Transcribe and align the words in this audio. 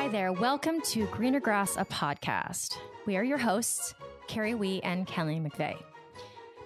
Hi 0.00 0.08
there. 0.08 0.32
Welcome 0.32 0.80
to 0.92 1.04
Greener 1.08 1.40
Grass, 1.40 1.76
a 1.76 1.84
podcast. 1.84 2.78
We 3.04 3.18
are 3.18 3.22
your 3.22 3.36
hosts, 3.36 3.94
Carrie 4.28 4.54
Wee 4.54 4.80
and 4.82 5.06
Kelly 5.06 5.38
McVeigh. 5.38 5.76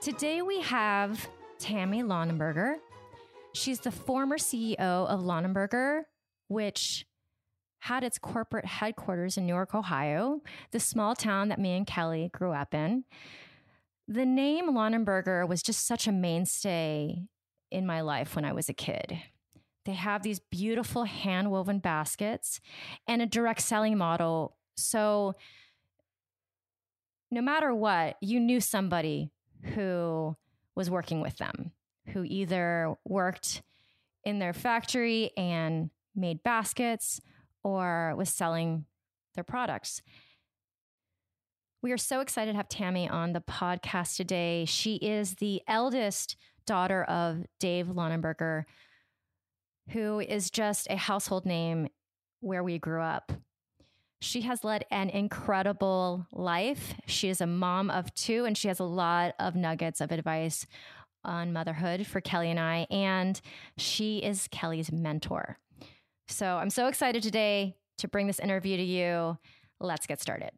Today 0.01 0.41
we 0.41 0.61
have 0.61 1.29
Tammy 1.59 2.05
Longaberger. 2.05 2.77
She's 3.53 3.81
the 3.81 3.91
former 3.91 4.39
CEO 4.39 4.79
of 4.79 5.19
Longaberger, 5.19 6.03
which 6.47 7.07
had 7.81 8.05
its 8.05 8.19
corporate 8.19 8.67
headquarters 8.67 9.37
in 9.37 9.47
Newark, 9.47 9.75
Ohio, 9.75 10.41
the 10.71 10.79
small 10.79 11.17
town 11.17 11.49
that 11.49 11.59
me 11.59 11.77
and 11.77 11.89
Kelly 11.89 12.31
grew 12.33 12.53
up 12.53 12.73
in. 12.73 13.03
The 14.07 14.25
name 14.25 14.71
Longaberger 14.71 15.49
was 15.49 15.61
just 15.61 15.85
such 15.89 16.07
a 16.07 16.13
mainstay 16.13 17.25
in 17.73 17.85
my 17.85 18.01
life 18.01 18.37
when 18.37 18.45
I 18.45 18.53
was 18.53 18.69
a 18.69 18.75
kid. 18.75 19.19
They 19.85 19.93
have 19.93 20.23
these 20.23 20.39
beautiful 20.39 21.05
hand 21.05 21.51
woven 21.51 21.79
baskets 21.79 22.61
and 23.07 23.21
a 23.21 23.27
direct 23.27 23.61
selling 23.61 23.99
model. 23.99 24.57
So, 24.77 25.35
no 27.31 27.43
matter 27.43 27.75
what, 27.75 28.17
you 28.21 28.41
knew 28.41 28.61
somebody 28.61 29.31
who 29.75 30.37
was 30.75 30.91
working 30.91 31.21
with 31.21 31.37
them, 31.37 31.73
who 32.09 32.25
either 32.25 32.95
worked 33.05 33.63
in 34.25 34.39
their 34.39 34.53
factory 34.53 35.31
and 35.37 35.91
made 36.15 36.43
baskets 36.43 37.21
or 37.63 38.15
was 38.17 38.29
selling 38.29 38.87
their 39.35 39.45
products. 39.45 40.03
We 41.83 41.93
are 41.93 41.99
so 41.99 42.21
excited 42.21 42.53
to 42.53 42.57
have 42.57 42.69
Tammy 42.69 43.09
on 43.09 43.33
the 43.33 43.41
podcast 43.41 44.17
today. 44.17 44.65
She 44.65 44.97
is 44.97 45.35
the 45.35 45.61
eldest 45.67 46.37
daughter 46.67 47.05
of 47.05 47.45
Dave 47.61 47.89
Longaberger, 47.89 48.65
who 49.91 50.21
is 50.21 50.51
just 50.51 50.87
a 50.91 50.97
household 50.97 51.47
name 51.47 51.89
where 52.41 52.63
we 52.63 52.79
grew 52.79 53.03
up. 53.03 53.33
She 54.21 54.43
has 54.43 54.65
led 54.65 54.87
an 54.91 55.11
incredible 55.11 56.27
life. 56.33 56.95
She 57.07 57.29
is 57.29 57.41
a 57.41 57.47
mom 57.47 57.91
of 57.91 58.15
two, 58.15 58.45
and 58.45 58.57
she 58.57 58.69
has 58.69 58.81
a 58.81 58.85
lot 58.85 59.35
of 59.39 59.55
nuggets 59.55 60.01
of 60.01 60.13
advice 60.13 60.67
on 61.25 61.53
motherhood 61.53 62.07
for 62.07 62.21
Kelly 62.21 62.51
and 62.51 62.61
I. 62.61 62.87
And 62.91 63.41
she 63.77 64.19
is 64.19 64.49
Kelly's 64.51 64.91
mentor. 64.91 65.59
So 66.27 66.57
I'm 66.57 66.71
so 66.71 66.87
excited 66.87 67.23
today 67.23 67.77
to 67.99 68.09
bring 68.09 68.27
this 68.27 68.39
interview 68.39 68.77
to 68.79 68.83
you. 68.83 69.39
Let's 69.81 70.07
get 70.07 70.21
started. 70.21 70.53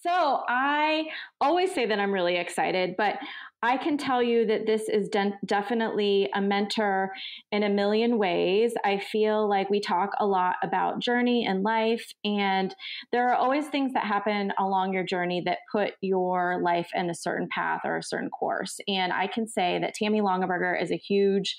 So 0.00 0.44
I 0.48 1.08
always 1.40 1.74
say 1.74 1.86
that 1.86 1.98
I'm 1.98 2.12
really 2.12 2.36
excited, 2.36 2.94
but 2.96 3.18
I 3.60 3.76
can 3.76 3.98
tell 3.98 4.22
you 4.22 4.46
that 4.46 4.66
this 4.66 4.88
is 4.88 5.08
de- 5.08 5.36
definitely 5.44 6.30
a 6.32 6.40
mentor 6.40 7.10
in 7.50 7.64
a 7.64 7.68
million 7.68 8.16
ways. 8.16 8.72
I 8.84 9.00
feel 9.00 9.48
like 9.48 9.68
we 9.68 9.80
talk 9.80 10.10
a 10.20 10.26
lot 10.26 10.54
about 10.62 11.00
journey 11.00 11.44
and 11.44 11.64
life, 11.64 12.12
and 12.24 12.72
there 13.10 13.28
are 13.28 13.34
always 13.34 13.66
things 13.66 13.94
that 13.94 14.04
happen 14.04 14.52
along 14.60 14.92
your 14.92 15.02
journey 15.02 15.42
that 15.44 15.58
put 15.72 15.94
your 16.00 16.60
life 16.62 16.88
in 16.94 17.10
a 17.10 17.14
certain 17.14 17.48
path 17.52 17.80
or 17.84 17.96
a 17.96 18.02
certain 18.02 18.30
course. 18.30 18.78
And 18.86 19.12
I 19.12 19.26
can 19.26 19.48
say 19.48 19.80
that 19.80 19.94
Tammy 19.94 20.20
Longaberger 20.20 20.80
is 20.80 20.92
a 20.92 20.96
huge 20.96 21.56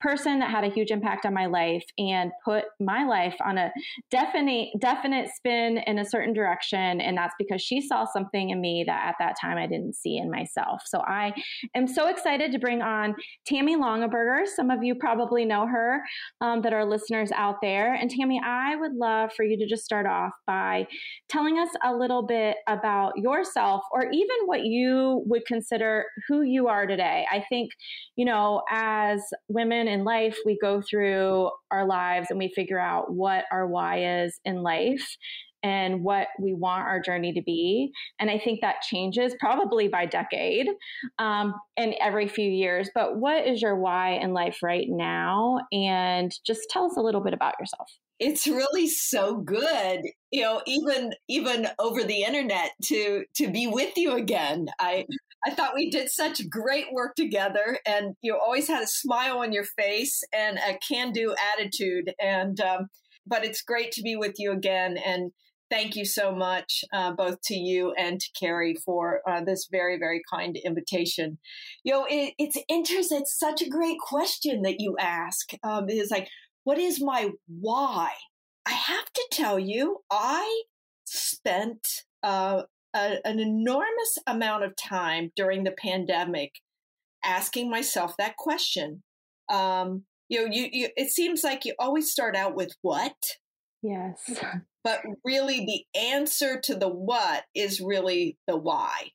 person 0.00 0.38
that 0.38 0.50
had 0.50 0.64
a 0.64 0.70
huge 0.70 0.90
impact 0.90 1.26
on 1.26 1.34
my 1.34 1.46
life 1.46 1.84
and 1.98 2.32
put 2.46 2.64
my 2.80 3.04
life 3.04 3.36
on 3.44 3.58
a 3.58 3.70
definite 4.10 4.68
definite 4.80 5.28
spin 5.36 5.78
in 5.86 5.98
a 5.98 6.04
certain 6.04 6.32
direction. 6.32 7.02
And 7.02 7.14
that's 7.14 7.34
because 7.38 7.60
she 7.60 7.82
saw 7.82 8.06
something 8.06 8.48
in 8.48 8.60
me 8.60 8.84
that 8.86 9.06
at 9.06 9.16
that 9.18 9.36
time 9.38 9.58
I 9.58 9.66
didn't 9.66 9.96
see 9.96 10.16
in 10.16 10.30
myself. 10.30 10.82
So 10.86 11.00
I 11.00 11.34
am 11.74 11.86
so 11.86 12.08
excited 12.08 12.52
to 12.52 12.58
bring 12.58 12.82
on 12.82 13.14
Tammy 13.46 13.76
Longaberger. 13.76 14.46
Some 14.46 14.70
of 14.70 14.82
you 14.82 14.94
probably 14.94 15.44
know 15.44 15.66
her 15.66 16.02
um, 16.40 16.62
that 16.62 16.72
are 16.72 16.84
listeners 16.84 17.30
out 17.32 17.56
there. 17.62 17.94
And 17.94 18.10
Tammy, 18.10 18.40
I 18.44 18.76
would 18.76 18.94
love 18.94 19.32
for 19.34 19.44
you 19.44 19.56
to 19.58 19.66
just 19.66 19.84
start 19.84 20.06
off 20.06 20.32
by 20.46 20.86
telling 21.28 21.58
us 21.58 21.70
a 21.84 21.94
little 21.94 22.26
bit 22.26 22.56
about 22.68 23.12
yourself 23.16 23.82
or 23.92 24.06
even 24.10 24.36
what 24.46 24.64
you 24.64 25.22
would 25.26 25.44
consider 25.46 26.04
who 26.28 26.42
you 26.42 26.68
are 26.68 26.86
today. 26.86 27.26
I 27.30 27.44
think, 27.48 27.70
you 28.16 28.24
know, 28.24 28.62
as 28.70 29.22
women 29.48 29.88
in 29.88 30.04
life, 30.04 30.38
we 30.44 30.58
go 30.60 30.82
through 30.88 31.50
our 31.70 31.86
lives 31.86 32.28
and 32.30 32.38
we 32.38 32.52
figure 32.54 32.78
out 32.78 33.12
what 33.12 33.44
our 33.50 33.66
why 33.66 34.24
is 34.24 34.40
in 34.44 34.62
life 34.62 35.16
and 35.62 36.02
what 36.02 36.28
we 36.40 36.54
want 36.54 36.82
our 36.82 37.00
journey 37.00 37.32
to 37.32 37.42
be. 37.42 37.92
And 38.18 38.30
I 38.30 38.38
think 38.38 38.60
that 38.60 38.82
changes 38.82 39.34
probably 39.38 39.88
by 39.88 40.06
decade 40.06 40.68
um, 41.18 41.54
and 41.76 41.94
every 42.00 42.28
few 42.28 42.48
years. 42.48 42.90
But 42.94 43.16
what 43.18 43.46
is 43.46 43.62
your 43.62 43.76
why 43.76 44.12
in 44.12 44.32
life 44.32 44.58
right 44.62 44.86
now? 44.88 45.58
And 45.72 46.32
just 46.46 46.62
tell 46.70 46.86
us 46.86 46.96
a 46.96 47.02
little 47.02 47.22
bit 47.22 47.34
about 47.34 47.54
yourself. 47.60 47.88
It's 48.18 48.46
really 48.46 48.86
so 48.86 49.38
good, 49.38 50.00
you 50.30 50.42
know, 50.42 50.62
even 50.66 51.12
even 51.28 51.66
over 51.80 52.04
the 52.04 52.22
internet 52.22 52.70
to 52.84 53.24
to 53.34 53.50
be 53.50 53.66
with 53.66 53.96
you 53.96 54.12
again. 54.12 54.66
I 54.78 55.06
I 55.44 55.50
thought 55.50 55.74
we 55.74 55.90
did 55.90 56.08
such 56.08 56.48
great 56.48 56.86
work 56.92 57.16
together, 57.16 57.80
and 57.84 58.14
you 58.22 58.38
always 58.38 58.68
had 58.68 58.82
a 58.82 58.86
smile 58.86 59.38
on 59.38 59.52
your 59.52 59.64
face 59.64 60.22
and 60.32 60.56
a 60.58 60.78
can-do 60.78 61.34
attitude. 61.54 62.12
And 62.20 62.60
um, 62.60 62.86
but 63.26 63.44
it's 63.44 63.62
great 63.62 63.90
to 63.92 64.02
be 64.02 64.14
with 64.14 64.34
you 64.38 64.52
again, 64.52 64.98
and 65.04 65.32
thank 65.72 65.96
you 65.96 66.04
so 66.04 66.34
much, 66.34 66.84
uh, 66.92 67.12
both 67.12 67.40
to 67.44 67.54
you 67.54 67.94
and 67.96 68.20
to 68.20 68.28
Carrie, 68.38 68.76
for 68.84 69.22
uh, 69.26 69.42
this 69.42 69.68
very, 69.72 69.98
very 69.98 70.20
kind 70.30 70.56
invitation. 70.62 71.38
You 71.82 71.94
know, 71.94 72.06
it, 72.08 72.34
it's 72.38 72.58
interesting. 72.68 73.22
It's 73.22 73.38
such 73.38 73.62
a 73.62 73.68
great 73.68 73.98
question 73.98 74.62
that 74.62 74.76
you 74.78 74.96
ask. 75.00 75.50
Um, 75.64 75.86
it's 75.88 76.10
like, 76.10 76.28
what 76.64 76.78
is 76.78 77.02
my 77.02 77.30
why? 77.48 78.10
I 78.66 78.72
have 78.72 79.10
to 79.14 79.28
tell 79.32 79.58
you, 79.58 80.00
I 80.10 80.62
spent 81.06 81.80
uh, 82.22 82.64
a, 82.94 83.16
an 83.24 83.40
enormous 83.40 84.18
amount 84.26 84.64
of 84.64 84.76
time 84.76 85.30
during 85.34 85.64
the 85.64 85.74
pandemic 85.82 86.52
asking 87.24 87.70
myself 87.70 88.12
that 88.18 88.36
question. 88.36 89.02
Um, 89.50 90.04
you 90.28 90.40
know, 90.40 90.52
you, 90.52 90.68
you, 90.70 90.88
it 90.96 91.10
seems 91.10 91.42
like 91.42 91.64
you 91.64 91.74
always 91.78 92.10
start 92.10 92.36
out 92.36 92.54
with 92.54 92.72
what. 92.82 93.14
Yes. 93.82 94.18
But 94.84 95.00
really, 95.24 95.64
the 95.64 95.98
answer 95.98 96.60
to 96.60 96.74
the 96.74 96.88
what 96.88 97.44
is 97.54 97.80
really 97.80 98.36
the 98.46 98.56
why. 98.56 99.10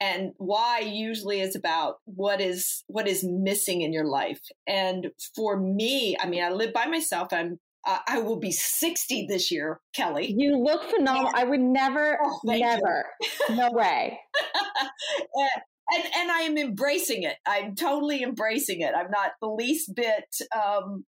And 0.00 0.32
why 0.36 0.78
usually 0.80 1.40
is 1.40 1.56
about 1.56 1.96
what 2.04 2.40
is 2.40 2.84
what 2.86 3.08
is 3.08 3.24
missing 3.24 3.82
in 3.82 3.92
your 3.92 4.06
life. 4.06 4.40
And 4.66 5.08
for 5.34 5.58
me, 5.58 6.16
I 6.20 6.28
mean, 6.28 6.42
I 6.42 6.50
live 6.50 6.72
by 6.72 6.86
myself. 6.86 7.32
I'm 7.32 7.58
uh, 7.86 7.98
I 8.06 8.20
will 8.20 8.38
be 8.38 8.52
60 8.52 9.26
this 9.28 9.50
year, 9.50 9.80
Kelly. 9.94 10.34
You 10.36 10.58
look 10.62 10.82
phenomenal. 10.90 11.32
I 11.34 11.44
would 11.44 11.60
never, 11.60 12.18
oh, 12.22 12.40
never, 12.44 13.06
no 13.50 13.70
way. 13.72 14.18
and, 15.34 15.48
and, 15.94 16.04
and, 16.16 16.30
I 16.30 16.40
am 16.40 16.58
embracing 16.58 17.22
it. 17.22 17.36
I'm 17.46 17.74
totally 17.74 18.22
embracing 18.22 18.80
it. 18.80 18.92
I'm 18.94 19.10
not 19.10 19.32
the 19.40 19.48
least 19.48 19.94
bit 19.94 20.24
um, 20.54 21.06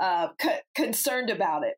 uh, 0.00 0.28
c- 0.40 0.50
concerned 0.74 1.30
about 1.30 1.64
it 1.64 1.76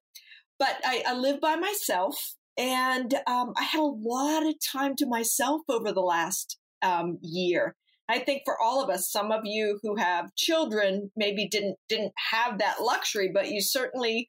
but 0.60 0.76
I, 0.84 1.02
I 1.06 1.14
live 1.14 1.40
by 1.40 1.56
myself 1.56 2.34
and 2.56 3.14
um, 3.26 3.54
I 3.56 3.62
had 3.64 3.80
a 3.80 3.84
lot 3.84 4.46
of 4.46 4.54
time 4.72 4.94
to 4.96 5.06
myself 5.06 5.62
over 5.68 5.90
the 5.90 6.02
last 6.02 6.58
um, 6.82 7.18
year. 7.22 7.74
I 8.08 8.18
think 8.18 8.42
for 8.44 8.60
all 8.60 8.84
of 8.84 8.90
us, 8.90 9.10
some 9.10 9.32
of 9.32 9.40
you 9.44 9.78
who 9.82 9.96
have 9.96 10.34
children 10.36 11.10
maybe 11.16 11.48
didn't 11.48 11.76
didn't 11.88 12.12
have 12.32 12.58
that 12.58 12.82
luxury, 12.82 13.30
but 13.32 13.48
you 13.48 13.62
certainly 13.62 14.28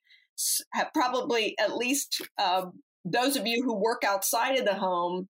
have 0.73 0.87
probably 0.93 1.55
at 1.59 1.75
least 1.75 2.21
um, 2.41 2.73
those 3.03 3.35
of 3.35 3.45
you 3.45 3.63
who 3.63 3.75
work 3.75 4.03
outside 4.03 4.57
of 4.57 4.65
the 4.65 4.75
home 4.75 5.27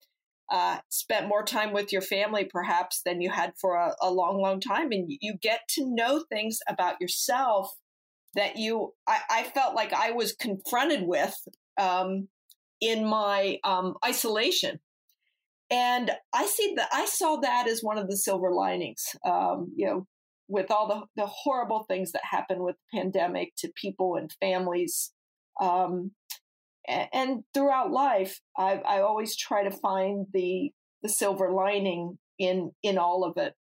uh, 0.50 0.78
spent 0.88 1.28
more 1.28 1.44
time 1.44 1.73
with 1.73 1.93
your 1.93 2.02
family 2.02 2.44
perhaps 2.44 3.02
than 3.05 3.20
you 3.20 3.31
had 3.31 3.52
for 3.61 3.76
a, 3.76 3.94
a 4.00 4.11
long, 4.11 4.40
long 4.40 4.61
time, 4.61 4.90
and 4.90 5.12
you 5.20 5.34
get 5.40 5.61
to 5.69 5.84
know 5.87 6.25
things 6.31 6.58
about 6.69 6.96
yourself 7.00 7.70
that 8.34 8.56
you 8.56 8.94
I, 9.06 9.20
I 9.30 9.42
felt 9.44 9.75
like 9.75 9.92
I 9.92 10.12
was 10.12 10.32
confronted 10.32 11.02
with 11.02 11.34
um, 11.80 12.28
in 12.80 13.04
my 13.04 13.58
um, 13.64 13.94
isolation. 14.04 14.80
And 15.70 16.10
I 16.32 16.46
see 16.46 16.75
that 16.76 16.88
I 16.92 17.04
saw 17.04 17.36
that 17.36 17.69
as 17.69 17.82
one 17.82 17.98
of 17.98 18.08
the 18.08 18.16
silver 18.16 18.52
linings. 18.52 19.04
Um, 19.25 19.72
you 19.76 19.86
know, 19.86 20.06
with 20.48 20.70
all 20.70 20.88
the, 20.88 21.22
the 21.22 21.26
horrible 21.26 21.84
things 21.84 22.12
that 22.12 22.22
happen 22.25 22.62
with 22.62 22.76
the 22.76 22.98
pandemic 22.98 23.52
to 23.58 23.70
people 23.76 24.16
and 24.16 24.32
families. 24.40 25.12
Um, 25.60 26.12
and, 26.88 27.08
and, 27.12 27.44
throughout 27.52 27.90
life, 27.90 28.40
I, 28.56 28.76
I 28.76 29.00
always 29.00 29.36
try 29.36 29.64
to 29.64 29.70
find 29.70 30.26
the 30.32 30.72
the 31.02 31.08
silver 31.08 31.52
lining 31.52 32.19
in 32.38 32.72
in 32.82 32.96
all 32.96 33.25
of 33.25 33.36
it. 33.36 33.54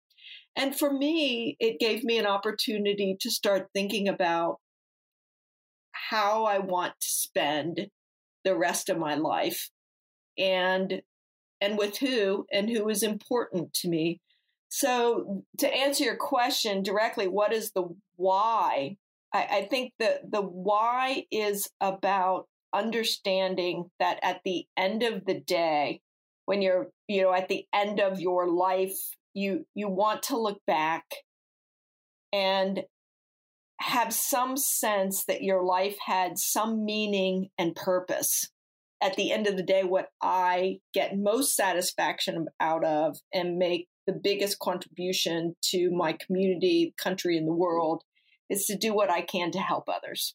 And 0.57 0.75
for 0.75 0.91
me, 0.91 1.55
it 1.59 1.79
gave 1.79 2.03
me 2.03 2.17
an 2.17 2.25
opportunity 2.25 3.15
to 3.21 3.29
start 3.29 3.67
thinking 3.73 4.07
about 4.07 4.57
how 5.91 6.45
I 6.45 6.57
want 6.57 6.93
to 6.99 7.07
spend 7.07 7.87
the 8.43 8.57
rest 8.57 8.89
of 8.89 8.97
my 8.97 9.15
life 9.15 9.69
and 10.37 11.01
and 11.61 11.77
with 11.77 11.97
who 11.97 12.45
and 12.51 12.69
who 12.69 12.89
is 12.89 13.03
important 13.03 13.73
to 13.75 13.87
me. 13.87 14.19
So 14.69 15.43
to 15.59 15.73
answer 15.73 16.03
your 16.03 16.17
question 16.17 16.83
directly, 16.83 17.27
what 17.27 17.53
is 17.53 17.71
the 17.71 17.83
why? 18.15 18.97
I, 19.33 19.47
I 19.51 19.67
think 19.69 19.93
the 19.99 20.21
the 20.27 20.41
why 20.41 21.25
is 21.31 21.69
about 21.81 22.47
understanding 22.73 23.91
that 23.99 24.19
at 24.23 24.41
the 24.43 24.65
end 24.75 25.03
of 25.03 25.25
the 25.25 25.39
day, 25.39 26.01
when 26.45 26.61
you're, 26.63 26.89
you 27.07 27.21
know, 27.21 27.33
at 27.33 27.47
the 27.47 27.65
end 27.73 27.99
of 27.99 28.19
your 28.19 28.49
life, 28.49 28.97
you 29.37 29.65
you 29.75 29.87
want 29.87 30.23
to 30.23 30.37
look 30.37 30.59
back 30.65 31.05
and 32.33 32.83
have 33.79 34.11
some 34.11 34.57
sense 34.57 35.25
that 35.25 35.43
your 35.43 35.63
life 35.63 35.95
had 36.03 36.37
some 36.39 36.83
meaning 36.83 37.49
and 37.57 37.75
purpose. 37.75 38.49
At 39.01 39.15
the 39.15 39.31
end 39.31 39.45
of 39.45 39.55
the 39.55 39.63
day, 39.63 39.83
what 39.83 40.07
I 40.23 40.79
get 40.93 41.15
most 41.15 41.55
satisfaction 41.55 42.47
out 42.59 42.83
of 42.83 43.17
and 43.31 43.59
make 43.59 43.87
the 44.07 44.13
biggest 44.13 44.57
contribution 44.57 45.55
to 45.65 45.91
my 45.91 46.17
community, 46.25 46.95
country, 46.97 47.37
and 47.37 47.47
the 47.47 47.53
world 47.53 48.03
is 48.49 48.65
to 48.65 48.75
do 48.75 48.95
what 48.95 49.11
I 49.11 49.21
can 49.21 49.51
to 49.51 49.59
help 49.59 49.83
others. 49.87 50.33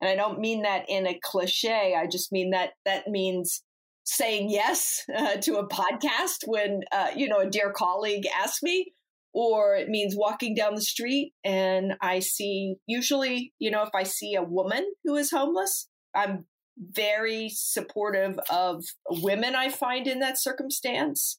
And 0.00 0.10
I 0.10 0.16
don't 0.16 0.40
mean 0.40 0.62
that 0.62 0.84
in 0.88 1.06
a 1.06 1.20
cliche. 1.22 1.94
I 1.96 2.08
just 2.08 2.32
mean 2.32 2.50
that 2.50 2.72
that 2.84 3.06
means 3.06 3.62
saying 4.06 4.48
yes 4.48 5.04
uh, 5.14 5.36
to 5.36 5.56
a 5.56 5.68
podcast 5.68 6.44
when 6.46 6.80
uh, 6.92 7.08
you 7.14 7.28
know 7.28 7.40
a 7.40 7.50
dear 7.50 7.72
colleague 7.72 8.26
asks 8.34 8.62
me, 8.62 8.92
or 9.34 9.74
it 9.76 9.88
means 9.88 10.14
walking 10.16 10.54
down 10.54 10.74
the 10.74 10.80
street 10.80 11.32
and 11.44 11.94
I 12.00 12.20
see 12.20 12.76
usually 12.86 13.52
you 13.58 13.70
know 13.70 13.82
if 13.82 13.90
I 13.94 14.04
see 14.04 14.34
a 14.34 14.42
woman 14.42 14.86
who 15.04 15.16
is 15.16 15.30
homeless, 15.30 15.88
I'm 16.14 16.46
very 16.78 17.50
supportive 17.52 18.38
of 18.50 18.84
women 19.10 19.54
I 19.54 19.70
find 19.70 20.06
in 20.06 20.20
that 20.20 20.40
circumstance. 20.40 21.38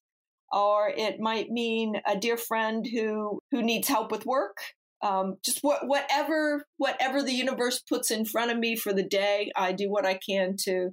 Or 0.51 0.89
it 0.95 1.19
might 1.19 1.49
mean 1.49 1.95
a 2.07 2.17
dear 2.17 2.37
friend 2.37 2.85
who 2.87 3.39
who 3.51 3.61
needs 3.61 3.87
help 3.87 4.11
with 4.11 4.25
work. 4.25 4.57
Um, 5.03 5.35
just 5.45 5.59
what, 5.61 5.87
whatever 5.87 6.65
whatever 6.77 7.21
the 7.21 7.33
universe 7.33 7.79
puts 7.87 8.09
in 8.11 8.25
front 8.25 8.51
of 8.51 8.57
me 8.57 8.75
for 8.75 8.93
the 8.93 9.03
day 9.03 9.51
i 9.55 9.71
do 9.71 9.91
what 9.91 10.07
i 10.07 10.17
can 10.27 10.55
to 10.61 10.89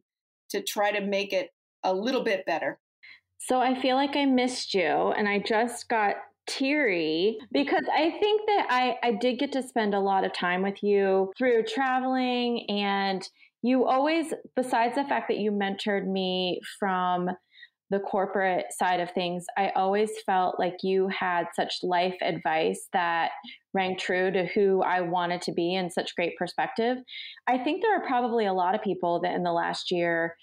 to 0.50 0.62
try 0.62 0.92
to 0.92 1.00
make 1.00 1.32
it 1.32 1.48
a 1.84 1.92
little 1.92 2.22
bit 2.22 2.44
better 2.46 2.78
so 3.38 3.60
i 3.60 3.78
feel 3.80 3.96
like 3.96 4.16
i 4.16 4.24
missed 4.24 4.74
you 4.74 4.82
and 4.82 5.28
i 5.28 5.38
just 5.38 5.88
got 5.88 6.16
teary 6.46 7.38
because 7.52 7.84
i 7.96 8.10
think 8.20 8.42
that 8.46 8.66
i 8.70 8.96
i 9.02 9.12
did 9.12 9.38
get 9.38 9.52
to 9.52 9.62
spend 9.62 9.94
a 9.94 10.00
lot 10.00 10.24
of 10.24 10.32
time 10.32 10.62
with 10.62 10.82
you 10.82 11.32
through 11.38 11.62
traveling 11.64 12.66
and 12.68 13.28
you 13.62 13.86
always 13.86 14.34
besides 14.54 14.94
the 14.94 15.04
fact 15.04 15.28
that 15.28 15.38
you 15.38 15.50
mentored 15.50 16.06
me 16.06 16.60
from 16.78 17.30
the 17.90 18.00
corporate 18.00 18.66
side 18.72 18.98
of 19.00 19.10
things, 19.10 19.44
I 19.56 19.68
always 19.76 20.10
felt 20.26 20.58
like 20.58 20.78
you 20.82 21.08
had 21.08 21.44
such 21.54 21.78
life 21.82 22.16
advice 22.22 22.88
that 22.92 23.30
rang 23.72 23.96
true 23.96 24.30
to 24.32 24.46
who 24.46 24.82
I 24.82 25.00
wanted 25.00 25.42
to 25.42 25.52
be 25.52 25.74
and 25.74 25.92
such 25.92 26.16
great 26.16 26.36
perspective. 26.36 26.98
I 27.46 27.58
think 27.58 27.82
there 27.82 27.96
are 27.96 28.06
probably 28.06 28.46
a 28.46 28.52
lot 28.52 28.74
of 28.74 28.82
people 28.82 29.20
that 29.20 29.34
in 29.34 29.42
the 29.42 29.52
last 29.52 29.90
year 29.90 30.34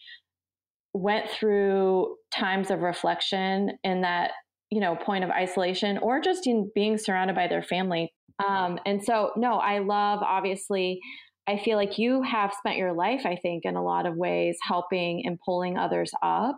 went 0.93 1.29
through 1.29 2.15
times 2.33 2.69
of 2.69 2.81
reflection 2.81 3.71
in 3.83 4.01
that 4.01 4.31
you 4.69 4.79
know 4.79 4.95
point 4.95 5.23
of 5.23 5.29
isolation 5.29 5.97
or 5.99 6.19
just 6.19 6.47
in 6.47 6.71
being 6.75 6.97
surrounded 6.97 7.35
by 7.35 7.47
their 7.47 7.63
family. 7.63 8.11
Um, 8.45 8.79
and 8.85 9.03
so 9.03 9.31
no 9.35 9.55
i 9.55 9.79
love 9.79 10.21
obviously 10.23 10.99
i 11.47 11.57
feel 11.57 11.77
like 11.77 11.99
you 11.99 12.23
have 12.23 12.51
spent 12.57 12.77
your 12.77 12.91
life 12.91 13.21
i 13.25 13.35
think 13.35 13.65
in 13.65 13.75
a 13.75 13.83
lot 13.83 14.07
of 14.07 14.15
ways 14.15 14.57
helping 14.67 15.23
and 15.25 15.37
pulling 15.45 15.77
others 15.77 16.11
up. 16.23 16.57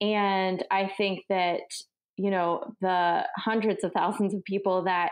And 0.00 0.64
I 0.70 0.90
think 0.96 1.20
that, 1.28 1.60
you 2.16 2.30
know, 2.30 2.74
the 2.80 3.22
hundreds 3.36 3.84
of 3.84 3.92
thousands 3.92 4.34
of 4.34 4.44
people 4.44 4.84
that 4.84 5.10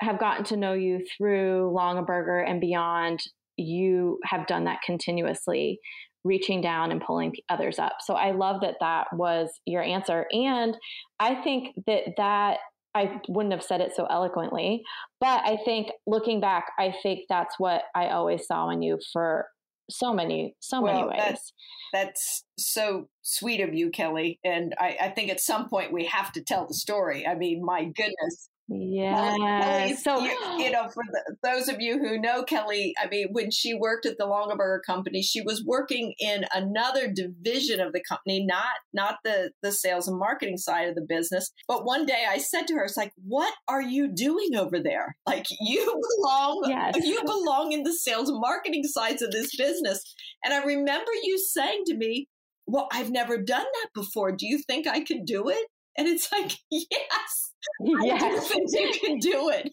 have 0.00 0.18
gotten 0.18 0.44
to 0.46 0.56
know 0.56 0.72
you 0.72 1.04
through 1.16 1.72
Longaberger 1.76 2.48
and 2.48 2.60
beyond, 2.60 3.20
you 3.56 4.18
have 4.24 4.46
done 4.46 4.64
that 4.64 4.80
continuously, 4.84 5.78
reaching 6.26 6.60
down 6.60 6.90
and 6.90 7.00
pulling 7.00 7.34
others 7.48 7.78
up. 7.78 7.96
So 8.00 8.14
I 8.14 8.32
love 8.32 8.60
that 8.62 8.76
that 8.80 9.06
was 9.12 9.48
your 9.64 9.82
answer. 9.82 10.26
And 10.32 10.76
I 11.20 11.36
think 11.36 11.74
that 11.86 12.02
that 12.16 12.58
I 12.94 13.20
wouldn't 13.28 13.52
have 13.52 13.62
said 13.62 13.82
it 13.82 13.92
so 13.94 14.06
eloquently, 14.06 14.82
but 15.20 15.44
I 15.44 15.58
think 15.64 15.88
looking 16.06 16.40
back, 16.40 16.72
I 16.78 16.94
think 17.02 17.20
that's 17.28 17.58
what 17.58 17.82
I 17.94 18.08
always 18.08 18.46
saw 18.46 18.70
in 18.70 18.80
you 18.80 18.98
for 19.12 19.46
so 19.90 20.14
many, 20.14 20.54
so 20.60 20.80
well, 20.80 21.06
many 21.06 21.20
ways. 21.20 21.52
that's 21.92 22.44
so 22.58 23.08
sweet 23.22 23.60
of 23.60 23.74
you, 23.74 23.90
Kelly. 23.90 24.40
And 24.44 24.74
I, 24.78 24.96
I 25.00 25.08
think 25.10 25.30
at 25.30 25.40
some 25.40 25.68
point 25.68 25.92
we 25.92 26.06
have 26.06 26.32
to 26.32 26.42
tell 26.42 26.66
the 26.66 26.74
story. 26.74 27.26
I 27.26 27.34
mean, 27.34 27.64
my 27.64 27.84
goodness. 27.84 28.48
Yeah. 28.68 29.94
so, 29.94 30.18
you, 30.18 30.36
you, 30.58 30.70
know, 30.72 30.88
for 30.88 31.04
the, 31.10 31.36
those 31.42 31.68
of 31.68 31.80
you 31.80 31.98
who 31.98 32.18
know 32.18 32.42
Kelly, 32.42 32.94
I 33.00 33.08
mean, 33.08 33.28
when 33.30 33.50
she 33.50 33.74
worked 33.74 34.06
at 34.06 34.18
the 34.18 34.26
Longaberger 34.26 34.80
Company, 34.84 35.22
she 35.22 35.40
was 35.40 35.64
working 35.64 36.14
in 36.18 36.44
another 36.52 37.08
division 37.12 37.80
of 37.80 37.92
the 37.92 38.02
company, 38.02 38.44
not 38.44 38.64
not 38.92 39.18
the 39.24 39.52
the 39.62 39.70
sales 39.70 40.08
and 40.08 40.18
marketing 40.18 40.58
side 40.58 40.88
of 40.88 40.96
the 40.96 41.06
business. 41.08 41.52
But 41.68 41.84
one 41.84 42.06
day 42.06 42.24
I 42.28 42.38
said 42.38 42.66
to 42.66 42.74
her, 42.74 42.84
"It's 42.84 42.96
like, 42.96 43.12
what 43.24 43.54
are 43.68 43.82
you 43.82 44.12
doing 44.12 44.56
over 44.56 44.80
there? 44.80 45.16
Like, 45.26 45.46
you 45.60 45.84
belong, 46.18 46.64
yes. 46.68 46.94
you 47.04 47.22
belong 47.24 47.72
in 47.72 47.84
the 47.84 47.92
sales 47.92 48.28
and 48.28 48.40
marketing 48.40 48.84
sides 48.84 49.22
of 49.22 49.30
this 49.30 49.54
business." 49.54 50.02
And 50.44 50.52
I 50.52 50.64
remember 50.64 51.12
you 51.22 51.38
saying 51.38 51.84
to 51.86 51.96
me, 51.96 52.28
"Well, 52.66 52.88
I've 52.92 53.10
never 53.10 53.38
done 53.40 53.64
that 53.64 53.88
before. 53.94 54.32
Do 54.32 54.46
you 54.46 54.58
think 54.58 54.88
I 54.88 55.04
could 55.04 55.24
do 55.24 55.48
it?" 55.48 55.66
And 55.96 56.08
it's 56.08 56.30
like, 56.30 56.52
yes, 56.70 57.45
yes. 57.80 58.52
I 58.52 58.58
you 58.66 58.92
can 59.00 59.18
do 59.18 59.50
it. 59.50 59.72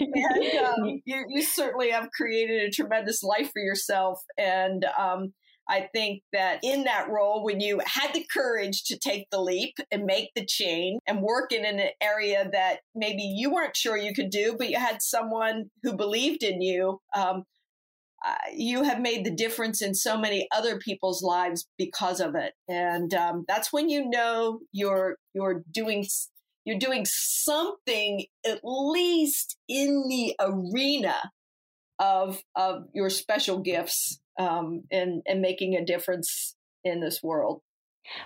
and 0.00 0.64
um, 0.64 1.00
you, 1.04 1.24
you, 1.28 1.42
certainly 1.42 1.90
have 1.90 2.10
created 2.10 2.62
a 2.62 2.70
tremendous 2.70 3.22
life 3.22 3.50
for 3.52 3.62
yourself. 3.62 4.20
And 4.36 4.84
um, 4.98 5.32
I 5.68 5.88
think 5.94 6.22
that 6.32 6.60
in 6.62 6.84
that 6.84 7.08
role, 7.10 7.44
when 7.44 7.60
you 7.60 7.80
had 7.84 8.12
the 8.14 8.24
courage 8.32 8.84
to 8.84 8.98
take 8.98 9.28
the 9.30 9.40
leap 9.40 9.74
and 9.90 10.04
make 10.04 10.30
the 10.34 10.46
change 10.46 11.00
and 11.06 11.20
work 11.20 11.52
in 11.52 11.64
an 11.64 11.90
area 12.00 12.48
that 12.52 12.80
maybe 12.94 13.22
you 13.22 13.52
weren't 13.52 13.76
sure 13.76 13.96
you 13.96 14.14
could 14.14 14.30
do, 14.30 14.56
but 14.58 14.70
you 14.70 14.78
had 14.78 15.02
someone 15.02 15.70
who 15.82 15.96
believed 15.96 16.42
in 16.42 16.62
you, 16.62 17.00
um, 17.14 17.44
uh, 18.26 18.34
you 18.52 18.82
have 18.82 19.00
made 19.00 19.24
the 19.24 19.30
difference 19.30 19.80
in 19.80 19.94
so 19.94 20.18
many 20.18 20.48
other 20.52 20.78
people's 20.78 21.22
lives 21.22 21.68
because 21.78 22.18
of 22.20 22.34
it, 22.34 22.52
and 22.66 23.14
um, 23.14 23.44
that's 23.46 23.72
when 23.72 23.88
you 23.88 24.10
know 24.10 24.58
you're 24.72 25.16
you're 25.34 25.62
doing 25.70 26.04
you're 26.68 26.78
doing 26.78 27.06
something 27.06 28.26
at 28.44 28.60
least 28.62 29.56
in 29.68 30.04
the 30.06 30.36
arena 30.38 31.14
of 31.98 32.42
of 32.54 32.84
your 32.92 33.08
special 33.08 33.58
gifts 33.60 34.20
um, 34.38 34.82
and 34.92 35.22
and 35.26 35.40
making 35.40 35.74
a 35.74 35.84
difference 35.84 36.56
in 36.84 37.00
this 37.00 37.22
world. 37.22 37.62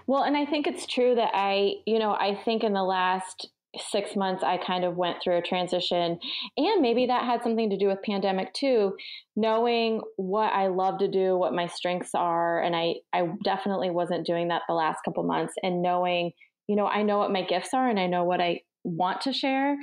Well, 0.09 0.25
and 0.25 0.37
I 0.37 0.45
think 0.45 0.67
it's 0.67 0.87
true 0.87 1.15
that 1.15 1.31
I, 1.35 1.75
you 1.87 2.01
know, 2.01 2.13
I 2.13 2.37
think 2.45 2.65
in 2.65 2.73
the 2.73 2.83
last 2.83 3.49
six 3.91 4.15
months 4.15 4.45
i 4.45 4.59
kind 4.59 4.85
of 4.85 4.99
went 4.99 5.17
through 5.25 5.39
a 5.39 5.41
transition 5.41 6.19
and 6.59 6.83
maybe 6.83 7.07
that 7.07 7.25
had 7.25 7.43
something 7.43 7.71
to 7.71 7.79
do 7.79 7.87
with 7.87 8.03
pandemic 8.03 8.53
too 8.53 8.95
knowing 9.35 10.03
what 10.17 10.53
i 10.53 10.67
love 10.67 10.99
to 10.99 11.09
do 11.09 11.39
what 11.39 11.55
my 11.55 11.67
strengths 11.67 12.15
are 12.15 12.63
and 12.63 12.77
i 12.77 12.93
i 13.15 13.27
definitely 13.43 13.89
wasn't 13.89 14.27
doing 14.27 14.49
that 14.49 14.61
the 14.69 14.75
last 14.75 14.99
couple 15.07 15.23
months 15.23 15.55
and 15.63 15.81
knowing 15.81 16.33
you 16.69 16.77
know 16.77 16.87
i 16.87 17.03
know 17.03 17.19
what 17.19 17.33
my 17.33 17.43
gifts 17.43 17.75
are 17.75 17.89
and 17.89 17.99
i 17.99 18.07
know 18.07 18.25
what 18.25 18.41
i 18.41 18.61
want 18.85 19.21
to 19.21 19.33
share 19.33 19.77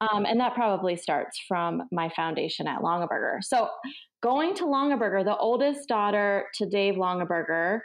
um, 0.00 0.24
and 0.24 0.40
that 0.40 0.54
probably 0.54 0.96
starts 0.96 1.38
from 1.46 1.82
my 1.92 2.08
foundation 2.16 2.66
at 2.66 2.80
longaberger 2.80 3.36
so 3.42 3.68
going 4.22 4.54
to 4.54 4.64
longaberger 4.64 5.22
the 5.24 5.36
oldest 5.36 5.86
daughter 5.88 6.46
to 6.54 6.66
dave 6.66 6.94
longaberger 6.94 7.80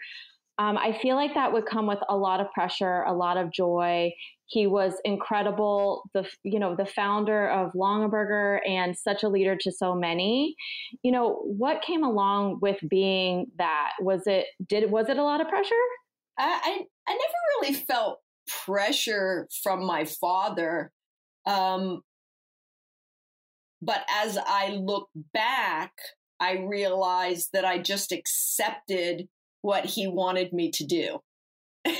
um, 0.61 0.77
I 0.77 0.95
feel 1.01 1.15
like 1.15 1.33
that 1.33 1.51
would 1.53 1.65
come 1.65 1.87
with 1.87 1.97
a 2.07 2.15
lot 2.15 2.39
of 2.39 2.51
pressure, 2.51 3.01
a 3.03 3.13
lot 3.13 3.35
of 3.35 3.51
joy. 3.51 4.13
He 4.45 4.67
was 4.67 4.93
incredible, 5.05 6.03
the 6.13 6.29
you 6.43 6.59
know 6.59 6.75
the 6.75 6.85
founder 6.85 7.49
of 7.49 7.71
Longaberger 7.73 8.59
and 8.67 8.95
such 8.95 9.23
a 9.23 9.29
leader 9.29 9.55
to 9.55 9.71
so 9.71 9.95
many. 9.95 10.55
You 11.01 11.13
know 11.13 11.41
what 11.45 11.81
came 11.81 12.03
along 12.03 12.59
with 12.61 12.77
being 12.87 13.47
that? 13.57 13.93
Was 14.01 14.27
it 14.27 14.45
did 14.67 14.91
was 14.91 15.09
it 15.09 15.17
a 15.17 15.23
lot 15.23 15.41
of 15.41 15.47
pressure? 15.47 15.73
I 16.37 16.59
I, 16.63 16.79
I 17.07 17.11
never 17.11 17.61
really 17.61 17.73
felt 17.73 18.19
pressure 18.65 19.47
from 19.63 19.85
my 19.85 20.05
father. 20.05 20.91
Um, 21.45 22.01
but 23.81 24.03
as 24.09 24.37
I 24.37 24.79
look 24.79 25.09
back, 25.33 25.91
I 26.39 26.57
realized 26.57 27.49
that 27.53 27.65
I 27.65 27.79
just 27.79 28.11
accepted 28.11 29.27
what 29.61 29.85
he 29.85 30.07
wanted 30.07 30.53
me 30.53 30.71
to 30.71 30.85
do. 30.85 31.19
yes. 31.85 31.93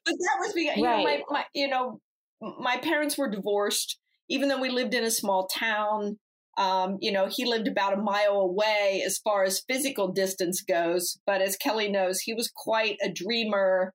But 0.04 0.14
that 0.18 0.36
was 0.38 0.52
because, 0.54 0.76
you 0.76 0.82
know, 0.82 1.02
my, 1.02 1.22
my, 1.28 1.44
you 1.54 1.68
know, 1.68 2.00
my 2.40 2.78
parents 2.78 3.16
were 3.16 3.30
divorced, 3.30 3.98
even 4.28 4.48
though 4.48 4.60
we 4.60 4.70
lived 4.70 4.94
in 4.94 5.04
a 5.04 5.10
small 5.10 5.46
town. 5.46 6.18
Um, 6.58 6.96
you 7.00 7.12
know, 7.12 7.26
he 7.26 7.44
lived 7.44 7.68
about 7.68 7.92
a 7.92 8.02
mile 8.02 8.40
away 8.40 9.02
as 9.04 9.18
far 9.18 9.44
as 9.44 9.62
physical 9.68 10.08
distance 10.08 10.62
goes. 10.62 11.18
But 11.26 11.42
as 11.42 11.56
Kelly 11.56 11.90
knows, 11.90 12.20
he 12.20 12.32
was 12.32 12.50
quite 12.54 12.96
a 13.04 13.10
dreamer 13.10 13.92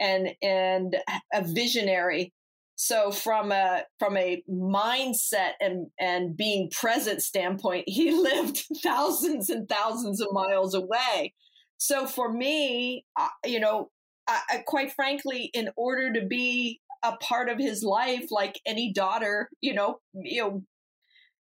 and 0.00 0.30
and 0.42 0.96
a 1.32 1.44
visionary. 1.44 2.32
So 2.76 3.12
from 3.12 3.52
a 3.52 3.84
from 3.98 4.16
a 4.16 4.42
mindset 4.50 5.52
and 5.60 5.88
and 5.98 6.36
being 6.36 6.70
present 6.70 7.22
standpoint, 7.22 7.84
he 7.86 8.10
lived 8.20 8.64
thousands 8.82 9.50
and 9.50 9.68
thousands 9.68 10.20
of 10.20 10.28
miles 10.32 10.74
away. 10.74 11.34
So 11.78 12.06
for 12.06 12.32
me, 12.32 13.04
you 13.44 13.60
know, 13.60 13.90
I, 14.26 14.40
I, 14.48 14.58
quite 14.66 14.92
frankly, 14.92 15.50
in 15.52 15.70
order 15.76 16.12
to 16.12 16.26
be 16.26 16.80
a 17.02 17.16
part 17.18 17.48
of 17.48 17.58
his 17.58 17.82
life, 17.82 18.26
like 18.30 18.60
any 18.64 18.92
daughter, 18.92 19.50
you 19.60 19.74
know, 19.74 19.98
you 20.14 20.40
know, 20.40 20.62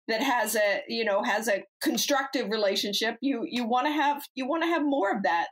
that 0.08 0.22
has 0.22 0.54
a 0.54 0.82
you 0.88 1.04
know 1.04 1.22
has 1.22 1.48
a 1.48 1.64
constructive 1.80 2.50
relationship, 2.50 3.16
you 3.20 3.44
you 3.48 3.64
want 3.66 3.86
to 3.86 3.92
have 3.92 4.22
you 4.34 4.46
want 4.46 4.62
to 4.62 4.68
have 4.68 4.82
more 4.84 5.10
of 5.10 5.22
that. 5.24 5.48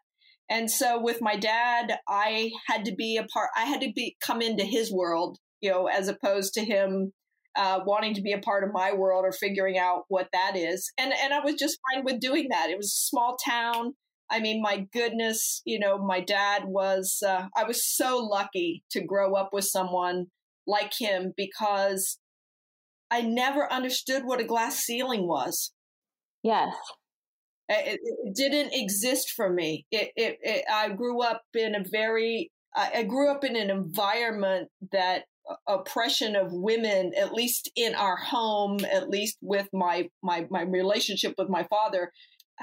And 0.50 0.70
so 0.70 1.00
with 1.00 1.22
my 1.22 1.36
dad, 1.36 1.98
I 2.08 2.50
had 2.66 2.84
to 2.84 2.94
be 2.94 3.16
a 3.16 3.24
part. 3.24 3.50
I 3.56 3.64
had 3.64 3.80
to 3.80 3.92
be 3.94 4.16
come 4.20 4.42
into 4.42 4.64
his 4.64 4.92
world 4.92 5.38
you 5.64 5.70
know, 5.70 5.86
as 5.86 6.08
opposed 6.08 6.52
to 6.54 6.64
him 6.64 7.10
uh, 7.56 7.80
wanting 7.86 8.12
to 8.12 8.20
be 8.20 8.32
a 8.32 8.38
part 8.38 8.64
of 8.64 8.74
my 8.74 8.92
world 8.92 9.24
or 9.24 9.32
figuring 9.32 9.78
out 9.78 10.02
what 10.08 10.28
that 10.34 10.56
is. 10.56 10.92
And 10.98 11.12
and 11.22 11.32
I 11.32 11.40
was 11.40 11.54
just 11.54 11.78
fine 11.90 12.04
with 12.04 12.20
doing 12.20 12.48
that. 12.50 12.68
It 12.68 12.76
was 12.76 12.92
a 12.92 13.08
small 13.08 13.38
town. 13.42 13.94
I 14.30 14.40
mean, 14.40 14.60
my 14.60 14.86
goodness, 14.92 15.62
you 15.64 15.78
know, 15.78 15.96
my 15.96 16.20
dad 16.20 16.64
was. 16.66 17.22
Uh, 17.26 17.46
I 17.56 17.64
was 17.64 17.86
so 17.86 18.18
lucky 18.18 18.84
to 18.90 19.02
grow 19.02 19.34
up 19.34 19.50
with 19.54 19.64
someone 19.64 20.26
like 20.66 20.92
him 20.98 21.32
because 21.34 22.18
I 23.10 23.22
never 23.22 23.72
understood 23.72 24.24
what 24.26 24.40
a 24.40 24.44
glass 24.44 24.76
ceiling 24.76 25.26
was. 25.26 25.72
Yes. 26.42 26.74
It, 27.68 28.00
it 28.02 28.34
didn't 28.34 28.72
exist 28.74 29.30
for 29.30 29.50
me. 29.50 29.86
It, 29.90 30.10
it, 30.16 30.38
it, 30.42 30.64
I 30.70 30.90
grew 30.90 31.22
up 31.22 31.42
in 31.54 31.74
a 31.74 31.84
very, 31.90 32.50
I 32.76 33.04
grew 33.04 33.30
up 33.30 33.44
in 33.44 33.56
an 33.56 33.70
environment 33.70 34.68
that 34.92 35.24
oppression 35.68 36.36
of 36.36 36.52
women 36.52 37.12
at 37.18 37.32
least 37.32 37.70
in 37.76 37.94
our 37.94 38.16
home 38.16 38.78
at 38.90 39.10
least 39.10 39.36
with 39.42 39.68
my 39.72 40.08
my 40.22 40.46
my 40.50 40.62
relationship 40.62 41.34
with 41.36 41.48
my 41.48 41.64
father 41.64 42.10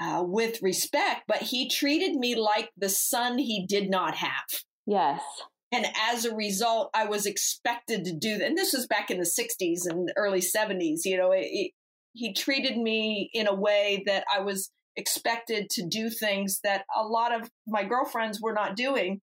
uh, 0.00 0.22
with 0.26 0.60
respect 0.62 1.22
but 1.28 1.38
he 1.38 1.68
treated 1.68 2.16
me 2.16 2.34
like 2.34 2.70
the 2.76 2.88
son 2.88 3.38
he 3.38 3.66
did 3.68 3.88
not 3.88 4.16
have 4.16 4.62
yes 4.86 5.22
and 5.70 5.86
as 6.10 6.24
a 6.24 6.34
result 6.34 6.90
i 6.92 7.04
was 7.04 7.24
expected 7.24 8.04
to 8.04 8.12
do 8.12 8.38
that 8.38 8.48
and 8.48 8.58
this 8.58 8.72
was 8.72 8.86
back 8.88 9.10
in 9.10 9.18
the 9.18 9.24
60s 9.24 9.86
and 9.88 10.12
early 10.16 10.40
70s 10.40 11.00
you 11.04 11.16
know 11.16 11.30
it, 11.30 11.46
it, 11.46 11.70
he 12.14 12.34
treated 12.34 12.76
me 12.76 13.30
in 13.32 13.46
a 13.46 13.54
way 13.54 14.02
that 14.06 14.24
i 14.34 14.40
was 14.40 14.70
expected 14.96 15.70
to 15.70 15.86
do 15.86 16.10
things 16.10 16.60
that 16.62 16.84
a 16.94 17.02
lot 17.02 17.34
of 17.34 17.50
my 17.66 17.84
girlfriends 17.84 18.40
were 18.40 18.52
not 18.52 18.76
doing 18.76 19.20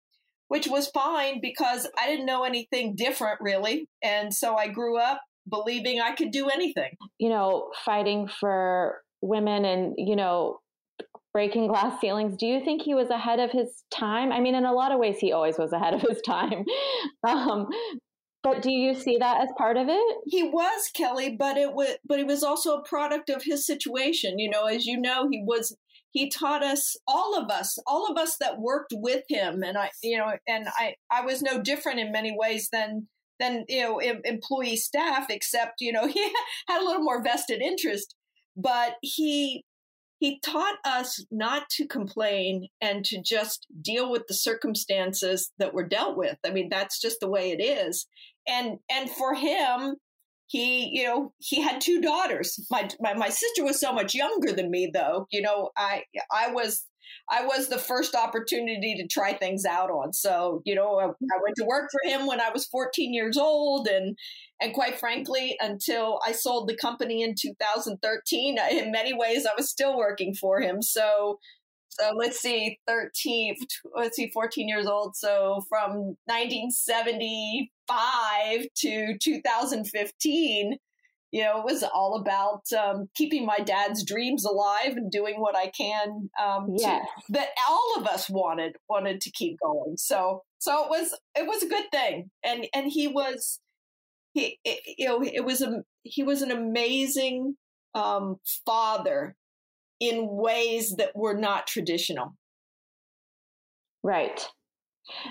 which 0.48 0.66
was 0.66 0.88
fine 0.88 1.40
because 1.40 1.88
I 1.98 2.06
didn't 2.06 2.26
know 2.26 2.44
anything 2.44 2.94
different 2.94 3.40
really. 3.40 3.88
And 4.02 4.32
so 4.32 4.56
I 4.56 4.68
grew 4.68 4.98
up 4.98 5.20
believing 5.48 6.00
I 6.00 6.14
could 6.14 6.30
do 6.30 6.48
anything. 6.48 6.92
You 7.18 7.30
know, 7.30 7.70
fighting 7.84 8.28
for 8.28 9.02
women 9.20 9.64
and, 9.64 9.94
you 9.96 10.16
know, 10.16 10.60
breaking 11.32 11.68
glass 11.68 12.00
ceilings. 12.00 12.36
Do 12.36 12.46
you 12.46 12.64
think 12.64 12.82
he 12.82 12.94
was 12.94 13.10
ahead 13.10 13.40
of 13.40 13.50
his 13.50 13.82
time? 13.90 14.32
I 14.32 14.40
mean, 14.40 14.54
in 14.54 14.64
a 14.64 14.72
lot 14.72 14.92
of 14.92 14.98
ways, 14.98 15.18
he 15.18 15.32
always 15.32 15.58
was 15.58 15.72
ahead 15.72 15.94
of 15.94 16.02
his 16.02 16.20
time. 16.22 16.64
Um, 17.26 17.66
but 18.46 18.62
do 18.62 18.70
you 18.70 18.94
see 18.94 19.16
that 19.18 19.40
as 19.40 19.48
part 19.58 19.76
of 19.76 19.88
it? 19.88 20.16
He 20.24 20.44
was 20.44 20.88
Kelly, 20.94 21.34
but 21.36 21.56
it 21.56 21.72
was 21.72 21.96
but 22.06 22.20
it 22.20 22.28
was 22.28 22.44
also 22.44 22.76
a 22.76 22.82
product 22.84 23.28
of 23.28 23.42
his 23.42 23.66
situation. 23.66 24.38
You 24.38 24.48
know, 24.48 24.66
as 24.66 24.86
you 24.86 25.00
know, 25.00 25.28
he 25.28 25.42
was 25.44 25.76
he 26.12 26.30
taught 26.30 26.62
us 26.62 26.96
all 27.08 27.36
of 27.36 27.50
us 27.50 27.76
all 27.88 28.06
of 28.08 28.16
us 28.16 28.36
that 28.38 28.60
worked 28.60 28.94
with 28.94 29.24
him 29.28 29.62
and 29.62 29.76
i 29.76 29.90
you 30.02 30.16
know 30.16 30.32
and 30.48 30.66
i 30.78 30.94
i 31.10 31.20
was 31.20 31.42
no 31.42 31.60
different 31.60 32.00
in 32.00 32.10
many 32.10 32.34
ways 32.34 32.70
than 32.72 33.06
than 33.38 33.66
you 33.68 33.82
know 33.82 33.98
em- 33.98 34.22
employee 34.24 34.76
staff 34.76 35.26
except 35.28 35.80
you 35.80 35.92
know 35.92 36.06
he 36.16 36.22
had 36.68 36.80
a 36.80 36.84
little 36.84 37.02
more 37.02 37.22
vested 37.22 37.60
interest 37.60 38.14
but 38.56 38.94
he 39.02 39.62
he 40.18 40.40
taught 40.40 40.76
us 40.86 41.22
not 41.30 41.68
to 41.68 41.86
complain 41.86 42.68
and 42.80 43.04
to 43.04 43.20
just 43.20 43.66
deal 43.82 44.10
with 44.10 44.22
the 44.26 44.34
circumstances 44.34 45.52
that 45.58 45.74
were 45.74 45.86
dealt 45.86 46.16
with 46.16 46.38
i 46.46 46.50
mean 46.50 46.68
that's 46.70 46.98
just 46.98 47.20
the 47.20 47.28
way 47.28 47.50
it 47.50 47.62
is 47.62 48.06
and 48.46 48.78
and 48.90 49.10
for 49.10 49.34
him 49.34 49.96
he 50.46 50.90
you 50.92 51.04
know 51.04 51.32
he 51.38 51.60
had 51.60 51.80
two 51.80 52.00
daughters. 52.00 52.58
My, 52.70 52.88
my 53.00 53.14
my 53.14 53.28
sister 53.28 53.64
was 53.64 53.80
so 53.80 53.92
much 53.92 54.14
younger 54.14 54.52
than 54.52 54.70
me 54.70 54.90
though. 54.92 55.26
You 55.30 55.42
know 55.42 55.70
i 55.76 56.04
i 56.32 56.52
was 56.52 56.86
i 57.30 57.44
was 57.44 57.68
the 57.68 57.78
first 57.78 58.14
opportunity 58.14 58.94
to 58.96 59.08
try 59.08 59.32
things 59.32 59.64
out 59.64 59.90
on. 59.90 60.12
So 60.12 60.62
you 60.64 60.74
know 60.74 60.98
I, 60.98 61.04
I 61.06 61.40
went 61.42 61.56
to 61.56 61.64
work 61.64 61.90
for 61.90 62.08
him 62.08 62.26
when 62.26 62.40
i 62.40 62.50
was 62.50 62.66
14 62.66 63.12
years 63.12 63.36
old. 63.36 63.88
And 63.88 64.16
and 64.60 64.72
quite 64.72 64.98
frankly 64.98 65.56
until 65.60 66.20
i 66.24 66.32
sold 66.32 66.68
the 66.68 66.76
company 66.76 67.22
in 67.22 67.34
2013 67.38 68.56
in 68.70 68.90
many 68.90 69.12
ways 69.12 69.44
i 69.44 69.54
was 69.56 69.68
still 69.68 69.96
working 69.96 70.34
for 70.34 70.60
him. 70.60 70.80
So 70.80 71.38
so 71.98 72.12
let's 72.16 72.40
see 72.40 72.78
13 72.86 73.56
let's 73.94 74.16
see 74.16 74.30
14 74.32 74.68
years 74.68 74.86
old. 74.86 75.16
So 75.16 75.62
from 75.68 76.16
1975 76.26 78.66
to 78.76 79.18
2015 79.18 80.78
you 81.32 81.42
know 81.42 81.58
it 81.58 81.64
was 81.64 81.82
all 81.82 82.20
about 82.20 82.62
um, 82.72 83.08
keeping 83.14 83.44
my 83.44 83.58
dad's 83.58 84.04
dreams 84.04 84.44
alive 84.44 84.96
and 84.96 85.10
doing 85.10 85.40
what 85.40 85.56
i 85.56 85.66
can 85.76 86.30
um, 86.42 86.68
yes. 86.76 87.04
to, 87.26 87.32
that 87.32 87.48
all 87.68 87.94
of 87.98 88.06
us 88.06 88.30
wanted 88.30 88.76
wanted 88.88 89.20
to 89.20 89.30
keep 89.32 89.58
going. 89.60 89.96
So 89.96 90.44
so 90.58 90.84
it 90.84 90.90
was 90.90 91.18
it 91.36 91.46
was 91.46 91.62
a 91.62 91.68
good 91.68 91.90
thing. 91.92 92.30
And 92.44 92.66
and 92.74 92.90
he 92.90 93.08
was 93.08 93.60
he 94.32 94.58
it, 94.64 94.80
you 94.98 95.06
know 95.06 95.22
it 95.22 95.44
was 95.44 95.62
a 95.62 95.82
he 96.02 96.22
was 96.22 96.42
an 96.42 96.50
amazing 96.50 97.56
um, 97.94 98.36
father 98.64 99.36
in 100.00 100.28
ways 100.28 100.94
that 100.96 101.12
were 101.14 101.34
not 101.34 101.66
traditional. 101.66 102.34
Right. 104.02 104.46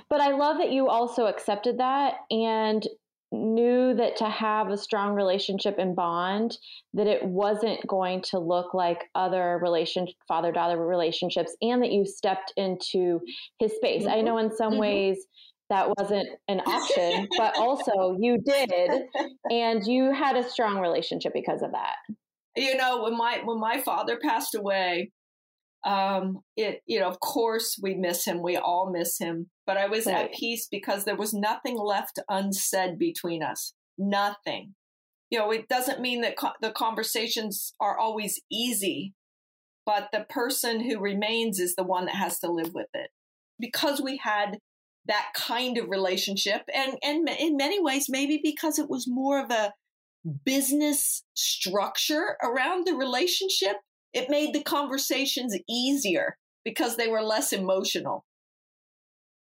But 0.10 0.22
I 0.22 0.32
love 0.32 0.58
that 0.58 0.72
you 0.72 0.88
also 0.88 1.26
accepted 1.26 1.80
that 1.80 2.16
and 2.32 2.86
knew 3.32 3.94
that 3.94 4.16
to 4.18 4.30
have 4.30 4.70
a 4.70 4.78
strong 4.78 5.14
relationship 5.14 5.78
and 5.78 5.96
bond 5.96 6.58
that 6.94 7.08
it 7.08 7.24
wasn't 7.24 7.86
going 7.88 8.22
to 8.22 8.40
look 8.40 8.74
like 8.74 9.10
other 9.16 9.60
relation 9.62 10.08
father 10.28 10.52
daughter 10.52 10.78
relationships 10.78 11.56
and 11.62 11.82
that 11.82 11.92
you 11.92 12.06
stepped 12.06 12.54
into 12.56 13.20
his 13.60 13.76
space. 13.76 14.04
Mm-hmm. 14.04 14.14
I 14.14 14.22
know 14.22 14.38
in 14.38 14.56
some 14.56 14.74
mm-hmm. 14.74 14.82
ways 14.82 15.26
that 15.70 15.90
wasn't 15.98 16.30
an 16.48 16.62
option, 16.62 17.28
but 17.38 17.58
also 17.58 18.16
you 18.20 18.38
did 18.38 18.70
and 19.52 19.86
you 19.86 20.14
had 20.14 20.38
a 20.38 20.48
strong 20.50 20.80
relationship 20.80 21.34
because 21.34 21.62
of 21.62 21.72
that 21.72 21.96
you 22.56 22.76
know 22.76 23.04
when 23.04 23.18
my 23.18 23.42
when 23.44 23.60
my 23.60 23.82
father 23.82 24.20
passed 24.22 24.56
away 24.56 25.12
um 25.86 26.40
it 26.56 26.82
you 26.88 27.00
know 27.00 27.08
of 27.08 27.20
course 27.20 27.78
we 27.82 27.94
miss 27.94 28.26
him. 28.26 28.42
We 28.42 28.58
all 28.58 28.92
miss 28.92 29.18
him. 29.20 29.50
But 29.68 29.78
i 29.78 29.88
was 29.88 30.06
right. 30.06 30.26
at 30.26 30.34
peace 30.34 30.68
because 30.70 31.06
there 31.06 31.16
was 31.16 31.34
nothing 31.34 31.78
left 31.78 32.20
unsaid 32.30 32.98
between 32.98 33.44
us. 33.44 33.74
Nothing. 33.98 34.76
You 35.30 35.40
know 35.40 35.52
it 35.52 35.68
doesn't 35.68 36.02
mean 36.02 36.22
that 36.22 36.38
co- 36.38 36.60
the 36.62 36.72
conversations 36.72 37.74
are 37.80 37.98
always 37.98 38.42
easy 38.52 39.14
but 39.86 40.10
the 40.12 40.26
person 40.30 40.82
who 40.82 41.00
remains 41.00 41.60
is 41.60 41.76
the 41.76 41.84
one 41.84 42.06
that 42.06 42.16
has 42.16 42.40
to 42.40 42.52
live 42.52 42.74
with 42.74 42.88
it. 42.94 43.12
Because 43.60 44.02
we 44.02 44.20
had 44.24 44.58
that 45.08 45.28
kind 45.36 45.78
of 45.78 45.88
relationship 45.88 46.64
and 46.74 46.98
and 47.04 47.30
in 47.40 47.56
many 47.56 47.80
ways 47.80 48.08
maybe 48.10 48.40
because 48.42 48.80
it 48.80 48.90
was 48.90 49.06
more 49.08 49.40
of 49.40 49.52
a 49.52 49.72
business 50.46 51.24
structure 51.34 52.38
around 52.42 52.86
the 52.86 52.96
relationship, 52.96 53.78
it 54.14 54.30
made 54.30 54.54
the 54.54 54.64
conversations 54.64 55.58
easier 55.70 56.38
because 56.64 56.98
they 56.98 57.08
were 57.08 57.22
less 57.22 57.54
emotional. 57.54 58.26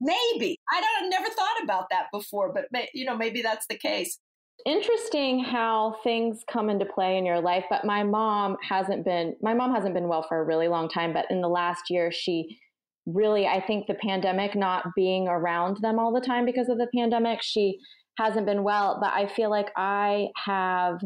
Maybe 0.00 0.58
I 0.70 0.80
don't 0.80 1.10
never 1.10 1.28
thought 1.28 1.62
about 1.62 1.87
that 1.90 2.06
before, 2.12 2.52
but 2.52 2.66
you 2.94 3.04
know 3.04 3.16
maybe 3.16 3.42
that's 3.42 3.66
the 3.68 3.78
case. 3.78 4.18
Interesting 4.66 5.44
how 5.44 5.96
things 6.02 6.42
come 6.50 6.68
into 6.68 6.84
play 6.84 7.16
in 7.16 7.25
your 7.25 7.40
life, 7.40 7.64
but 7.70 7.84
my 7.84 8.02
mom 8.02 8.56
hasn't 8.68 9.04
been 9.04 9.34
my 9.40 9.54
mom 9.54 9.75
hasn't 9.75 9.94
been 9.94 10.08
well 10.08 10.25
for 10.28 10.40
a 10.40 10.44
really 10.44 10.68
long 10.68 10.88
time, 10.88 11.12
but 11.12 11.26
in 11.30 11.40
the 11.40 11.48
last 11.48 11.84
year 11.90 12.12
she 12.12 12.58
really 13.06 13.46
I 13.46 13.60
think 13.64 13.87
the 13.87 13.94
pandemic 13.94 14.54
not 14.54 14.84
being 14.94 15.28
around 15.28 15.78
them 15.80 15.98
all 15.98 16.12
the 16.12 16.25
time 16.25 16.44
because 16.44 16.68
of 16.68 16.78
the 16.78 16.88
pandemic, 16.94 17.40
she 17.42 17.78
hasn't 18.18 18.46
been 18.46 18.62
well, 18.62 18.98
but 19.00 19.12
I 19.12 19.28
feel 19.28 19.50
like 19.50 19.70
I 19.76 20.28
have 20.44 21.00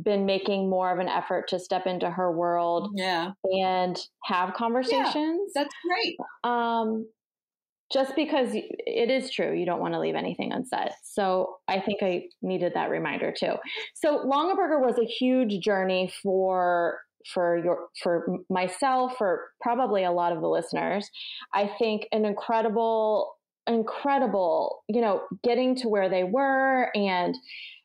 been 0.00 0.26
making 0.26 0.68
more 0.68 0.92
of 0.92 0.98
an 0.98 1.08
effort 1.08 1.48
to 1.48 1.58
step 1.58 1.86
into 1.86 2.10
her 2.10 2.30
world 2.30 2.90
yeah. 2.94 3.30
and 3.44 3.98
have 4.24 4.54
conversations. 4.54 5.52
Yeah, 5.54 5.62
that's 5.62 5.74
great. 5.88 6.16
Um, 6.44 7.06
just 7.92 8.16
because 8.16 8.50
it 8.52 9.10
is 9.10 9.30
true, 9.30 9.54
you 9.54 9.64
don't 9.64 9.80
want 9.80 9.94
to 9.94 10.00
leave 10.00 10.16
anything 10.16 10.52
unsaid. 10.52 10.90
So 11.04 11.56
I 11.68 11.80
think 11.80 12.02
I 12.02 12.24
needed 12.42 12.72
that 12.74 12.90
reminder 12.90 13.32
too. 13.32 13.54
So 13.94 14.24
Longaberger 14.24 14.80
was 14.80 14.98
a 14.98 15.06
huge 15.06 15.62
journey 15.62 16.12
for 16.22 16.98
for 17.32 17.58
your 17.64 17.88
for 18.02 18.38
myself 18.50 19.14
for 19.18 19.48
probably 19.60 20.04
a 20.04 20.12
lot 20.12 20.32
of 20.32 20.40
the 20.40 20.48
listeners. 20.48 21.08
I 21.54 21.70
think 21.78 22.06
an 22.12 22.24
incredible 22.24 23.36
incredible, 23.66 24.84
you 24.88 25.00
know, 25.00 25.22
getting 25.42 25.74
to 25.76 25.88
where 25.88 26.08
they 26.08 26.24
were 26.24 26.90
and 26.94 27.36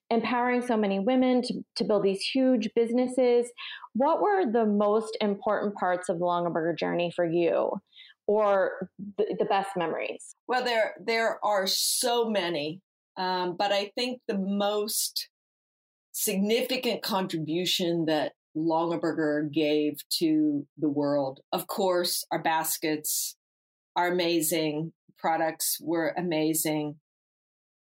empowering 0.09 0.61
so 0.61 0.75
many 0.75 0.99
women 0.99 1.41
to, 1.41 1.53
to 1.77 1.83
build 1.83 2.03
these 2.03 2.21
huge 2.21 2.69
businesses. 2.75 3.49
What 3.93 4.21
were 4.21 4.51
the 4.51 4.65
most 4.65 5.17
important 5.21 5.75
parts 5.75 6.09
of 6.09 6.19
the 6.19 6.25
Longaberger 6.25 6.77
journey 6.77 7.11
for 7.15 7.25
you? 7.25 7.71
Or 8.27 8.89
the, 9.17 9.45
best 9.49 9.71
memories? 9.75 10.35
Well, 10.47 10.63
there 10.63 10.93
there 11.03 11.43
are 11.43 11.67
so 11.67 12.29
many, 12.29 12.79
um, 13.17 13.57
but 13.57 13.73
I 13.73 13.91
think 13.97 14.21
the 14.27 14.37
most 14.37 15.27
significant 16.13 17.01
contribution 17.01 18.05
that 18.05 18.33
Longaberger 18.55 19.51
gave 19.51 19.97
to 20.19 20.65
the 20.77 20.87
world. 20.87 21.41
Of 21.51 21.67
course, 21.67 22.23
our 22.31 22.41
baskets 22.41 23.35
are 23.95 24.07
amazing, 24.07 24.93
products 25.21 25.77
were 25.81 26.13
amazing, 26.17 26.95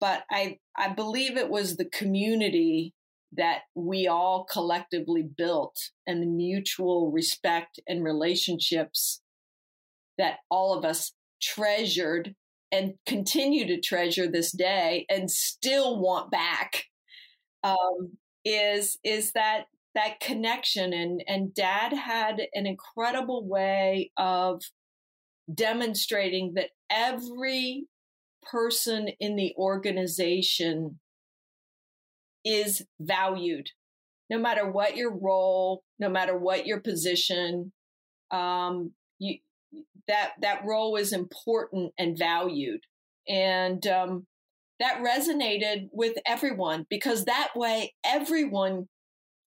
but 0.01 0.25
I 0.31 0.59
I 0.77 0.91
believe 0.91 1.37
it 1.37 1.51
was 1.51 1.77
the 1.77 1.89
community 1.89 2.95
that 3.33 3.63
we 3.75 4.07
all 4.07 4.45
collectively 4.45 5.23
built 5.23 5.77
and 6.07 6.23
the 6.23 6.27
mutual 6.27 7.11
respect 7.11 7.81
and 7.87 8.05
relationships 8.05 9.21
that 10.17 10.39
all 10.51 10.77
of 10.79 10.85
us 10.85 11.13
treasured 11.43 12.35
and 12.73 12.95
continue 13.07 13.67
to 13.67 13.81
treasure 13.81 14.31
this 14.31 14.53
day 14.53 15.07
and 15.09 15.31
still 15.31 16.01
want 16.01 16.31
back 16.31 16.85
um, 17.63 18.17
is 18.45 18.99
is 19.05 19.33
that 19.33 19.65
that 19.95 20.21
connection. 20.21 20.93
And 20.93 21.23
and 21.27 21.55
dad 21.55 21.93
had 21.93 22.41
an 22.55 22.67
incredible 22.67 23.47
way 23.47 24.13
of 24.17 24.63
demonstrating 25.53 26.55
that 26.55 26.71
every 26.91 27.87
person 28.43 29.09
in 29.21 29.37
the 29.37 29.55
organization 29.57 30.99
is 32.45 32.85
valued 33.01 33.71
no 34.31 34.39
matter 34.39 34.71
what 34.71 34.97
your 34.97 35.13
role 35.17 35.83
no 35.99 36.09
matter 36.09 36.39
what 36.39 36.67
your 36.67 36.81
position 36.81 37.73
um, 38.31 38.93
you, 39.19 39.39
that 40.09 40.33
that 40.41 40.65
role 40.65 40.97
is 40.97 41.13
important 41.13 41.93
and 41.99 42.19
valued. 42.19 42.81
And 43.29 43.85
um, 43.87 44.27
that 44.79 45.03
resonated 45.03 45.89
with 45.93 46.17
everyone 46.27 46.87
because 46.89 47.25
that 47.25 47.51
way 47.57 47.95
everyone 48.05 48.89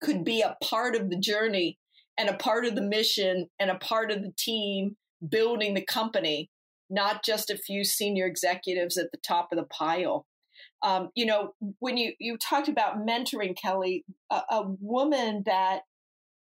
could 0.02 0.24
be 0.24 0.42
a 0.42 0.56
part 0.62 0.94
of 0.94 1.10
the 1.10 1.18
journey 1.18 1.78
and 2.18 2.28
a 2.28 2.36
part 2.36 2.64
of 2.64 2.74
the 2.74 2.82
mission 2.82 3.48
and 3.58 3.70
a 3.70 3.76
part 3.76 4.10
of 4.12 4.22
the 4.22 4.32
team 4.36 4.96
building 5.28 5.74
the 5.74 5.84
company, 5.84 6.50
not 6.90 7.24
just 7.24 7.50
a 7.50 7.56
few 7.56 7.84
senior 7.84 8.26
executives 8.26 8.96
at 8.96 9.10
the 9.12 9.18
top 9.18 9.48
of 9.52 9.58
the 9.58 9.64
pile. 9.64 10.26
Um, 10.82 11.10
you 11.14 11.26
know, 11.26 11.54
when 11.78 11.96
you, 11.96 12.12
you 12.18 12.36
talked 12.36 12.68
about 12.68 12.98
mentoring, 12.98 13.56
Kelly, 13.56 14.04
a, 14.30 14.42
a 14.50 14.62
woman 14.80 15.42
that 15.46 15.82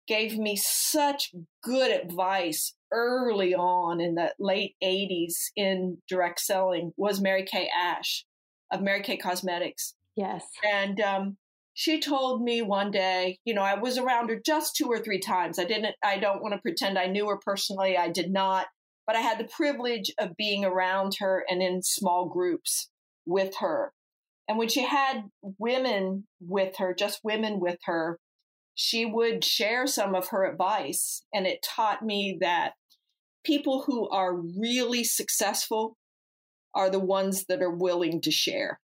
gave 0.09 0.37
me 0.37 0.57
such 0.57 1.33
good 1.63 1.91
advice 1.91 2.75
early 2.93 3.55
on 3.55 4.01
in 4.01 4.15
the 4.15 4.35
late 4.39 4.75
80s 4.83 5.35
in 5.57 5.99
direct 6.09 6.41
selling 6.41 6.93
was 6.97 7.21
Mary 7.21 7.45
Kay 7.45 7.69
Ash 7.75 8.25
of 8.71 8.83
Mary 8.83 9.03
Kay 9.03 9.17
Cosmetics. 9.17 9.95
Yes. 10.17 10.45
And 10.71 11.01
um, 11.01 11.37
she 11.75 12.01
told 12.01 12.43
me 12.43 12.63
one 12.63 12.91
day, 12.91 13.39
you 13.45 13.55
know, 13.55 13.63
I 13.63 13.79
was 13.79 13.99
around 13.99 14.29
her 14.29 14.41
just 14.45 14.77
two 14.77 14.87
or 14.87 14.99
three 14.99 15.21
times. 15.21 15.59
I 15.59 15.65
didn't, 15.65 15.95
I 16.05 16.19
don't 16.19 16.43
want 16.43 16.55
to 16.55 16.61
pretend 16.61 16.99
I 16.99 17.07
knew 17.07 17.29
her 17.29 17.39
personally. 17.39 17.97
I 17.97 18.09
did 18.09 18.31
not, 18.31 18.67
but 19.07 19.17
I 19.17 19.21
had 19.21 19.39
the 19.39 19.49
privilege 19.49 20.13
of 20.19 20.37
being 20.37 20.65
around 20.65 21.17
her 21.21 21.45
and 21.49 21.63
in 21.63 21.83
small 21.83 22.29
groups 22.29 22.91
with 23.25 23.57
her. 23.61 23.93
And 24.49 24.59
when 24.59 24.69
she 24.69 24.83
had 24.83 25.23
women 25.59 26.27
with 26.41 26.77
her, 26.77 26.95
just 26.95 27.21
women 27.25 27.59
with 27.59 27.79
her, 27.85 28.19
she 28.75 29.07
would 29.07 29.45
share 29.45 29.87
some 29.87 30.15
of 30.15 30.29
her 30.29 30.45
advice. 30.45 31.23
And 31.33 31.47
it 31.47 31.65
taught 31.65 32.05
me 32.05 32.39
that 32.41 32.73
people 33.45 33.83
who 33.83 34.09
are 34.11 34.35
really 34.35 35.05
successful 35.05 35.97
are 36.75 36.91
the 36.91 36.99
ones 36.99 37.45
that 37.49 37.63
are 37.63 37.75
willing 37.75 38.21
to 38.23 38.31
share. 38.31 38.81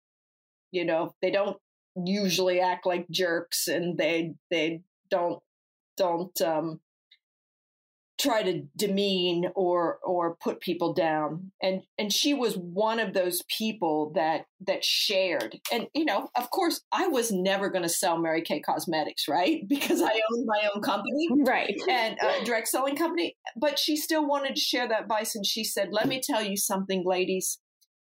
You 0.70 0.84
know, 0.84 1.14
they 1.22 1.30
don't 1.30 1.56
usually 2.06 2.60
act 2.60 2.86
like 2.86 3.08
jerks 3.10 3.68
and 3.68 3.98
they 3.98 4.34
they 4.50 4.82
don't 5.10 5.42
don't 5.96 6.40
um, 6.40 6.80
try 8.20 8.42
to 8.42 8.62
demean 8.76 9.46
or 9.54 9.98
or 10.04 10.36
put 10.36 10.60
people 10.60 10.92
down. 10.92 11.52
And 11.62 11.82
and 11.98 12.12
she 12.12 12.34
was 12.34 12.56
one 12.56 12.98
of 12.98 13.14
those 13.14 13.42
people 13.56 14.12
that 14.14 14.46
that 14.66 14.84
shared. 14.84 15.60
And 15.72 15.86
you 15.94 16.04
know 16.04 16.28
of 16.36 16.50
course 16.50 16.80
i 16.92 17.06
was 17.06 17.30
never 17.30 17.70
going 17.70 17.82
to 17.82 17.88
sell 17.88 18.18
mary 18.18 18.42
kay 18.42 18.60
cosmetics 18.60 19.28
right? 19.28 19.62
Because 19.68 20.02
i 20.02 20.06
owned 20.06 20.46
my 20.46 20.68
own 20.74 20.82
company 20.82 21.28
right. 21.46 21.74
and 21.88 22.18
a 22.20 22.44
direct 22.44 22.68
selling 22.68 22.96
company. 22.96 23.36
But 23.56 23.78
she 23.78 23.96
still 23.96 24.26
wanted 24.26 24.56
to 24.56 24.60
share 24.60 24.88
that 24.88 25.02
advice 25.02 25.34
and 25.34 25.46
she 25.46 25.64
said 25.64 25.88
let 25.92 26.08
me 26.08 26.20
tell 26.22 26.42
you 26.42 26.56
something 26.56 27.04
ladies 27.06 27.58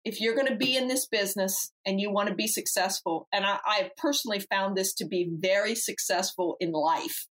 if 0.05 0.21
you're 0.21 0.35
going 0.35 0.49
to 0.49 0.57
be 0.57 0.77
in 0.77 0.89
this 0.89 1.07
business 1.07 1.73
and 1.87 2.01
you 2.01 2.11
want 2.11 2.29
to 2.29 2.35
be 2.35 2.47
successful, 2.47 3.27
and 3.33 3.45
I, 3.45 3.59
I 3.65 3.91
personally 3.97 4.41
found 4.41 4.77
this 4.77 4.93
to 4.95 5.07
be 5.07 5.31
very 5.31 5.75
successful 5.75 6.57
in 6.61 6.73
life, 6.73 7.27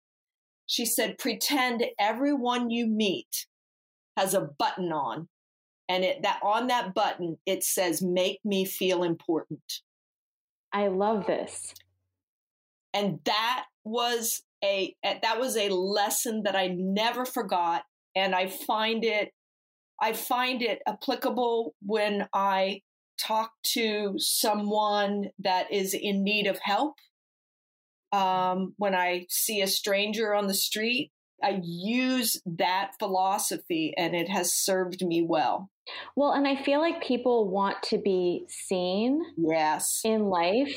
she 0.67 0.86
said, 0.86 1.17
pretend 1.17 1.84
everyone 1.99 2.69
you 2.69 2.88
meet 2.88 3.47
has 4.17 4.34
a 4.34 4.49
button 4.57 4.91
on 4.91 5.27
and 5.91 6.05
it 6.05 6.21
that 6.23 6.39
on 6.43 6.67
that 6.67 6.93
button 6.93 7.38
it 7.45 7.63
says 7.63 8.01
make 8.01 8.39
me 8.45 8.65
feel 8.65 9.03
important 9.03 9.81
i 10.73 10.88
love 10.88 11.25
this. 11.27 11.73
And 12.93 13.19
that 13.25 13.65
was 13.84 14.43
a 14.63 14.95
that 15.03 15.39
was 15.39 15.57
a 15.57 15.69
lesson 15.69 16.43
that 16.43 16.55
i 16.55 16.67
never 16.67 17.25
forgot 17.25 17.84
and 18.15 18.36
i 18.36 18.47
find 18.47 19.03
it 19.03 19.31
I 20.01 20.13
find 20.13 20.61
it 20.61 20.81
applicable 20.87 21.75
when 21.85 22.27
I 22.33 22.81
talk 23.19 23.51
to 23.63 24.15
someone 24.17 25.29
that 25.39 25.71
is 25.71 25.93
in 25.93 26.23
need 26.23 26.47
of 26.47 26.59
help. 26.59 26.95
Um, 28.11 28.73
when 28.77 28.95
I 28.95 29.27
see 29.29 29.61
a 29.61 29.67
stranger 29.67 30.33
on 30.33 30.47
the 30.47 30.53
street, 30.53 31.11
I 31.43 31.61
use 31.63 32.41
that 32.45 32.91
philosophy 32.99 33.93
and 33.97 34.15
it 34.15 34.29
has 34.29 34.53
served 34.53 35.05
me 35.05 35.21
well. 35.21 35.69
Well, 36.15 36.31
and 36.31 36.47
I 36.47 36.61
feel 36.61 36.79
like 36.79 37.03
people 37.03 37.49
want 37.49 37.81
to 37.83 37.97
be 37.97 38.45
seen 38.47 39.21
yes 39.37 40.01
in 40.03 40.25
life. 40.25 40.75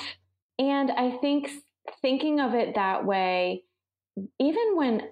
And 0.58 0.90
I 0.92 1.18
think 1.18 1.50
thinking 2.00 2.40
of 2.40 2.54
it 2.54 2.74
that 2.76 3.04
way, 3.04 3.64
even 4.38 4.76
when 4.76 5.02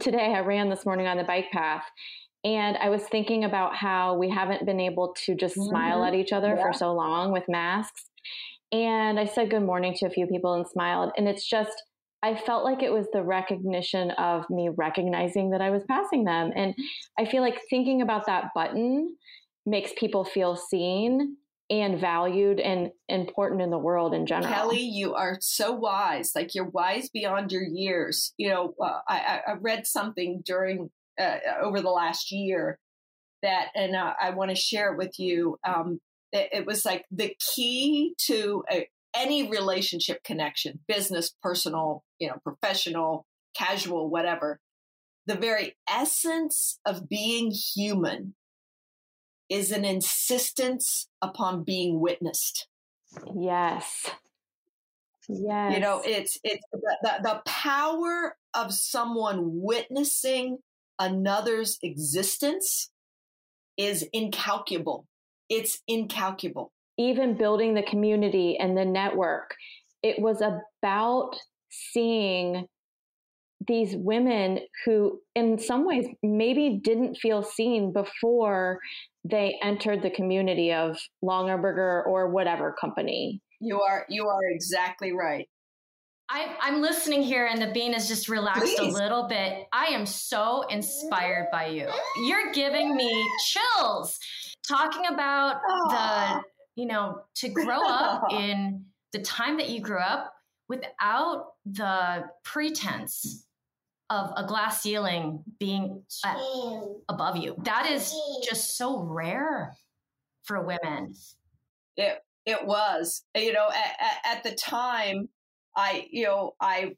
today 0.00 0.34
I 0.34 0.40
ran 0.40 0.68
this 0.68 0.84
morning 0.84 1.06
on 1.06 1.16
the 1.16 1.24
bike 1.24 1.50
path 1.52 1.84
and 2.44 2.76
I 2.76 2.88
was 2.88 3.02
thinking 3.02 3.44
about 3.44 3.74
how 3.74 4.14
we 4.16 4.30
haven't 4.30 4.64
been 4.64 4.80
able 4.80 5.14
to 5.26 5.34
just 5.34 5.56
mm-hmm. 5.56 5.70
smile 5.70 6.04
at 6.04 6.14
each 6.14 6.32
other 6.32 6.54
yeah. 6.56 6.62
for 6.62 6.72
so 6.72 6.92
long 6.92 7.32
with 7.32 7.44
masks. 7.48 8.04
And 8.72 9.18
I 9.18 9.24
said 9.24 9.50
good 9.50 9.62
morning 9.62 9.94
to 9.98 10.06
a 10.06 10.10
few 10.10 10.26
people 10.26 10.54
and 10.54 10.66
smiled. 10.66 11.12
And 11.16 11.26
it's 11.28 11.48
just, 11.48 11.82
I 12.22 12.34
felt 12.34 12.64
like 12.64 12.82
it 12.82 12.92
was 12.92 13.06
the 13.12 13.22
recognition 13.22 14.10
of 14.12 14.48
me 14.50 14.68
recognizing 14.76 15.50
that 15.50 15.60
I 15.60 15.70
was 15.70 15.84
passing 15.88 16.24
them. 16.24 16.52
And 16.54 16.74
I 17.18 17.24
feel 17.24 17.42
like 17.42 17.60
thinking 17.70 18.02
about 18.02 18.26
that 18.26 18.50
button 18.54 19.16
makes 19.64 19.92
people 19.98 20.24
feel 20.24 20.54
seen 20.54 21.36
and 21.70 22.00
valued 22.00 22.60
and 22.60 22.90
important 23.08 23.60
in 23.60 23.70
the 23.70 23.78
world 23.78 24.14
in 24.14 24.26
general. 24.26 24.52
Kelly, 24.52 24.80
you 24.80 25.14
are 25.14 25.36
so 25.40 25.72
wise. 25.72 26.32
Like 26.34 26.54
you're 26.54 26.70
wise 26.70 27.10
beyond 27.10 27.52
your 27.52 27.62
years. 27.62 28.32
You 28.38 28.50
know, 28.50 28.74
uh, 28.82 29.00
I, 29.06 29.40
I 29.46 29.52
read 29.60 29.86
something 29.86 30.42
during 30.44 30.90
uh, 31.18 31.38
over 31.62 31.80
the 31.80 31.90
last 31.90 32.30
year 32.32 32.78
that, 33.42 33.68
and 33.74 33.94
uh, 33.94 34.14
I 34.20 34.30
want 34.30 34.50
to 34.50 34.56
share 34.56 34.92
it 34.92 34.98
with 34.98 35.18
you. 35.18 35.58
Um, 35.66 36.00
it, 36.32 36.48
it, 36.52 36.66
was 36.66 36.84
like 36.84 37.04
the 37.10 37.34
key 37.54 38.14
to 38.26 38.64
a, 38.70 38.88
any 39.14 39.48
relationship 39.48 40.22
connection, 40.24 40.80
business, 40.86 41.34
personal, 41.42 42.04
you 42.18 42.28
know, 42.28 42.36
professional, 42.44 43.26
casual, 43.56 44.10
whatever. 44.10 44.60
The 45.26 45.36
very 45.36 45.76
essence 45.88 46.78
of 46.86 47.08
being 47.08 47.50
human 47.50 48.34
is 49.48 49.72
an 49.72 49.84
insistence 49.84 51.08
upon 51.22 51.64
being 51.64 52.00
witnessed. 52.00 52.66
Yes. 53.34 54.10
Yes. 55.28 55.74
You 55.74 55.80
know, 55.80 56.02
it's 56.04 56.38
it's 56.42 56.64
the, 56.72 56.96
the, 57.02 57.18
the 57.22 57.42
power 57.44 58.36
of 58.54 58.72
someone 58.72 59.60
witnessing 59.60 60.58
another's 60.98 61.78
existence 61.82 62.90
is 63.76 64.06
incalculable. 64.12 65.06
It's 65.48 65.80
incalculable. 65.86 66.72
Even 66.98 67.36
building 67.36 67.74
the 67.74 67.82
community 67.82 68.56
and 68.58 68.76
the 68.76 68.84
network, 68.84 69.54
it 70.02 70.20
was 70.20 70.42
about 70.42 71.36
seeing 71.70 72.66
these 73.66 73.94
women 73.96 74.60
who, 74.84 75.20
in 75.34 75.58
some 75.58 75.86
ways, 75.86 76.06
maybe 76.22 76.80
didn't 76.82 77.16
feel 77.16 77.42
seen 77.42 77.92
before 77.92 78.80
they 79.24 79.58
entered 79.62 80.02
the 80.02 80.10
community 80.10 80.72
of 80.72 80.96
Longaberger 81.24 82.06
or 82.06 82.30
whatever 82.30 82.74
company. 82.80 83.40
You 83.60 83.80
are 83.80 84.06
you 84.08 84.26
are 84.26 84.50
exactly 84.50 85.12
right. 85.12 85.48
I, 86.30 86.56
I'm 86.60 86.82
listening 86.82 87.22
here, 87.22 87.46
and 87.46 87.60
the 87.60 87.68
bean 87.68 87.94
is 87.94 88.06
just 88.06 88.28
relaxed 88.28 88.76
Please. 88.76 88.94
a 88.94 88.98
little 88.98 89.26
bit. 89.28 89.66
I 89.72 89.86
am 89.86 90.04
so 90.04 90.62
inspired 90.68 91.48
by 91.50 91.66
you. 91.66 91.88
You're 92.26 92.52
giving 92.52 92.94
me 92.94 93.26
chills 93.46 94.18
talking 94.66 95.06
about 95.06 95.56
Aw. 95.56 95.88
the, 96.76 96.80
you 96.80 96.86
know, 96.86 97.22
to 97.36 97.48
grow 97.48 97.80
up 97.82 98.24
in 98.30 98.84
the 99.12 99.20
time 99.20 99.56
that 99.56 99.70
you 99.70 99.80
grew 99.80 100.00
up 100.00 100.34
without 100.68 101.46
the 101.64 102.24
pretense 102.44 103.46
of 104.10 104.30
a 104.36 104.46
glass 104.46 104.82
ceiling 104.82 105.42
being 105.58 106.02
uh, 106.24 106.80
above 107.08 107.36
you. 107.38 107.54
That 107.64 107.86
is 107.90 108.14
just 108.42 108.76
so 108.76 109.02
rare 109.02 109.76
for 110.44 110.60
women. 110.62 111.14
It 111.96 112.18
it 112.46 112.66
was 112.66 113.24
you 113.34 113.52
know 113.52 113.68
at, 113.68 113.96
at, 114.00 114.36
at 114.36 114.42
the 114.44 114.54
time 114.54 115.28
I 115.78 116.06
you 116.10 116.24
know 116.24 116.52
I 116.60 116.92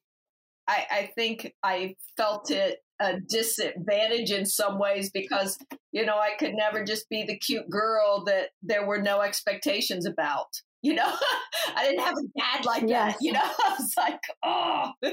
I 0.66 0.87
I 0.90 1.11
think 1.14 1.53
I 1.62 1.97
felt 2.16 2.51
it 2.51 2.79
a 3.01 3.19
disadvantage 3.19 4.31
in 4.31 4.45
some 4.45 4.79
ways 4.79 5.11
because 5.11 5.59
you 5.93 6.05
know 6.07 6.16
I 6.19 6.31
could 6.38 6.55
never 6.55 6.85
just 6.85 7.09
be 7.09 7.25
the 7.25 7.38
cute 7.38 7.69
girl 7.71 8.25
that 8.25 8.49
there 8.62 8.87
were 8.87 9.01
no 9.03 9.21
expectations 9.21 10.07
about. 10.07 10.49
You 10.83 10.95
know, 10.95 11.12
I 11.77 11.85
didn't 11.85 12.01
have 12.01 12.14
a 12.16 12.40
dad 12.40 12.64
like 12.64 12.85
Yes. 12.88 13.12
that. 13.12 13.19
You 13.21 13.33
know, 13.33 13.40
I 13.45 13.77
was 13.79 13.93
like, 13.99 14.21
oh. 14.43 14.93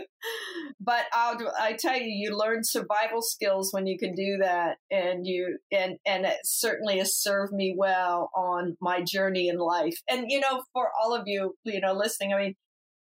But 0.80 1.04
I'll, 1.14 1.38
I 1.60 1.74
tell 1.74 1.98
you, 1.98 2.06
you 2.06 2.38
learn 2.38 2.60
survival 2.64 3.22
skills 3.22 3.74
when 3.74 3.88
you 3.88 3.98
can 3.98 4.14
do 4.16 4.38
that, 4.42 4.78
and 4.90 5.26
you 5.28 5.58
and 5.72 5.98
and 6.06 6.26
it 6.26 6.38
certainly 6.46 7.00
has 7.00 7.16
served 7.18 7.52
me 7.52 7.76
well 7.78 8.30
on 8.34 8.78
my 8.80 9.02
journey 9.02 9.50
in 9.50 9.58
life. 9.58 9.98
And 10.10 10.26
you 10.30 10.40
know, 10.40 10.64
for 10.74 10.90
all 11.02 11.14
of 11.14 11.24
you, 11.26 11.56
you 11.66 11.82
know, 11.82 11.94
listening, 11.94 12.34
I 12.34 12.38
mean, 12.40 12.56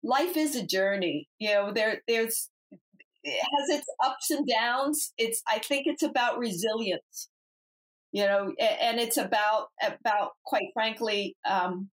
life 0.02 0.36
is 0.36 0.56
a 0.56 0.66
journey. 0.66 1.28
You 1.38 1.50
know, 1.50 1.72
there 1.72 2.02
there's 2.06 2.50
it 3.24 3.40
has 3.40 3.78
its 3.78 3.86
ups 4.04 4.30
and 4.30 4.46
downs. 4.46 5.12
It's 5.18 5.42
I 5.46 5.58
think 5.58 5.86
it's 5.86 6.02
about 6.02 6.38
resilience. 6.38 7.28
You 8.12 8.24
know, 8.24 8.52
and 8.58 8.98
it's 8.98 9.18
about 9.18 9.66
about 9.82 10.30
quite 10.44 10.68
frankly 10.72 11.36
um, 11.48 11.90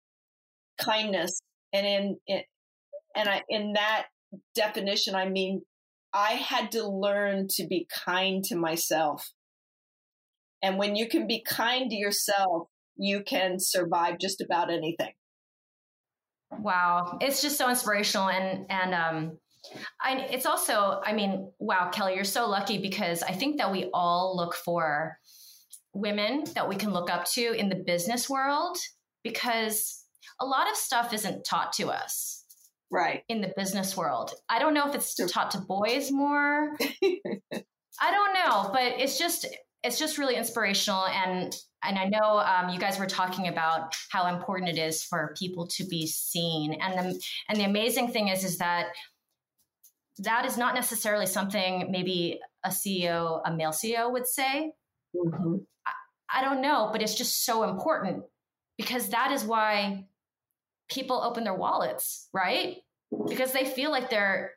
kindness. 0.81 1.41
And 1.73 1.87
in, 1.87 2.17
in 2.27 2.43
and 3.15 3.29
I 3.29 3.43
in 3.49 3.75
that 3.75 4.07
definition, 4.55 5.15
I 5.15 5.29
mean 5.29 5.63
I 6.13 6.33
had 6.33 6.73
to 6.73 6.89
learn 6.89 7.47
to 7.51 7.67
be 7.67 7.87
kind 8.05 8.43
to 8.45 8.57
myself. 8.57 9.31
And 10.63 10.79
when 10.79 10.97
you 10.97 11.09
can 11.09 11.27
be 11.27 11.43
kind 11.43 11.89
to 11.89 11.97
yourself, 11.97 12.69
you 12.97 13.23
can 13.23 13.57
survive 13.59 14.19
just 14.21 14.41
about 14.41 14.71
anything. 14.71 15.13
Wow, 16.51 17.19
it's 17.21 17.43
just 17.43 17.57
so 17.57 17.69
inspirational, 17.69 18.29
and 18.29 18.67
and 18.71 18.95
um, 18.95 19.39
I 20.01 20.19
it's 20.31 20.47
also, 20.47 21.01
I 21.05 21.13
mean, 21.13 21.53
wow, 21.59 21.91
Kelly, 21.91 22.15
you're 22.15 22.25
so 22.25 22.49
lucky 22.49 22.79
because 22.79 23.23
I 23.23 23.33
think 23.33 23.59
that 23.59 23.71
we 23.71 23.91
all 23.95 24.37
look 24.37 24.55
for 24.55 25.19
women 25.93 26.45
that 26.55 26.69
we 26.69 26.77
can 26.77 26.93
look 26.93 27.11
up 27.11 27.25
to 27.25 27.53
in 27.53 27.69
the 27.69 27.77
business 27.77 28.29
world 28.29 28.77
because 29.23 30.05
a 30.41 30.47
lot 30.47 30.71
of 30.71 30.77
stuff 30.77 31.13
isn't 31.13 31.45
taught 31.45 31.73
to 31.75 31.89
us 31.89 32.45
Right. 32.91 33.23
in 33.29 33.41
the 33.41 33.53
business 33.57 33.97
world. 33.97 34.33
I 34.49 34.59
don't 34.59 34.75
know 34.75 34.89
if 34.89 34.95
it's 34.95 35.15
taught 35.33 35.53
to 35.53 35.59
boys 35.61 36.11
more. 36.11 36.77
I 38.01 38.11
don't 38.11 38.35
know, 38.35 38.71
but 38.73 38.99
it's 38.99 39.19
just 39.19 39.47
it's 39.83 39.99
just 39.99 40.19
really 40.19 40.37
inspirational 40.37 41.07
and 41.07 41.55
and 41.83 41.99
I 41.99 42.07
know 42.07 42.39
um, 42.39 42.71
you 42.71 42.79
guys 42.79 42.99
were 42.99 43.07
talking 43.07 43.49
about 43.49 43.97
how 44.11 44.27
important 44.27 44.71
it 44.71 44.79
is 44.79 45.03
for 45.03 45.35
people 45.39 45.67
to 45.69 45.85
be 45.85 46.07
seen 46.07 46.75
and 46.75 46.99
the 46.99 47.23
and 47.49 47.59
the 47.59 47.65
amazing 47.65 48.09
thing 48.13 48.29
is 48.29 48.45
is 48.45 48.59
that 48.59 48.89
that 50.19 50.45
is 50.45 50.59
not 50.59 50.75
necessarily 50.75 51.27
something 51.27 51.91
maybe 51.91 52.41
a 52.65 52.69
CEO 52.69 53.41
a 53.45 53.53
male 53.55 53.71
CEO 53.71 54.13
would 54.13 54.27
say 54.27 54.73
Mm-hmm. 55.17 55.57
I 56.33 56.43
don't 56.43 56.61
know, 56.61 56.91
but 56.93 57.03
it's 57.03 57.15
just 57.15 57.45
so 57.45 57.65
important 57.65 58.25
because 58.79 59.09
that 59.09 59.33
is 59.33 59.45
why 59.45 60.07
people 60.91 61.21
open 61.23 61.45
their 61.45 61.55
wallets, 61.55 62.29
right? 62.33 62.77
Because 63.29 63.53
they 63.53 63.65
feel 63.65 63.91
like 63.91 64.11
they're 64.11 64.53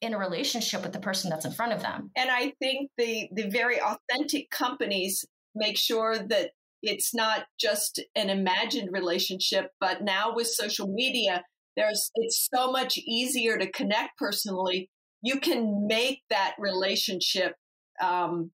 in 0.00 0.14
a 0.14 0.18
relationship 0.18 0.82
with 0.82 0.92
the 0.92 1.00
person 1.00 1.30
that's 1.30 1.44
in 1.44 1.52
front 1.52 1.72
of 1.72 1.82
them. 1.82 2.10
And 2.16 2.30
I 2.30 2.52
think 2.60 2.90
the 2.96 3.28
the 3.32 3.48
very 3.48 3.80
authentic 3.80 4.50
companies 4.50 5.24
make 5.54 5.78
sure 5.78 6.18
that 6.18 6.50
it's 6.82 7.14
not 7.14 7.44
just 7.60 8.02
an 8.16 8.28
imagined 8.28 8.88
relationship, 8.92 9.70
but 9.80 10.02
now 10.02 10.34
with 10.34 10.48
social 10.48 10.88
media, 10.88 11.44
there's 11.76 12.10
it's 12.16 12.48
so 12.52 12.70
much 12.70 12.98
easier 12.98 13.56
to 13.56 13.70
connect 13.70 14.18
personally. 14.18 14.90
You 15.22 15.38
can 15.38 15.86
make 15.86 16.22
that 16.28 16.54
relationship 16.58 17.54
um, 18.02 18.50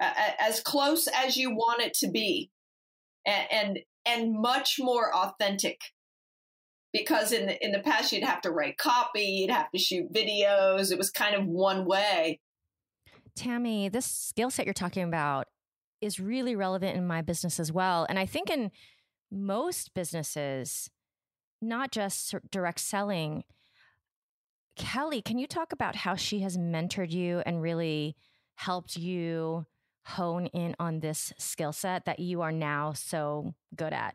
a- 0.00 0.42
as 0.42 0.60
close 0.60 1.08
as 1.08 1.36
you 1.36 1.50
want 1.50 1.82
it 1.82 1.94
to 1.94 2.10
be, 2.10 2.50
and 3.26 3.46
and, 3.50 3.78
and 4.06 4.40
much 4.40 4.76
more 4.78 5.14
authentic. 5.14 5.80
Because 6.92 7.32
in 7.32 7.46
the 7.46 7.64
in 7.64 7.72
the 7.72 7.80
past 7.80 8.12
you'd 8.12 8.24
have 8.24 8.42
to 8.42 8.50
write 8.50 8.76
copy, 8.76 9.22
you'd 9.22 9.50
have 9.50 9.70
to 9.70 9.78
shoot 9.78 10.12
videos. 10.12 10.92
It 10.92 10.98
was 10.98 11.10
kind 11.10 11.34
of 11.34 11.46
one 11.46 11.86
way. 11.86 12.40
Tammy, 13.36 13.88
this 13.88 14.06
skill 14.06 14.50
set 14.50 14.66
you're 14.66 14.74
talking 14.74 15.04
about 15.04 15.46
is 16.00 16.20
really 16.20 16.56
relevant 16.56 16.96
in 16.96 17.06
my 17.06 17.22
business 17.22 17.60
as 17.60 17.72
well. 17.72 18.06
And 18.08 18.18
I 18.18 18.26
think 18.26 18.50
in 18.50 18.70
most 19.30 19.94
businesses, 19.94 20.90
not 21.62 21.92
just 21.92 22.34
direct 22.50 22.80
selling. 22.80 23.44
Kelly, 24.76 25.20
can 25.22 25.38
you 25.38 25.46
talk 25.46 25.72
about 25.72 25.96
how 25.96 26.14
she 26.14 26.40
has 26.40 26.56
mentored 26.56 27.10
you 27.10 27.42
and 27.44 27.60
really 27.60 28.16
helped 28.54 28.96
you 28.96 29.66
hone 30.06 30.46
in 30.46 30.74
on 30.78 31.00
this 31.00 31.32
skill 31.38 31.72
set 31.72 32.04
that 32.06 32.18
you 32.18 32.40
are 32.40 32.52
now 32.52 32.92
so 32.92 33.54
good 33.76 33.92
at? 33.92 34.14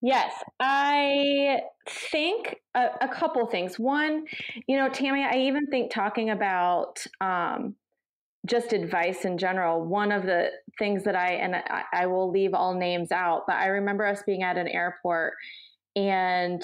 Yes, 0.00 0.32
I 0.60 1.60
think 1.88 2.56
a, 2.74 2.86
a 3.00 3.08
couple 3.08 3.44
things. 3.46 3.78
One, 3.80 4.26
you 4.68 4.76
know, 4.76 4.88
Tammy, 4.88 5.24
I 5.24 5.38
even 5.38 5.66
think 5.66 5.90
talking 5.90 6.30
about 6.30 7.04
um, 7.20 7.74
just 8.46 8.72
advice 8.72 9.24
in 9.24 9.36
general, 9.36 9.84
one 9.84 10.12
of 10.12 10.24
the 10.24 10.50
things 10.78 11.04
that 11.04 11.16
I, 11.16 11.32
and 11.32 11.56
I, 11.92 12.06
will 12.06 12.30
leave 12.30 12.54
all 12.54 12.74
names 12.74 13.10
out, 13.10 13.44
but 13.46 13.56
I 13.56 13.66
remember 13.66 14.06
us 14.06 14.22
being 14.24 14.42
at 14.42 14.56
an 14.56 14.68
airport 14.68 15.34
and 15.96 16.62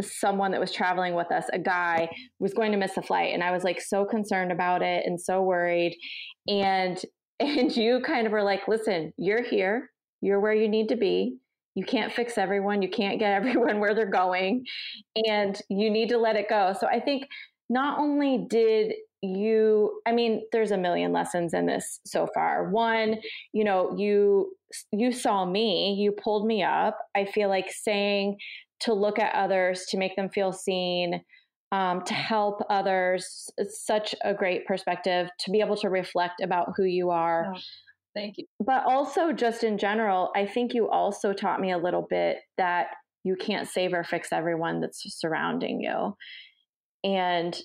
someone 0.00 0.50
that 0.52 0.60
was 0.60 0.72
traveling 0.72 1.14
with 1.14 1.30
us, 1.30 1.44
a 1.52 1.58
guy, 1.58 2.08
was 2.38 2.54
going 2.54 2.72
to 2.72 2.78
miss 2.78 2.96
a 2.96 3.02
flight. 3.02 3.34
And 3.34 3.42
I 3.42 3.52
was 3.52 3.64
like 3.64 3.80
so 3.80 4.04
concerned 4.04 4.52
about 4.52 4.82
it 4.82 5.04
and 5.06 5.20
so 5.20 5.42
worried. 5.42 5.96
And 6.48 7.00
and 7.40 7.74
you 7.76 8.00
kind 8.00 8.26
of 8.26 8.32
were 8.32 8.42
like, 8.42 8.68
listen, 8.68 9.12
you're 9.16 9.42
here, 9.42 9.90
you're 10.20 10.38
where 10.40 10.54
you 10.54 10.68
need 10.68 10.88
to 10.90 10.96
be. 10.96 11.38
You 11.74 11.84
can't 11.84 12.12
fix 12.12 12.38
everyone, 12.38 12.82
you 12.82 12.88
can't 12.88 13.18
get 13.18 13.32
everyone 13.42 13.80
where 13.80 13.94
they're 13.94 14.06
going, 14.06 14.64
and 15.26 15.60
you 15.68 15.90
need 15.90 16.10
to 16.10 16.18
let 16.18 16.36
it 16.36 16.48
go. 16.48 16.74
So 16.78 16.86
I 16.86 17.00
think 17.00 17.24
not 17.68 17.98
only 17.98 18.46
did 18.48 18.92
you 19.22 20.00
i 20.06 20.12
mean 20.12 20.42
there's 20.52 20.72
a 20.72 20.76
million 20.76 21.12
lessons 21.12 21.54
in 21.54 21.66
this 21.66 22.00
so 22.04 22.28
far. 22.34 22.70
One 22.70 23.16
you 23.52 23.64
know 23.64 23.94
you 23.96 24.52
you 24.90 25.12
saw 25.12 25.44
me 25.44 25.94
you 25.98 26.12
pulled 26.12 26.46
me 26.46 26.62
up. 26.62 26.98
I 27.14 27.24
feel 27.24 27.48
like 27.48 27.70
saying 27.70 28.36
to 28.80 28.94
look 28.94 29.18
at 29.18 29.34
others 29.34 29.86
to 29.90 29.96
make 29.96 30.16
them 30.16 30.28
feel 30.28 30.52
seen 30.52 31.22
um, 31.70 32.02
to 32.02 32.14
help 32.14 32.62
others 32.68 33.48
it's 33.56 33.84
such 33.86 34.14
a 34.22 34.34
great 34.34 34.66
perspective 34.66 35.28
to 35.40 35.50
be 35.50 35.60
able 35.60 35.76
to 35.76 35.88
reflect 35.88 36.40
about 36.42 36.72
who 36.76 36.84
you 36.84 37.10
are. 37.10 37.52
Oh, 37.54 37.58
Thank 38.14 38.36
you. 38.36 38.44
but 38.60 38.84
also 38.84 39.32
just 39.32 39.64
in 39.64 39.78
general 39.78 40.30
i 40.36 40.44
think 40.44 40.74
you 40.74 40.90
also 40.90 41.32
taught 41.32 41.62
me 41.62 41.72
a 41.72 41.78
little 41.78 42.06
bit 42.10 42.40
that 42.58 42.88
you 43.24 43.36
can't 43.36 43.68
save 43.68 43.92
or 43.92 44.04
fix 44.04 44.32
everyone 44.32 44.80
that's 44.80 45.02
surrounding 45.18 45.80
you. 45.80 46.16
And 47.04 47.58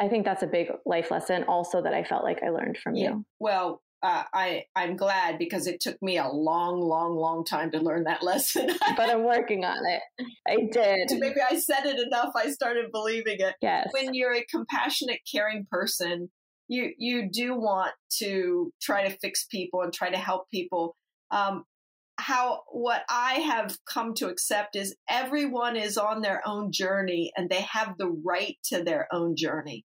i 0.00 0.08
think 0.08 0.24
that's 0.24 0.42
a 0.42 0.46
big 0.46 0.68
life 0.86 1.10
lesson 1.10 1.44
also 1.44 1.82
that 1.82 1.94
i 1.94 2.02
felt 2.04 2.24
like 2.24 2.42
i 2.42 2.48
learned 2.50 2.76
from 2.82 2.94
Yeah. 2.94 3.10
you 3.10 3.24
Well, 3.38 3.82
uh, 4.00 4.22
I 4.32 4.62
I'm 4.76 4.94
glad 4.96 5.38
because 5.38 5.66
it 5.66 5.80
took 5.80 6.00
me 6.00 6.18
a 6.18 6.28
long, 6.28 6.80
long, 6.80 7.16
long 7.16 7.44
time 7.44 7.72
to 7.72 7.80
learn 7.80 8.04
that 8.04 8.22
lesson. 8.30 8.68
but 8.96 9.10
i'm 9.10 9.24
working 9.24 9.64
on 9.64 9.78
it 9.86 10.02
i 10.46 10.56
did 10.70 11.10
Maybe 11.18 11.40
I 11.40 11.58
said 11.58 11.84
it 11.84 11.98
enough. 12.06 12.30
I 12.36 12.50
started 12.50 12.92
believing 12.92 13.38
it. 13.40 13.54
yes 13.60 13.88
When 13.92 14.14
you're 14.14 14.34
a 14.34 14.44
compassionate, 14.44 15.20
caring 15.30 15.66
person, 15.70 16.30
you 16.68 16.92
you 16.96 17.28
do 17.30 17.54
want 17.58 17.92
to 18.18 18.72
try 18.80 19.08
to 19.08 19.16
fix 19.18 19.46
people 19.46 19.80
and 19.82 19.92
try 19.92 20.10
to 20.10 20.18
help 20.18 20.48
people. 20.50 20.94
Um, 21.32 21.64
how 22.28 22.60
what 22.70 23.04
I 23.08 23.36
have 23.36 23.78
come 23.86 24.12
to 24.16 24.28
accept 24.28 24.76
is 24.76 24.94
everyone 25.08 25.76
is 25.76 25.96
on 25.96 26.20
their 26.20 26.46
own 26.46 26.70
journey 26.72 27.32
and 27.34 27.48
they 27.48 27.62
have 27.62 27.94
the 27.96 28.10
right 28.22 28.56
to 28.64 28.84
their 28.84 29.08
own 29.10 29.34
journey. 29.34 29.86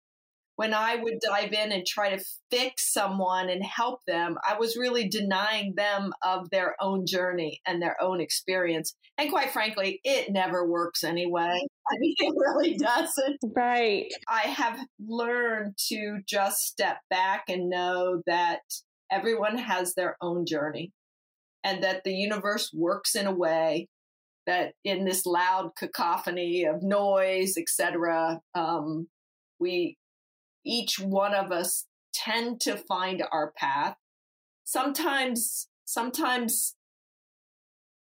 When 0.57 0.75
I 0.75 0.97
would 0.97 1.19
dive 1.21 1.55
in 1.55 1.73
and 1.73 1.87
try 1.87 2.15
to 2.15 2.25
fix 2.51 2.93
someone 2.93 3.49
and 3.49 3.65
help 3.65 4.01
them, 4.07 4.37
I 4.47 4.59
was 4.59 4.77
really 4.77 5.09
denying 5.09 5.75
them 5.77 6.13
of 6.23 6.51
their 6.51 6.77
own 6.79 7.07
journey 7.07 7.61
and 7.67 7.81
their 7.81 7.97
own 8.03 8.21
experience. 8.21 8.95
And 9.17 9.31
quite 9.31 9.53
frankly, 9.53 10.01
it 10.05 10.31
never 10.31 10.69
works 10.69 11.05
anyway. 11.05 11.59
I 11.89 11.95
mean, 11.99 12.15
it 12.19 12.35
really 12.37 12.77
doesn't. 12.77 13.39
Right. 13.55 14.09
I 14.29 14.41
have 14.41 14.79
learned 15.01 15.75
to 15.89 16.19
just 16.29 16.59
step 16.67 16.99
back 17.09 17.45
and 17.49 17.71
know 17.71 18.21
that 18.27 18.61
everyone 19.11 19.57
has 19.57 19.95
their 19.95 20.19
own 20.21 20.45
journey 20.45 20.93
and 21.67 21.83
that 21.83 22.05
the 22.05 22.15
universe 22.15 22.71
works 22.73 23.17
in 23.17 23.27
a 23.27 23.35
way 23.35 23.89
that 24.47 24.75
in 24.85 25.05
this 25.05 25.27
loud 25.27 25.73
cacophony 25.77 26.65
of 26.65 26.81
noise, 26.81 27.57
etc., 27.59 28.41
um, 28.55 29.09
we 29.59 29.97
each 30.65 31.01
one 31.01 31.35
of 31.35 31.51
us 31.51 31.87
tend 32.15 32.61
to 32.61 32.77
find 32.77 33.21
our 33.33 33.53
path. 33.57 33.97
Sometimes, 34.63 35.67
sometimes 35.85 36.77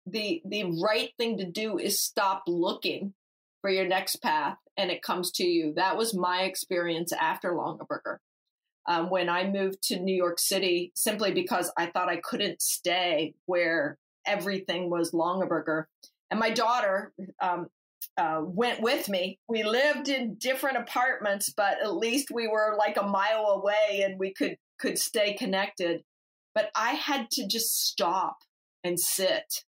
the 0.06 0.40
the 0.44 0.64
right 0.80 1.10
thing 1.18 1.36
to 1.38 1.44
do 1.44 1.76
is 1.76 2.00
stop 2.00 2.44
looking 2.46 3.14
for 3.62 3.70
your 3.70 3.86
next 3.86 4.22
path 4.22 4.58
and 4.76 4.92
it 4.92 5.02
comes 5.02 5.32
to 5.32 5.44
you. 5.44 5.72
That 5.74 5.96
was 5.96 6.14
my 6.14 6.42
experience 6.42 7.12
after 7.12 7.50
Longaberger 7.50 8.18
um, 8.86 9.10
when 9.10 9.28
I 9.28 9.46
moved 9.46 9.82
to 9.84 10.00
New 10.00 10.14
York 10.14 10.38
City 10.38 10.92
simply 10.94 11.32
because 11.32 11.72
I 11.76 11.86
thought 11.86 12.08
I 12.08 12.16
couldn't 12.16 12.62
stay 12.62 13.34
where 13.46 13.98
everything 14.26 14.90
was 14.90 15.12
Longaberger. 15.12 15.84
And 16.30 16.40
my 16.40 16.50
daughter 16.50 17.12
um, 17.40 17.66
uh, 18.16 18.40
went 18.42 18.80
with 18.80 19.08
me. 19.08 19.38
We 19.48 19.62
lived 19.62 20.08
in 20.08 20.36
different 20.36 20.78
apartments, 20.78 21.52
but 21.54 21.82
at 21.82 21.94
least 21.94 22.30
we 22.30 22.48
were 22.48 22.76
like 22.78 22.96
a 22.96 23.06
mile 23.06 23.46
away 23.46 24.02
and 24.04 24.18
we 24.18 24.32
could 24.32 24.56
could 24.78 24.98
stay 24.98 25.34
connected. 25.34 26.02
But 26.54 26.70
I 26.74 26.92
had 26.92 27.30
to 27.32 27.46
just 27.46 27.86
stop 27.86 28.38
and 28.82 28.98
sit 28.98 29.64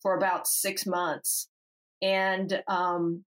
for 0.00 0.16
about 0.16 0.48
six 0.48 0.84
months, 0.84 1.48
and 2.02 2.62
um, 2.66 3.24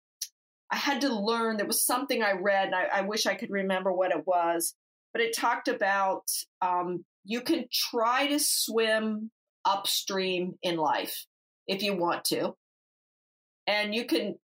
I 0.70 0.76
had 0.76 1.02
to 1.02 1.14
learn. 1.14 1.58
There 1.58 1.66
was 1.66 1.84
something 1.84 2.22
I 2.22 2.32
read, 2.32 2.66
and 2.66 2.74
I, 2.74 2.84
I 2.92 3.00
wish 3.02 3.26
I 3.26 3.34
could 3.34 3.50
remember 3.50 3.92
what 3.92 4.10
it 4.10 4.26
was 4.26 4.74
but 5.12 5.22
it 5.22 5.36
talked 5.36 5.68
about 5.68 6.24
um, 6.60 7.04
you 7.24 7.40
can 7.40 7.66
try 7.72 8.26
to 8.28 8.38
swim 8.38 9.30
upstream 9.64 10.54
in 10.62 10.76
life 10.76 11.26
if 11.66 11.82
you 11.82 11.96
want 11.96 12.24
to, 12.26 12.54
and 13.66 13.94
you 13.94 14.04
can 14.04 14.36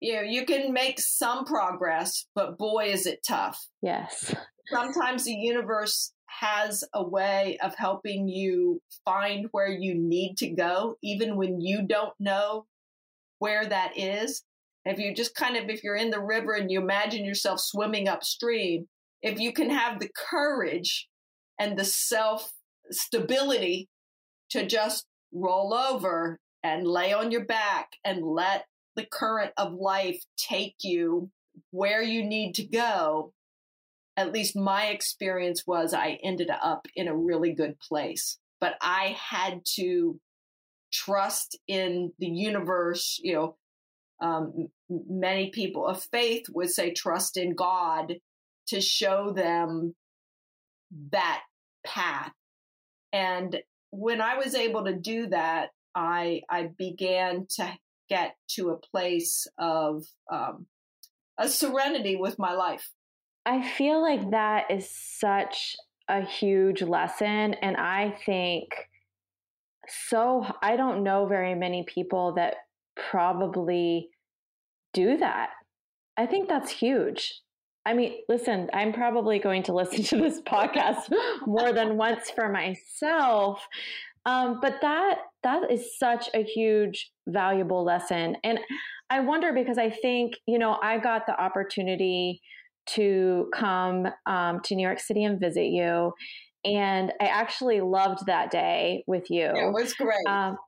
you 0.00 0.14
know 0.14 0.22
you 0.22 0.44
can 0.44 0.72
make 0.72 1.00
some 1.00 1.44
progress, 1.44 2.26
but 2.34 2.58
boy 2.58 2.90
is 2.92 3.06
it 3.06 3.20
tough. 3.26 3.66
Yes. 3.82 4.34
Sometimes 4.68 5.24
the 5.24 5.34
universe 5.34 6.12
has 6.40 6.84
a 6.94 7.02
way 7.02 7.58
of 7.62 7.74
helping 7.74 8.28
you 8.28 8.80
find 9.04 9.48
where 9.50 9.68
you 9.68 9.94
need 9.94 10.36
to 10.38 10.48
go, 10.50 10.96
even 11.02 11.36
when 11.36 11.60
you 11.60 11.82
don't 11.86 12.14
know 12.20 12.66
where 13.38 13.66
that 13.66 13.98
is. 13.98 14.44
If 14.84 14.98
you 14.98 15.14
just 15.14 15.34
kind 15.34 15.56
of, 15.56 15.68
if 15.68 15.82
you're 15.82 15.96
in 15.96 16.10
the 16.10 16.20
river 16.20 16.52
and 16.52 16.70
you 16.70 16.80
imagine 16.80 17.24
yourself 17.24 17.60
swimming 17.60 18.08
upstream, 18.08 18.88
if 19.22 19.38
you 19.38 19.52
can 19.52 19.70
have 19.70 19.98
the 20.00 20.10
courage 20.16 21.08
and 21.58 21.78
the 21.78 21.84
self 21.84 22.52
stability 22.90 23.88
to 24.50 24.66
just 24.66 25.06
roll 25.32 25.74
over 25.74 26.40
and 26.62 26.86
lay 26.86 27.12
on 27.12 27.30
your 27.30 27.44
back 27.44 27.90
and 28.04 28.24
let 28.24 28.64
the 28.96 29.06
current 29.06 29.52
of 29.56 29.72
life 29.72 30.22
take 30.36 30.76
you 30.82 31.30
where 31.70 32.02
you 32.02 32.24
need 32.24 32.54
to 32.54 32.66
go, 32.66 33.32
at 34.16 34.32
least 34.32 34.56
my 34.56 34.86
experience 34.86 35.66
was 35.66 35.94
I 35.94 36.18
ended 36.22 36.50
up 36.50 36.86
in 36.96 37.08
a 37.08 37.16
really 37.16 37.52
good 37.52 37.78
place. 37.78 38.38
But 38.60 38.74
I 38.82 39.16
had 39.18 39.62
to 39.76 40.20
trust 40.92 41.58
in 41.66 42.12
the 42.18 42.26
universe. 42.26 43.18
You 43.22 43.34
know, 43.34 43.56
um, 44.20 44.68
many 44.88 45.50
people 45.50 45.86
of 45.86 46.02
faith 46.02 46.46
would 46.50 46.70
say 46.70 46.92
trust 46.92 47.36
in 47.36 47.54
God 47.54 48.16
to 48.70 48.80
show 48.80 49.32
them 49.32 49.94
that 51.12 51.42
path. 51.84 52.32
And 53.12 53.60
when 53.90 54.20
I 54.20 54.36
was 54.36 54.54
able 54.54 54.84
to 54.84 54.94
do 54.94 55.28
that, 55.28 55.70
I 55.94 56.42
I 56.48 56.70
began 56.78 57.46
to 57.56 57.72
get 58.08 58.36
to 58.50 58.70
a 58.70 58.78
place 58.78 59.46
of 59.58 60.04
um, 60.30 60.66
a 61.38 61.48
serenity 61.48 62.16
with 62.16 62.38
my 62.38 62.52
life. 62.52 62.90
I 63.46 63.62
feel 63.62 64.00
like 64.02 64.30
that 64.30 64.70
is 64.70 64.88
such 64.90 65.76
a 66.08 66.22
huge 66.22 66.82
lesson, 66.82 67.54
and 67.54 67.76
I 67.76 68.16
think 68.24 68.68
so. 69.88 70.46
I 70.62 70.76
don't 70.76 71.02
know 71.02 71.26
very 71.26 71.54
many 71.54 71.84
people 71.84 72.34
that 72.34 72.54
probably 73.10 74.10
do 74.92 75.16
that. 75.16 75.50
I 76.16 76.26
think 76.26 76.48
that's 76.48 76.70
huge. 76.70 77.40
I 77.86 77.94
mean, 77.94 78.18
listen, 78.28 78.68
I'm 78.72 78.92
probably 78.92 79.38
going 79.38 79.62
to 79.64 79.72
listen 79.72 80.02
to 80.04 80.16
this 80.16 80.40
podcast 80.42 81.12
more 81.46 81.72
than 81.72 81.96
once 81.96 82.30
for 82.30 82.48
myself. 82.48 83.66
Um, 84.26 84.58
but 84.60 84.80
that 84.82 85.18
that 85.42 85.70
is 85.70 85.98
such 85.98 86.28
a 86.34 86.44
huge 86.44 87.10
valuable 87.26 87.84
lesson. 87.84 88.36
And 88.44 88.60
I 89.08 89.20
wonder 89.20 89.52
because 89.52 89.78
I 89.78 89.90
think, 89.90 90.34
you 90.46 90.58
know, 90.58 90.78
I 90.82 90.98
got 90.98 91.26
the 91.26 91.40
opportunity 91.40 92.42
to 92.88 93.48
come 93.54 94.08
um, 94.26 94.60
to 94.64 94.74
New 94.74 94.86
York 94.86 95.00
City 95.00 95.24
and 95.24 95.40
visit 95.40 95.66
you. 95.66 96.12
And 96.64 97.12
I 97.20 97.26
actually 97.26 97.80
loved 97.80 98.26
that 98.26 98.50
day 98.50 99.04
with 99.06 99.30
you. 99.30 99.46
It 99.46 99.72
was 99.72 99.94
great. 99.94 100.26
Um, 100.28 100.58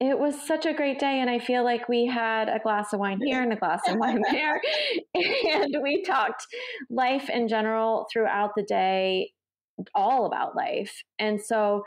it 0.00 0.18
was 0.18 0.34
such 0.46 0.64
a 0.64 0.72
great 0.72 0.98
day. 0.98 1.20
And 1.20 1.28
I 1.28 1.38
feel 1.38 1.62
like 1.62 1.88
we 1.88 2.06
had 2.06 2.48
a 2.48 2.58
glass 2.58 2.92
of 2.92 3.00
wine 3.00 3.20
here 3.22 3.42
and 3.42 3.52
a 3.52 3.56
glass 3.56 3.82
of 3.86 3.98
wine 3.98 4.22
there. 4.30 4.60
and 5.14 5.76
we 5.82 6.02
talked 6.02 6.46
life 6.88 7.28
in 7.28 7.48
general 7.48 8.06
throughout 8.10 8.52
the 8.56 8.62
day, 8.62 9.32
all 9.94 10.24
about 10.24 10.56
life. 10.56 11.02
And 11.18 11.40
so 11.40 11.84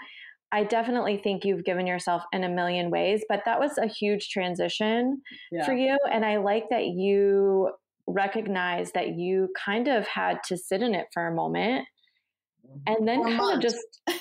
I 0.51 0.63
definitely 0.63 1.17
think 1.17 1.43
you've 1.43 1.65
given 1.65 1.87
yourself 1.87 2.23
in 2.31 2.43
a 2.43 2.49
million 2.49 2.91
ways, 2.91 3.25
but 3.27 3.41
that 3.45 3.59
was 3.59 3.79
a 3.79 3.87
huge 3.87 4.29
transition 4.29 5.21
yeah. 5.51 5.65
for 5.65 5.73
you. 5.73 5.97
And 6.11 6.23
I 6.23 6.37
like 6.37 6.65
that 6.69 6.85
you 6.85 7.71
recognize 8.05 8.91
that 8.91 9.15
you 9.15 9.49
kind 9.65 9.87
of 9.87 10.07
had 10.07 10.43
to 10.43 10.57
sit 10.57 10.83
in 10.83 10.93
it 10.93 11.07
for 11.11 11.25
a 11.25 11.33
moment 11.33 11.87
and 12.87 13.07
then 13.07 13.23
kind 13.23 13.37
months. 13.37 13.55
of 13.55 13.61
just 13.61 14.11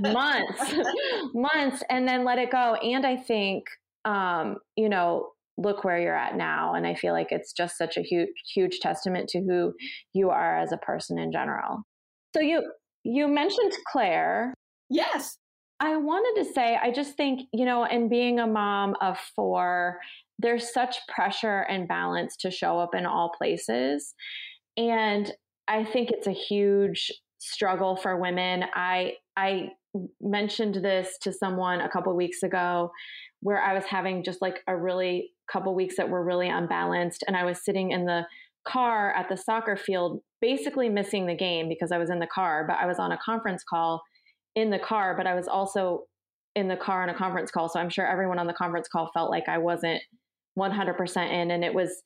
months, 0.00 0.74
months, 1.34 1.82
and 1.88 2.06
then 2.06 2.24
let 2.24 2.38
it 2.38 2.50
go. 2.50 2.74
And 2.74 3.06
I 3.06 3.16
think, 3.16 3.64
um, 4.04 4.56
you 4.76 4.88
know, 4.88 5.30
look 5.56 5.84
where 5.84 5.98
you're 5.98 6.16
at 6.16 6.36
now. 6.36 6.74
And 6.74 6.86
I 6.86 6.94
feel 6.94 7.12
like 7.12 7.28
it's 7.30 7.52
just 7.52 7.78
such 7.78 7.96
a 7.96 8.02
huge, 8.02 8.28
huge 8.52 8.80
testament 8.80 9.28
to 9.30 9.40
who 9.40 9.72
you 10.12 10.30
are 10.30 10.58
as 10.58 10.72
a 10.72 10.76
person 10.78 11.18
in 11.18 11.30
general. 11.32 11.82
So 12.34 12.40
you, 12.40 12.62
you 13.04 13.28
mentioned 13.28 13.72
Claire. 13.92 14.54
Yes. 14.90 15.36
I 15.80 15.96
wanted 15.96 16.42
to 16.42 16.52
say, 16.52 16.76
I 16.80 16.90
just 16.90 17.16
think, 17.16 17.42
you 17.52 17.64
know, 17.64 17.84
in 17.84 18.08
being 18.08 18.38
a 18.38 18.46
mom 18.46 18.94
of 19.00 19.18
four, 19.36 19.98
there's 20.38 20.72
such 20.72 20.96
pressure 21.08 21.60
and 21.68 21.86
balance 21.86 22.36
to 22.38 22.50
show 22.50 22.78
up 22.78 22.94
in 22.94 23.06
all 23.06 23.32
places. 23.36 24.14
And 24.76 25.32
I 25.68 25.84
think 25.84 26.10
it's 26.10 26.26
a 26.26 26.32
huge 26.32 27.10
struggle 27.44 27.96
for 27.96 28.18
women. 28.18 28.64
I 28.74 29.14
I 29.36 29.70
mentioned 30.20 30.76
this 30.76 31.18
to 31.22 31.32
someone 31.32 31.80
a 31.80 31.88
couple 31.88 32.14
weeks 32.16 32.42
ago 32.42 32.90
where 33.40 33.62
I 33.62 33.74
was 33.74 33.84
having 33.84 34.24
just 34.24 34.42
like 34.42 34.60
a 34.66 34.76
really 34.76 35.30
couple 35.50 35.74
weeks 35.74 35.96
that 35.96 36.08
were 36.08 36.24
really 36.24 36.48
unbalanced 36.48 37.22
and 37.26 37.36
I 37.36 37.44
was 37.44 37.64
sitting 37.64 37.90
in 37.90 38.06
the 38.06 38.26
car 38.66 39.12
at 39.12 39.28
the 39.28 39.36
soccer 39.36 39.76
field 39.76 40.20
basically 40.40 40.88
missing 40.88 41.26
the 41.26 41.34
game 41.34 41.68
because 41.68 41.92
I 41.92 41.98
was 41.98 42.10
in 42.10 42.18
the 42.18 42.26
car, 42.26 42.64
but 42.66 42.78
I 42.80 42.86
was 42.86 42.98
on 42.98 43.12
a 43.12 43.18
conference 43.18 43.62
call 43.62 44.02
in 44.54 44.70
the 44.70 44.78
car, 44.78 45.14
but 45.16 45.26
I 45.26 45.34
was 45.34 45.46
also 45.46 46.04
in 46.54 46.68
the 46.68 46.76
car 46.76 47.02
on 47.02 47.08
a 47.08 47.14
conference 47.14 47.50
call. 47.50 47.68
So 47.68 47.78
I'm 47.78 47.90
sure 47.90 48.06
everyone 48.06 48.38
on 48.38 48.46
the 48.46 48.54
conference 48.54 48.88
call 48.88 49.10
felt 49.12 49.30
like 49.30 49.48
I 49.48 49.58
wasn't 49.58 50.00
100% 50.58 51.32
in 51.32 51.50
and 51.50 51.64
it 51.64 51.74
was 51.74 52.02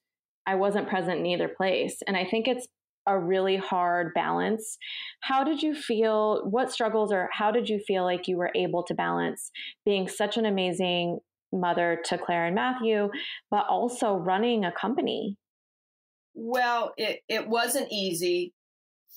I 0.46 0.54
wasn't 0.54 0.88
present 0.88 1.20
in 1.20 1.26
either 1.26 1.48
place. 1.48 1.98
And 2.06 2.16
I 2.16 2.24
think 2.24 2.48
it's 2.48 2.66
a 3.08 3.18
really 3.18 3.56
hard 3.56 4.12
balance. 4.14 4.78
How 5.22 5.44
did 5.44 5.62
you 5.62 5.74
feel? 5.74 6.42
What 6.48 6.72
struggles 6.72 7.12
or 7.12 7.28
how 7.32 7.50
did 7.50 7.68
you 7.68 7.80
feel 7.86 8.04
like 8.04 8.28
you 8.28 8.36
were 8.36 8.52
able 8.54 8.82
to 8.84 8.94
balance 8.94 9.50
being 9.84 10.08
such 10.08 10.36
an 10.36 10.46
amazing 10.46 11.18
mother 11.52 12.00
to 12.04 12.18
Claire 12.18 12.46
and 12.46 12.54
Matthew, 12.54 13.08
but 13.50 13.66
also 13.68 14.14
running 14.14 14.64
a 14.64 14.72
company? 14.72 15.36
Well, 16.34 16.92
it, 16.96 17.20
it 17.28 17.48
wasn't 17.48 17.88
easy. 17.90 18.52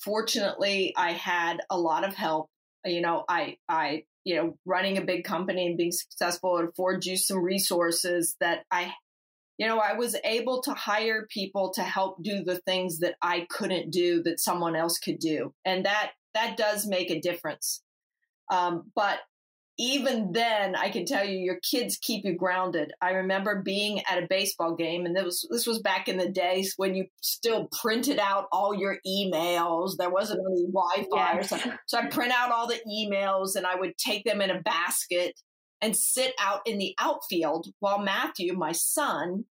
Fortunately, 0.03 0.93
I 0.97 1.11
had 1.11 1.57
a 1.69 1.77
lot 1.77 2.07
of 2.07 2.15
help. 2.15 2.49
You 2.83 3.01
know, 3.01 3.25
I 3.29 3.57
I 3.69 4.03
you 4.23 4.35
know, 4.35 4.57
running 4.65 4.97
a 4.97 5.03
big 5.03 5.23
company 5.23 5.65
and 5.65 5.77
being 5.77 5.91
successful, 5.91 6.57
it 6.57 6.69
affords 6.69 7.05
you 7.05 7.17
some 7.17 7.43
resources 7.43 8.35
that 8.39 8.63
I, 8.71 8.93
you 9.61 9.67
know, 9.67 9.77
I 9.77 9.93
was 9.93 10.15
able 10.23 10.63
to 10.63 10.73
hire 10.73 11.27
people 11.29 11.71
to 11.75 11.83
help 11.83 12.23
do 12.23 12.43
the 12.43 12.57
things 12.65 12.97
that 13.01 13.13
I 13.21 13.45
couldn't 13.47 13.91
do 13.91 14.23
that 14.23 14.39
someone 14.39 14.75
else 14.75 14.97
could 14.97 15.19
do. 15.19 15.53
And 15.63 15.85
that, 15.85 16.13
that 16.33 16.57
does 16.57 16.87
make 16.87 17.11
a 17.11 17.21
difference. 17.21 17.83
Um, 18.51 18.89
but 18.95 19.19
even 19.77 20.31
then, 20.31 20.75
I 20.75 20.89
can 20.89 21.05
tell 21.05 21.23
you, 21.23 21.37
your 21.37 21.59
kids 21.59 21.99
keep 22.01 22.25
you 22.25 22.35
grounded. 22.35 22.91
I 23.03 23.11
remember 23.11 23.61
being 23.61 24.01
at 24.09 24.23
a 24.23 24.25
baseball 24.27 24.75
game, 24.75 25.05
and 25.05 25.15
this 25.15 25.25
was 25.25 25.47
this 25.51 25.67
was 25.67 25.79
back 25.79 26.07
in 26.07 26.17
the 26.17 26.29
days 26.29 26.73
when 26.77 26.95
you 26.95 27.05
still 27.21 27.69
printed 27.81 28.17
out 28.17 28.47
all 28.51 28.73
your 28.73 28.97
emails. 29.07 29.95
There 29.95 30.09
wasn't 30.09 30.41
any 30.51 30.65
Wi-Fi, 30.71 31.35
yes. 31.35 31.49
so, 31.49 31.57
so 31.85 31.99
I 31.99 32.07
print 32.07 32.33
out 32.35 32.51
all 32.51 32.67
the 32.67 32.81
emails, 32.89 33.55
and 33.55 33.67
I 33.67 33.75
would 33.75 33.95
take 33.97 34.23
them 34.25 34.41
in 34.41 34.49
a 34.49 34.61
basket 34.61 35.39
and 35.81 35.95
sit 35.95 36.33
out 36.39 36.61
in 36.65 36.77
the 36.77 36.93
outfield 36.99 37.67
while 37.79 37.99
Matthew, 37.99 38.53
my 38.53 38.71
son, 38.71 39.45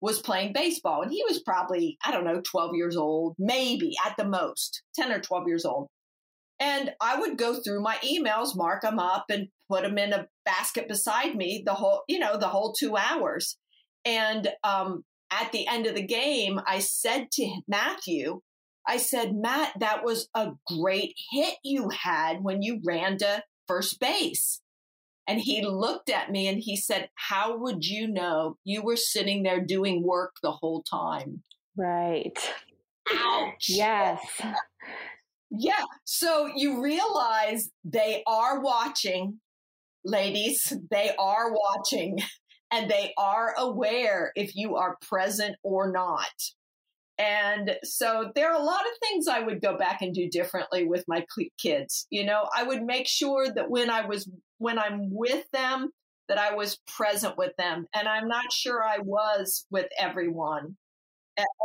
was 0.00 0.20
playing 0.20 0.52
baseball, 0.52 1.02
and 1.02 1.10
he 1.10 1.24
was 1.28 1.42
probably 1.42 1.98
I 2.04 2.12
don't 2.12 2.24
know, 2.24 2.40
twelve 2.40 2.74
years 2.74 2.96
old, 2.96 3.34
maybe 3.38 3.94
at 4.04 4.16
the 4.16 4.28
most, 4.28 4.82
ten 4.94 5.12
or 5.12 5.20
twelve 5.20 5.46
years 5.46 5.64
old. 5.64 5.88
And 6.58 6.92
I 7.02 7.18
would 7.20 7.36
go 7.36 7.54
through 7.54 7.82
my 7.82 7.96
emails, 7.96 8.56
mark 8.56 8.82
them 8.82 8.98
up, 8.98 9.26
and 9.28 9.48
put 9.70 9.82
them 9.82 9.98
in 9.98 10.12
a 10.12 10.26
basket 10.44 10.88
beside 10.88 11.34
me 11.34 11.62
the 11.66 11.74
whole, 11.74 12.02
you 12.08 12.18
know, 12.18 12.38
the 12.38 12.48
whole 12.48 12.72
two 12.72 12.96
hours. 12.96 13.58
And 14.06 14.48
um, 14.64 15.04
at 15.30 15.52
the 15.52 15.66
end 15.66 15.86
of 15.86 15.94
the 15.94 16.06
game, 16.06 16.60
I 16.66 16.78
said 16.78 17.30
to 17.32 17.60
Matthew, 17.68 18.40
I 18.88 18.98
said, 18.98 19.34
Matt, 19.34 19.72
that 19.80 20.04
was 20.04 20.28
a 20.34 20.52
great 20.66 21.14
hit 21.32 21.54
you 21.64 21.90
had 21.90 22.42
when 22.42 22.62
you 22.62 22.80
ran 22.86 23.18
to 23.18 23.42
first 23.66 23.98
base. 24.00 24.60
And 25.28 25.40
he 25.40 25.64
looked 25.64 26.08
at 26.08 26.30
me 26.30 26.46
and 26.48 26.58
he 26.58 26.76
said, 26.76 27.08
How 27.14 27.56
would 27.58 27.84
you 27.84 28.06
know 28.06 28.58
you 28.64 28.82
were 28.82 28.96
sitting 28.96 29.42
there 29.42 29.60
doing 29.60 30.02
work 30.02 30.36
the 30.42 30.52
whole 30.52 30.82
time? 30.82 31.42
Right. 31.76 32.38
Ouch. 33.10 33.66
Yes. 33.68 34.20
Yeah. 35.50 35.84
So 36.04 36.50
you 36.54 36.82
realize 36.82 37.70
they 37.84 38.22
are 38.26 38.60
watching, 38.60 39.40
ladies, 40.04 40.72
they 40.90 41.10
are 41.18 41.52
watching 41.52 42.18
and 42.72 42.90
they 42.90 43.12
are 43.16 43.54
aware 43.56 44.32
if 44.34 44.56
you 44.56 44.76
are 44.76 44.98
present 45.02 45.56
or 45.62 45.92
not. 45.92 46.32
And 47.18 47.76
so 47.82 48.30
there 48.34 48.52
are 48.52 48.60
a 48.60 48.64
lot 48.64 48.82
of 48.82 49.08
things 49.08 49.26
I 49.26 49.40
would 49.40 49.62
go 49.62 49.78
back 49.78 50.02
and 50.02 50.12
do 50.12 50.28
differently 50.28 50.84
with 50.84 51.04
my 51.08 51.24
kids. 51.58 52.06
You 52.10 52.24
know, 52.24 52.48
I 52.54 52.62
would 52.62 52.82
make 52.82 53.08
sure 53.08 53.46
that 53.54 53.70
when 53.70 53.88
I 53.88 54.04
was, 54.06 54.28
when 54.58 54.78
I'm 54.78 55.10
with 55.12 55.44
them, 55.52 55.90
that 56.28 56.38
I 56.38 56.54
was 56.54 56.78
present 56.96 57.36
with 57.38 57.52
them. 57.56 57.86
And 57.94 58.08
I'm 58.08 58.28
not 58.28 58.52
sure 58.52 58.82
I 58.82 58.98
was 58.98 59.64
with 59.70 59.86
everyone 59.98 60.76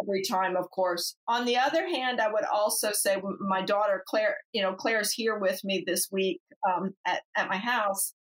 every 0.02 0.22
time, 0.24 0.56
of 0.56 0.70
course. 0.72 1.16
On 1.28 1.46
the 1.46 1.58
other 1.58 1.88
hand, 1.88 2.20
I 2.20 2.32
would 2.32 2.46
also 2.46 2.92
say 2.92 3.22
my 3.40 3.62
daughter 3.62 4.04
Claire, 4.08 4.38
you 4.54 4.62
know, 4.62 4.74
Claire's 4.74 5.14
here 5.14 5.40
with 5.40 5.64
me 5.64 5.84
this 5.86 6.08
week 6.12 6.42
um, 6.68 6.94
at 7.06 7.22
at 7.36 7.50
my 7.50 7.58
house, 7.58 8.14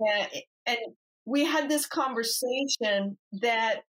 and 0.00 0.28
and 0.66 0.78
we 1.26 1.44
had 1.44 1.68
this 1.68 1.86
conversation 1.86 3.18
that 3.40 3.82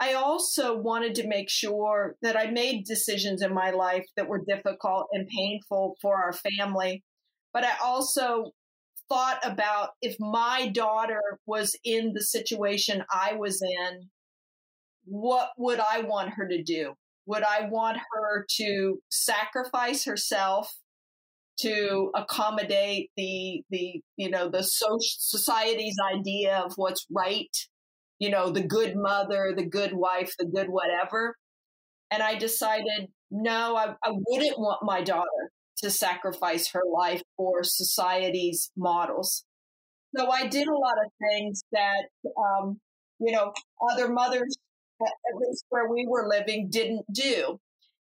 I 0.00 0.14
also 0.14 0.76
wanted 0.76 1.14
to 1.16 1.28
make 1.28 1.50
sure 1.50 2.16
that 2.22 2.36
I 2.36 2.50
made 2.50 2.86
decisions 2.86 3.42
in 3.42 3.54
my 3.54 3.70
life 3.70 4.06
that 4.16 4.28
were 4.28 4.42
difficult 4.46 5.06
and 5.12 5.28
painful 5.28 5.96
for 6.00 6.16
our 6.16 6.32
family, 6.32 7.04
but 7.52 7.64
I 7.64 7.72
also 7.84 8.52
thought 9.12 9.38
about 9.44 9.90
if 10.00 10.16
my 10.18 10.68
daughter 10.68 11.20
was 11.46 11.76
in 11.84 12.12
the 12.14 12.22
situation 12.22 13.04
I 13.12 13.34
was 13.34 13.60
in 13.60 14.08
what 15.04 15.50
would 15.58 15.80
I 15.80 16.02
want 16.02 16.30
her 16.30 16.48
to 16.48 16.62
do? 16.62 16.94
Would 17.26 17.42
I 17.42 17.68
want 17.68 17.98
her 17.98 18.46
to 18.56 18.98
sacrifice 19.10 20.04
herself 20.04 20.72
to 21.60 22.10
accommodate 22.14 23.10
the 23.16 23.62
the 23.70 24.00
you 24.16 24.30
know 24.30 24.48
the 24.48 24.62
society's 24.62 25.96
idea 26.14 26.58
of 26.64 26.72
what's 26.76 27.06
right? 27.10 27.54
You 28.18 28.30
know, 28.30 28.50
the 28.50 28.62
good 28.62 28.96
mother, 28.96 29.52
the 29.54 29.66
good 29.66 29.92
wife, 29.92 30.32
the 30.38 30.46
good 30.46 30.68
whatever. 30.68 31.36
And 32.10 32.22
I 32.22 32.36
decided, 32.36 33.08
no, 33.30 33.76
I, 33.76 33.94
I 34.04 34.12
wouldn't 34.12 34.58
want 34.58 34.80
my 34.82 35.02
daughter 35.02 35.51
to 35.78 35.90
sacrifice 35.90 36.68
her 36.72 36.82
life 36.90 37.22
for 37.36 37.62
society's 37.64 38.70
models. 38.76 39.44
So 40.16 40.30
I 40.30 40.46
did 40.46 40.68
a 40.68 40.76
lot 40.76 40.96
of 41.04 41.10
things 41.30 41.62
that, 41.72 42.04
um, 42.38 42.78
you 43.18 43.32
know, 43.32 43.52
other 43.90 44.08
mothers 44.08 44.56
at 45.02 45.36
least 45.36 45.64
where 45.68 45.88
we 45.88 46.06
were 46.08 46.28
living, 46.28 46.68
didn't 46.70 47.04
do. 47.12 47.58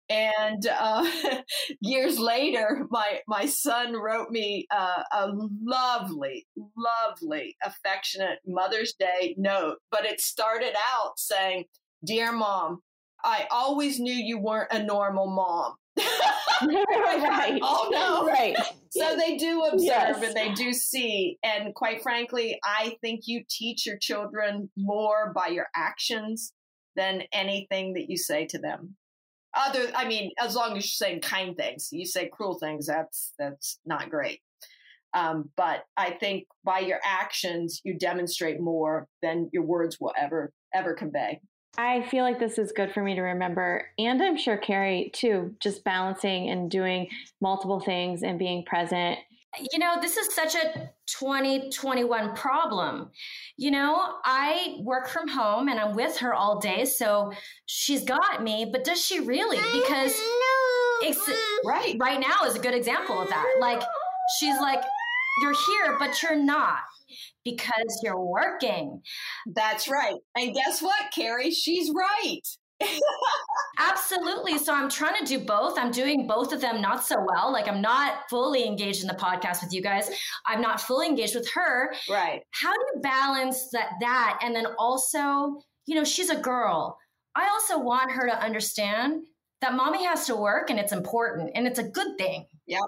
And 0.10 0.66
uh, 0.68 1.10
years 1.82 2.18
later, 2.18 2.88
my 2.90 3.20
my 3.28 3.46
son 3.46 3.94
wrote 3.94 4.32
me 4.32 4.66
uh, 4.72 5.04
a 5.12 5.32
lovely, 5.64 6.48
lovely, 6.76 7.56
affectionate 7.64 8.40
Mother's 8.46 8.94
Day 9.00 9.36
note. 9.38 9.78
But 9.92 10.06
it 10.06 10.20
started 10.20 10.74
out 10.96 11.20
saying, 11.20 11.66
"Dear 12.04 12.32
Mom, 12.32 12.82
I 13.24 13.48
always 13.52 14.00
knew 14.00 14.14
you 14.14 14.40
weren't 14.40 14.72
a 14.72 14.82
normal 14.82 15.28
mom." 15.28 15.76
right. 16.62 17.60
Oh 17.62 17.90
no. 17.92 18.26
Right. 18.26 18.56
So 18.92 19.16
they 19.20 19.38
do 19.38 19.64
observe 19.64 19.82
yes. 19.82 20.24
and 20.24 20.36
they 20.36 20.54
do 20.54 20.74
see. 20.74 21.38
And 21.44 21.74
quite 21.74 22.02
frankly, 22.02 22.60
I 22.64 22.98
think 23.02 23.22
you 23.26 23.44
teach 23.50 23.86
your 23.86 23.98
children 23.98 24.70
more 24.78 25.32
by 25.34 25.48
your 25.48 25.68
actions 25.76 26.54
than 26.96 27.24
anything 27.34 27.94
that 27.94 28.10
you 28.10 28.18
say 28.18 28.46
to 28.48 28.60
them. 28.60 28.96
Other, 29.56 29.88
I 29.96 30.08
mean, 30.08 30.32
as 30.40 30.56
long 30.56 30.78
as 30.78 30.84
you're 30.86 31.08
saying 31.08 31.22
kind 31.22 31.58
things, 31.58 31.90
you 31.92 32.06
say 32.06 32.30
cruel 32.32 32.60
things, 32.60 32.86
that's 32.86 33.34
that's 33.40 33.80
not 33.86 34.10
great. 34.10 34.42
Um, 35.16 35.50
but 35.58 35.86
I 35.98 36.12
think 36.12 36.46
by 36.64 36.80
your 36.80 37.00
actions, 37.04 37.82
you 37.84 37.98
demonstrate 37.98 38.60
more 38.60 39.08
than 39.24 39.50
your 39.52 39.64
words 39.64 39.98
will 40.00 40.14
ever 40.20 40.52
ever 40.74 40.94
convey. 40.94 41.42
I 41.78 42.02
feel 42.04 42.24
like 42.24 42.40
this 42.40 42.58
is 42.58 42.72
good 42.72 42.92
for 42.92 43.02
me 43.02 43.16
to 43.16 43.22
remember. 43.22 43.88
And 43.98 44.22
I'm 44.22 44.38
sure 44.38 44.58
Carrie 44.58 45.12
too, 45.14 45.56
just 45.60 45.84
balancing 45.84 46.50
and 46.50 46.70
doing 46.70 47.08
multiple 47.42 47.80
things 47.80 48.24
and 48.24 48.38
being 48.38 48.66
present 48.66 49.20
you 49.72 49.80
know, 49.80 49.96
this 50.00 50.16
is 50.18 50.34
such 50.34 50.56
a 50.56 50.92
2021 51.08 52.36
problem. 52.36 53.10
You 53.58 53.72
know, 53.72 54.16
I 54.24 54.78
work 54.82 55.10
from 55.10 55.28
home 55.28 55.68
and 55.68 55.80
I'm 55.80 55.96
with 55.96 56.18
her 56.18 56.34
all 56.34 56.60
day, 56.60 56.86
so 56.86 57.32
she's 57.66 58.04
got 58.04 58.44
me, 58.44 58.68
but 58.72 58.84
does 58.84 59.04
she 59.04 59.20
really? 59.20 59.58
Because 59.58 60.14
right. 61.66 61.96
right 62.00 62.20
now 62.20 62.46
is 62.46 62.56
a 62.56 62.60
good 62.60 62.76
example 62.76 63.20
of 63.20 63.30
that. 63.30 63.46
Like, 63.60 63.82
she's 64.40 64.60
like, 64.60 64.84
you're 65.42 65.56
here, 65.68 65.98
but 65.98 66.22
you're 66.22 66.36
not 66.36 66.80
because 67.44 68.02
you're 68.04 68.24
working. 68.24 69.02
That's 69.48 69.88
right. 69.88 70.16
And 70.36 70.54
guess 70.54 70.82
what, 70.82 71.12
Carrie? 71.14 71.52
She's 71.52 71.92
right. 71.94 72.42
Absolutely. 73.80 74.58
So 74.58 74.74
I'm 74.74 74.90
trying 74.90 75.24
to 75.24 75.26
do 75.26 75.44
both. 75.44 75.78
I'm 75.78 75.92
doing 75.92 76.28
both 76.28 76.54
of 76.54 76.62
them 76.62 76.82
not 76.82 77.06
so 77.06 77.16
well. 77.34 77.52
Like 77.52 77.68
I'm 77.68 77.82
not 77.82 78.30
fully 78.30 78.66
engaged 78.66 79.02
in 79.02 79.08
the 79.08 79.14
podcast 79.14 79.64
with 79.64 79.74
you 79.74 79.82
guys. 79.82 80.10
I'm 80.46 80.62
not 80.62 80.82
fully 80.82 81.08
engaged 81.08 81.36
with 81.36 81.50
her. 81.52 81.94
Right. 82.10 82.42
How 82.52 82.72
do 82.72 82.80
you 82.94 83.02
balance 83.02 83.70
that 83.72 83.92
that 84.02 84.40
and 84.44 84.56
then 84.56 84.68
also, 84.78 85.62
you 85.86 85.96
know, 85.96 86.04
she's 86.04 86.30
a 86.30 86.38
girl. 86.38 86.98
I 87.36 87.48
also 87.50 87.80
want 87.80 88.12
her 88.12 88.28
to 88.28 88.44
understand 88.44 89.24
that 89.62 89.74
mommy 89.74 90.06
has 90.06 90.26
to 90.28 90.36
work 90.36 90.70
and 90.70 90.80
it's 90.80 90.94
important 90.94 91.52
and 91.56 91.68
it's 91.68 91.80
a 91.80 91.84
good 91.84 92.18
thing. 92.18 92.46
Yep. 92.68 92.82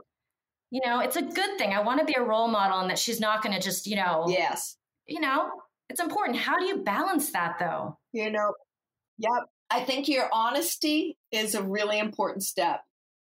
You 0.71 0.81
know, 0.85 1.01
it's 1.01 1.17
a 1.17 1.21
good 1.21 1.57
thing. 1.57 1.73
I 1.73 1.81
want 1.81 1.99
to 1.99 2.05
be 2.05 2.15
a 2.15 2.23
role 2.23 2.47
model 2.47 2.79
and 2.79 2.89
that 2.89 2.97
she's 2.97 3.19
not 3.19 3.43
going 3.43 3.53
to 3.53 3.61
just, 3.61 3.85
you 3.85 3.97
know, 3.97 4.25
yes. 4.27 4.77
You 5.05 5.19
know, 5.19 5.49
it's 5.89 5.99
important. 5.99 6.37
How 6.37 6.57
do 6.57 6.65
you 6.65 6.77
balance 6.77 7.31
that 7.31 7.57
though? 7.59 7.97
You 8.13 8.31
know, 8.31 8.53
yep. 9.17 9.49
I 9.69 9.81
think 9.81 10.07
your 10.07 10.29
honesty 10.33 11.17
is 11.31 11.55
a 11.55 11.61
really 11.63 11.99
important 11.99 12.43
step. 12.43 12.81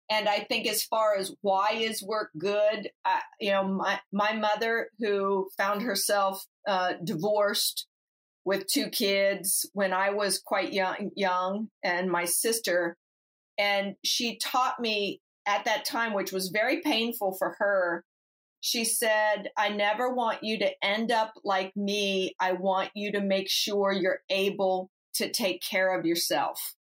And 0.10 0.28
I 0.28 0.40
think 0.40 0.68
as 0.68 0.84
far 0.84 1.16
as 1.18 1.34
why 1.42 1.74
is 1.74 2.02
work 2.02 2.32
good, 2.38 2.90
I, 3.06 3.22
you 3.40 3.52
know, 3.52 3.64
my, 3.64 4.00
my 4.12 4.34
mother 4.34 4.90
who 5.00 5.50
found 5.56 5.84
herself 5.84 6.44
uh, 6.68 6.94
divorced 7.04 7.88
with 8.44 8.66
two 8.68 8.90
kids 8.90 9.70
when 9.74 9.94
I 9.94 10.10
was 10.10 10.40
quite 10.40 10.74
young, 10.74 11.12
young, 11.16 11.70
and 11.84 12.10
my 12.10 12.26
sister, 12.26 12.98
and 13.58 13.96
she 14.04 14.38
taught 14.38 14.80
me 14.80 15.22
at 15.50 15.66
that 15.66 15.86
time, 15.86 16.14
which 16.14 16.32
was 16.32 16.50
very 16.50 16.82
painful 16.82 17.36
for 17.38 17.58
her. 17.60 18.06
She 18.62 18.86
said, 18.86 19.50
I 19.58 19.70
never 19.70 20.14
want 20.14 20.43
you 20.43 20.60
to 20.60 20.72
end 20.86 21.12
up 21.12 21.34
like 21.43 21.76
me. 21.76 22.36
I 22.39 22.54
want 22.54 22.91
you 22.95 23.12
to 23.14 23.22
make 23.22 23.50
sure 23.50 23.91
you're 23.91 24.22
able 24.30 24.91
to 25.16 25.32
take 25.32 25.62
care 25.62 25.97
of 26.00 26.06
yourself. 26.06 26.76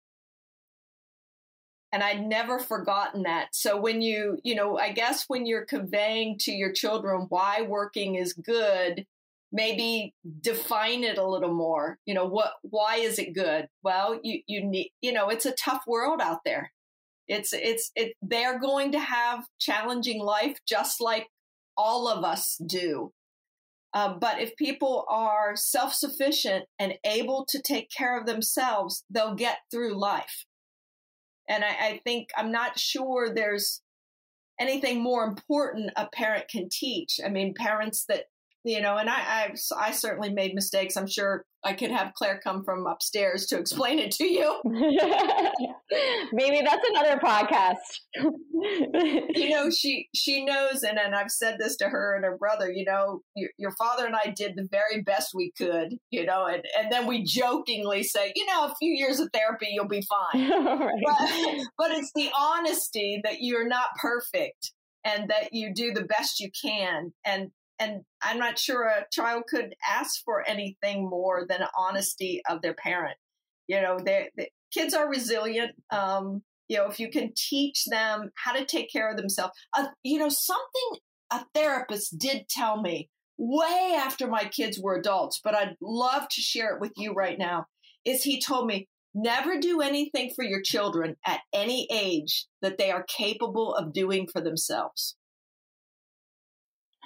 and 1.93 2.03
I'd 2.03 2.27
never 2.27 2.59
forgotten 2.59 3.23
that. 3.23 3.49
So 3.55 3.81
when 3.81 4.03
you, 4.03 4.39
you 4.43 4.57
know, 4.57 4.79
I 4.79 4.93
guess 4.93 5.27
when 5.29 5.47
you're 5.47 5.65
conveying 5.65 6.39
to 6.41 6.53
your 6.53 6.73
children 6.73 7.27
why 7.29 7.63
working 7.69 8.17
is 8.17 8.33
good, 8.33 9.07
maybe 9.53 10.13
define 10.41 11.05
it 11.05 11.19
a 11.19 11.27
little 11.27 11.55
more. 11.55 11.99
You 12.05 12.15
know, 12.15 12.27
what 12.27 12.55
why 12.63 12.97
is 12.97 13.19
it 13.21 13.33
good? 13.35 13.69
Well, 13.85 14.19
you 14.25 14.41
you 14.49 14.65
need, 14.65 14.91
you 15.03 15.13
know, 15.13 15.29
it's 15.29 15.47
a 15.47 15.53
tough 15.53 15.85
world 15.87 16.21
out 16.21 16.41
there. 16.45 16.73
It's 17.29 17.53
it's 17.53 17.91
it 17.95 18.13
they're 18.23 18.59
going 18.59 18.93
to 18.93 19.01
have 19.01 19.45
challenging 19.59 20.21
life 20.21 20.59
just 20.69 21.01
like 21.01 21.27
all 21.77 22.09
of 22.09 22.25
us 22.25 22.59
do. 22.67 23.13
Um, 23.95 24.19
but 24.21 24.41
if 24.41 24.57
people 24.57 25.05
are 25.09 25.55
self 25.55 25.95
sufficient 25.95 26.65
and 26.79 26.95
able 27.05 27.47
to 27.49 27.63
take 27.63 27.89
care 27.97 28.19
of 28.19 28.27
themselves, 28.27 29.05
they'll 29.09 29.37
get 29.37 29.59
through 29.71 29.99
life. 29.99 30.45
And 31.49 31.65
I, 31.65 31.69
I 31.69 32.01
think 32.05 32.29
I'm 32.37 32.51
not 32.51 32.79
sure 32.79 33.33
there's 33.33 33.83
anything 34.61 35.03
more 35.03 35.25
important 35.25 35.91
a 35.97 36.09
parent 36.13 36.49
can 36.49 36.69
teach. 36.71 37.19
I 37.25 37.29
mean, 37.29 37.55
parents 37.57 38.05
that 38.09 38.25
you 38.65 38.81
know, 38.81 38.97
and 38.97 39.11
I, 39.11 39.15
I, 39.15 39.55
I 39.79 39.91
certainly 39.93 40.33
made 40.33 40.55
mistakes. 40.55 40.97
I'm 40.97 41.07
sure 41.07 41.45
I 41.65 41.73
could 41.73 41.91
have 41.91 42.13
Claire 42.15 42.41
come 42.45 42.63
from 42.63 42.87
upstairs 42.87 43.47
to 43.47 43.59
explain 43.59 43.99
it 43.99 44.11
to 44.13 44.25
you. 44.25 44.61
Maybe 46.33 46.61
that's 46.63 46.87
another 46.91 47.19
podcast. 47.19 47.77
you 49.35 49.51
know, 49.51 49.71
she 49.77 50.09
she 50.15 50.45
knows, 50.45 50.83
and 50.83 50.99
and 50.99 51.15
I've 51.15 51.31
said 51.31 51.57
this 51.59 51.77
to 51.79 51.89
her 51.89 52.15
and 52.15 52.25
her 52.25 52.37
brother. 52.37 52.71
You 52.71 52.85
know, 52.85 53.21
your, 53.35 53.51
your 53.59 53.73
father 53.73 54.07
and 54.07 54.15
I 54.15 54.35
did 54.37 54.53
the 54.57 54.69
very 54.71 55.03
best 55.03 55.31
we 55.35 55.53
could. 55.57 55.95
You 56.11 56.27
know, 56.27 56.47
and 56.47 56.63
and 56.79 56.93
then 56.93 57.07
we 57.07 57.25
jokingly 57.25 58.03
say, 58.03 58.33
you 58.37 58.47
know, 58.47 58.67
a 58.67 58.75
few 58.79 58.93
years 58.93 59.19
of 59.19 59.31
therapy, 59.33 59.69
you'll 59.71 59.89
be 59.89 60.03
fine. 60.03 60.51
right. 60.51 61.03
but, 61.05 61.65
but 61.79 61.91
it's 61.93 62.13
the 62.15 62.31
honesty 62.39 63.21
that 63.25 63.37
you're 63.41 63.67
not 63.67 63.89
perfect 64.01 64.73
and 65.05 65.29
that 65.31 65.53
you 65.53 65.73
do 65.75 65.93
the 65.93 66.05
best 66.05 66.41
you 66.41 66.51
can 66.63 67.13
and 67.25 67.51
and 67.79 68.03
I'm 68.23 68.39
not 68.39 68.59
sure 68.59 68.85
a 68.85 69.07
child 69.13 69.45
could 69.49 69.75
ask 69.89 70.23
for 70.25 70.47
anything 70.47 71.09
more 71.09 71.47
than 71.49 71.67
honesty 71.77 72.43
of 72.49 72.63
their 72.63 72.75
parent. 72.75 73.17
You 73.67 73.81
know, 73.81 73.99
the 73.99 74.29
kids 74.73 74.95
are 74.95 75.09
resilient. 75.09 75.73
Um, 75.91 76.43
you 76.69 76.79
know, 76.79 76.87
if 76.87 76.99
you 76.99 77.11
can 77.11 77.33
teach 77.37 77.85
them 77.87 78.31
how 78.37 78.53
to 78.53 78.65
take 78.65 78.91
care 78.91 79.11
of 79.11 79.17
themselves, 79.17 79.53
uh, 79.77 79.87
you 80.03 80.19
know, 80.19 80.29
something 80.29 81.01
a 81.31 81.45
therapist 81.55 82.19
did 82.19 82.49
tell 82.49 82.81
me 82.81 83.09
way 83.37 83.95
after 83.97 84.27
my 84.27 84.45
kids 84.45 84.79
were 84.81 84.97
adults, 84.97 85.41
but 85.43 85.55
I'd 85.55 85.77
love 85.81 86.29
to 86.29 86.41
share 86.41 86.75
it 86.75 86.81
with 86.81 86.93
you 86.97 87.13
right 87.13 87.39
now. 87.39 87.67
Is 88.05 88.23
he 88.23 88.41
told 88.41 88.67
me 88.67 88.89
never 89.15 89.59
do 89.59 89.81
anything 89.81 90.33
for 90.35 90.45
your 90.45 90.61
children 90.61 91.17
at 91.25 91.41
any 91.53 91.87
age 91.91 92.47
that 92.63 92.79
they 92.79 92.91
are 92.91 93.05
capable 93.05 93.75
of 93.75 93.93
doing 93.93 94.27
for 94.27 94.41
themselves. 94.41 95.17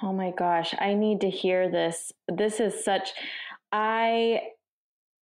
Oh 0.03 0.13
my 0.13 0.31
gosh, 0.31 0.75
I 0.79 0.95
need 0.95 1.21
to 1.23 1.31
hear 1.31 1.71
this. 1.71 2.13
This 2.29 2.61
is 2.61 2.85
such 2.85 3.11
I 3.73 4.41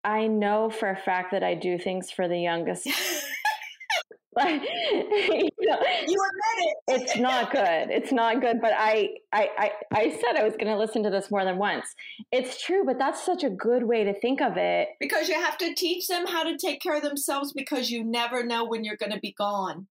I 0.03 0.27
know 0.27 0.69
for 0.69 0.89
a 0.89 0.95
fact 0.95 1.31
that 1.31 1.43
I 1.43 1.55
do 1.55 1.77
things 1.77 2.11
for 2.11 2.27
the 2.27 2.39
youngest. 2.39 2.85
you, 2.85 2.93
know, 4.37 4.47
you 4.47 5.49
admit 5.59 6.57
it. 6.59 6.77
It's 6.87 7.17
not 7.17 7.51
good. 7.51 7.89
It's 7.89 8.11
not 8.13 8.39
good. 8.39 8.61
But 8.61 8.71
I, 8.77 9.09
I, 9.33 9.49
I, 9.57 9.71
I 9.91 10.09
said 10.11 10.37
I 10.37 10.43
was 10.43 10.53
going 10.53 10.67
to 10.67 10.77
listen 10.77 11.03
to 11.03 11.09
this 11.09 11.29
more 11.29 11.43
than 11.43 11.57
once. 11.57 11.93
It's 12.31 12.61
true, 12.61 12.85
but 12.85 12.97
that's 12.97 13.25
such 13.25 13.43
a 13.43 13.49
good 13.49 13.83
way 13.83 14.05
to 14.05 14.17
think 14.17 14.39
of 14.39 14.55
it. 14.55 14.89
Because 15.01 15.27
you 15.27 15.35
have 15.35 15.57
to 15.57 15.73
teach 15.75 16.07
them 16.07 16.25
how 16.25 16.43
to 16.43 16.55
take 16.57 16.81
care 16.81 16.95
of 16.95 17.03
themselves 17.03 17.51
because 17.51 17.89
you 17.89 18.05
never 18.05 18.45
know 18.45 18.63
when 18.63 18.85
you're 18.85 18.95
going 18.95 19.11
to 19.11 19.19
be 19.19 19.33
gone. 19.37 19.87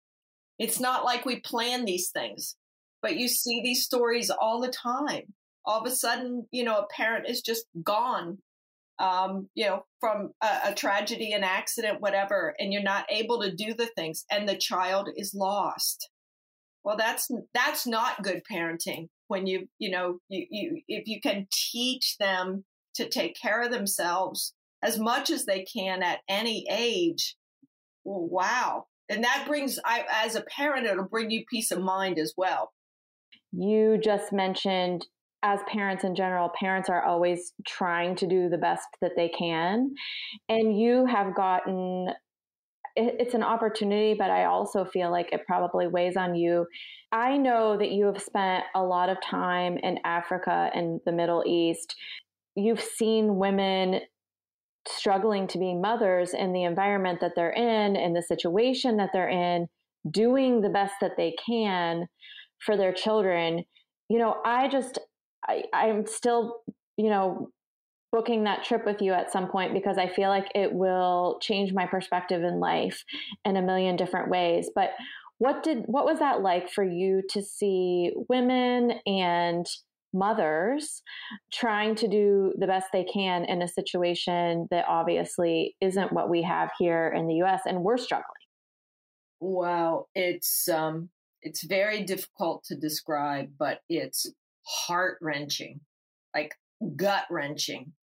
It's 0.60 0.80
not 0.80 1.04
like 1.04 1.26
we 1.26 1.42
plan 1.42 1.84
these 1.84 2.10
things 2.10 2.56
but 3.06 3.18
you 3.18 3.28
see 3.28 3.62
these 3.62 3.84
stories 3.84 4.32
all 4.32 4.60
the 4.60 4.72
time. 4.72 5.32
All 5.64 5.80
of 5.80 5.86
a 5.86 5.96
sudden, 5.96 6.48
you 6.50 6.64
know, 6.64 6.80
a 6.80 6.88
parent 6.92 7.30
is 7.30 7.44
just 7.44 7.66
gone, 7.84 8.40
um, 8.98 9.48
you 9.54 9.68
know, 9.68 9.86
from 10.00 10.32
a, 10.42 10.70
a 10.70 10.74
tragedy, 10.74 11.32
an 11.32 11.44
accident, 11.44 12.02
whatever, 12.02 12.56
and 12.58 12.74
you're 12.74 12.82
not 12.82 13.06
able 13.12 13.44
to 13.44 13.56
do 13.56 13.76
the 13.76 13.86
things, 13.96 14.26
and 14.32 14.50
the 14.50 14.58
child 14.58 15.08
is 15.16 15.36
lost. 15.36 16.10
Well, 16.84 16.98
that's 16.98 17.30
that's 17.54 17.86
not 17.86 18.24
good 18.24 18.42
parenting. 18.52 19.10
When 19.28 19.46
you 19.46 19.68
you 19.78 19.92
know 19.92 20.18
you, 20.28 20.48
you 20.50 20.82
if 20.88 21.04
you 21.06 21.22
can 21.22 21.46
teach 21.52 22.16
them 22.20 22.66
to 22.96 23.08
take 23.08 23.40
care 23.40 23.62
of 23.62 23.70
themselves 23.70 24.56
as 24.82 24.98
much 24.98 25.30
as 25.30 25.46
they 25.46 25.64
can 25.64 26.02
at 26.02 26.22
any 26.28 26.66
age, 26.72 27.36
well, 28.04 28.28
wow, 28.28 28.86
and 29.10 29.24
that 29.24 29.46
brings 29.48 29.78
I 29.86 30.06
as 30.26 30.36
a 30.36 30.42
parent 30.42 30.88
it'll 30.88 31.06
bring 31.06 31.30
you 31.30 31.46
peace 31.48 31.70
of 31.70 31.84
mind 31.84 32.18
as 32.18 32.34
well 32.36 32.72
you 33.58 33.98
just 33.98 34.34
mentioned 34.34 35.06
as 35.44 35.60
parents 35.68 36.04
in 36.04 36.16
general, 36.16 36.50
parents 36.60 36.90
are 36.90 37.04
always 37.04 37.54
trying 37.68 38.16
to 38.16 38.28
do 38.28 38.50
the 38.50 38.58
best 38.58 38.88
that 39.02 39.12
they 39.16 39.30
can. 39.30 39.94
And 40.50 40.78
you 40.78 41.06
have 41.06 41.36
gotten 41.36 42.08
it's 42.98 43.34
an 43.34 43.44
opportunity, 43.44 44.16
but 44.18 44.32
I 44.32 44.46
also 44.46 44.86
feel 44.86 45.12
like 45.12 45.34
it 45.34 45.46
probably 45.46 45.86
weighs 45.86 46.16
on 46.16 46.34
you. 46.34 46.66
I 47.12 47.36
know 47.36 47.78
that 47.78 47.92
you 47.92 48.06
have 48.06 48.22
spent 48.22 48.64
a 48.74 48.82
lot 48.82 49.10
of 49.10 49.18
time 49.22 49.78
in 49.78 50.00
Africa 50.06 50.70
and 50.74 51.02
the 51.06 51.12
Middle 51.12 51.44
East. 51.46 51.94
You've 52.56 52.80
seen 52.80 53.36
women 53.36 54.00
struggling 54.88 55.46
to 55.48 55.58
be 55.58 55.76
mothers 55.76 56.34
in 56.34 56.54
the 56.54 56.64
environment 56.64 57.20
that 57.20 57.34
they're 57.36 57.52
in, 57.52 57.98
in 57.98 58.14
the 58.14 58.22
situation 58.22 58.96
that 58.98 59.10
they're 59.12 59.28
in, 59.28 59.68
doing 60.10 60.62
the 60.62 60.70
best 60.70 60.94
that 61.02 61.18
they 61.18 61.36
can 61.46 62.08
for 62.66 62.78
their 62.78 62.94
children 62.94 63.64
you 64.10 64.18
know 64.18 64.36
i 64.46 64.68
just 64.68 65.00
I, 65.48 65.64
i'm 65.74 66.06
still 66.06 66.62
you 66.98 67.10
know 67.10 67.50
booking 68.12 68.46
that 68.46 68.64
trip 68.64 68.86
with 68.86 69.02
you 69.02 69.12
at 69.14 69.32
some 69.32 69.48
point 69.48 69.74
because 69.74 69.98
i 69.98 70.08
feel 70.08 70.30
like 70.30 70.48
it 70.56 70.74
will 70.74 71.38
change 71.42 71.74
my 71.74 71.86
perspective 71.86 72.44
in 72.44 72.60
life 72.60 73.04
in 73.44 73.58
a 73.58 73.62
million 73.62 73.96
different 73.96 74.30
ways 74.30 74.70
but 74.74 74.92
what 75.38 75.64
did 75.64 75.84
what 75.86 76.06
was 76.06 76.20
that 76.20 76.42
like 76.42 76.70
for 76.70 76.84
you 76.84 77.22
to 77.30 77.42
see 77.42 78.12
women 78.30 78.94
and 79.06 79.68
mothers 80.16 81.04
trying 81.54 81.94
to 81.96 82.08
do 82.08 82.54
the 82.58 82.68
best 82.68 82.88
they 82.94 83.04
can 83.04 83.44
in 83.46 83.62
a 83.62 83.68
situation 83.68 84.68
that 84.72 84.86
obviously 84.88 85.76
isn't 85.82 86.14
what 86.14 86.30
we 86.30 86.42
have 86.42 86.72
here 86.80 87.14
in 87.16 87.28
the 87.28 87.36
US 87.44 87.62
and 87.68 87.84
we're 87.84 87.98
struggling. 87.98 88.24
Wow, 89.42 90.06
it's 90.16 90.70
um 90.70 91.10
it's 91.46 91.64
very 91.64 92.04
difficult 92.04 92.64
to 92.66 92.76
describe, 92.76 93.50
but 93.58 93.80
it's 93.88 94.26
heart 94.64 95.20
wrenching, 95.22 95.80
like 96.36 96.56
gut 96.96 97.26
wrenching 97.30 97.94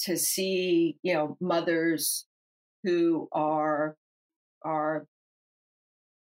to 0.00 0.16
see, 0.16 0.96
you 1.02 1.12
know, 1.12 1.36
mothers 1.38 2.26
who 2.82 3.28
are, 3.30 3.94
are 4.64 5.06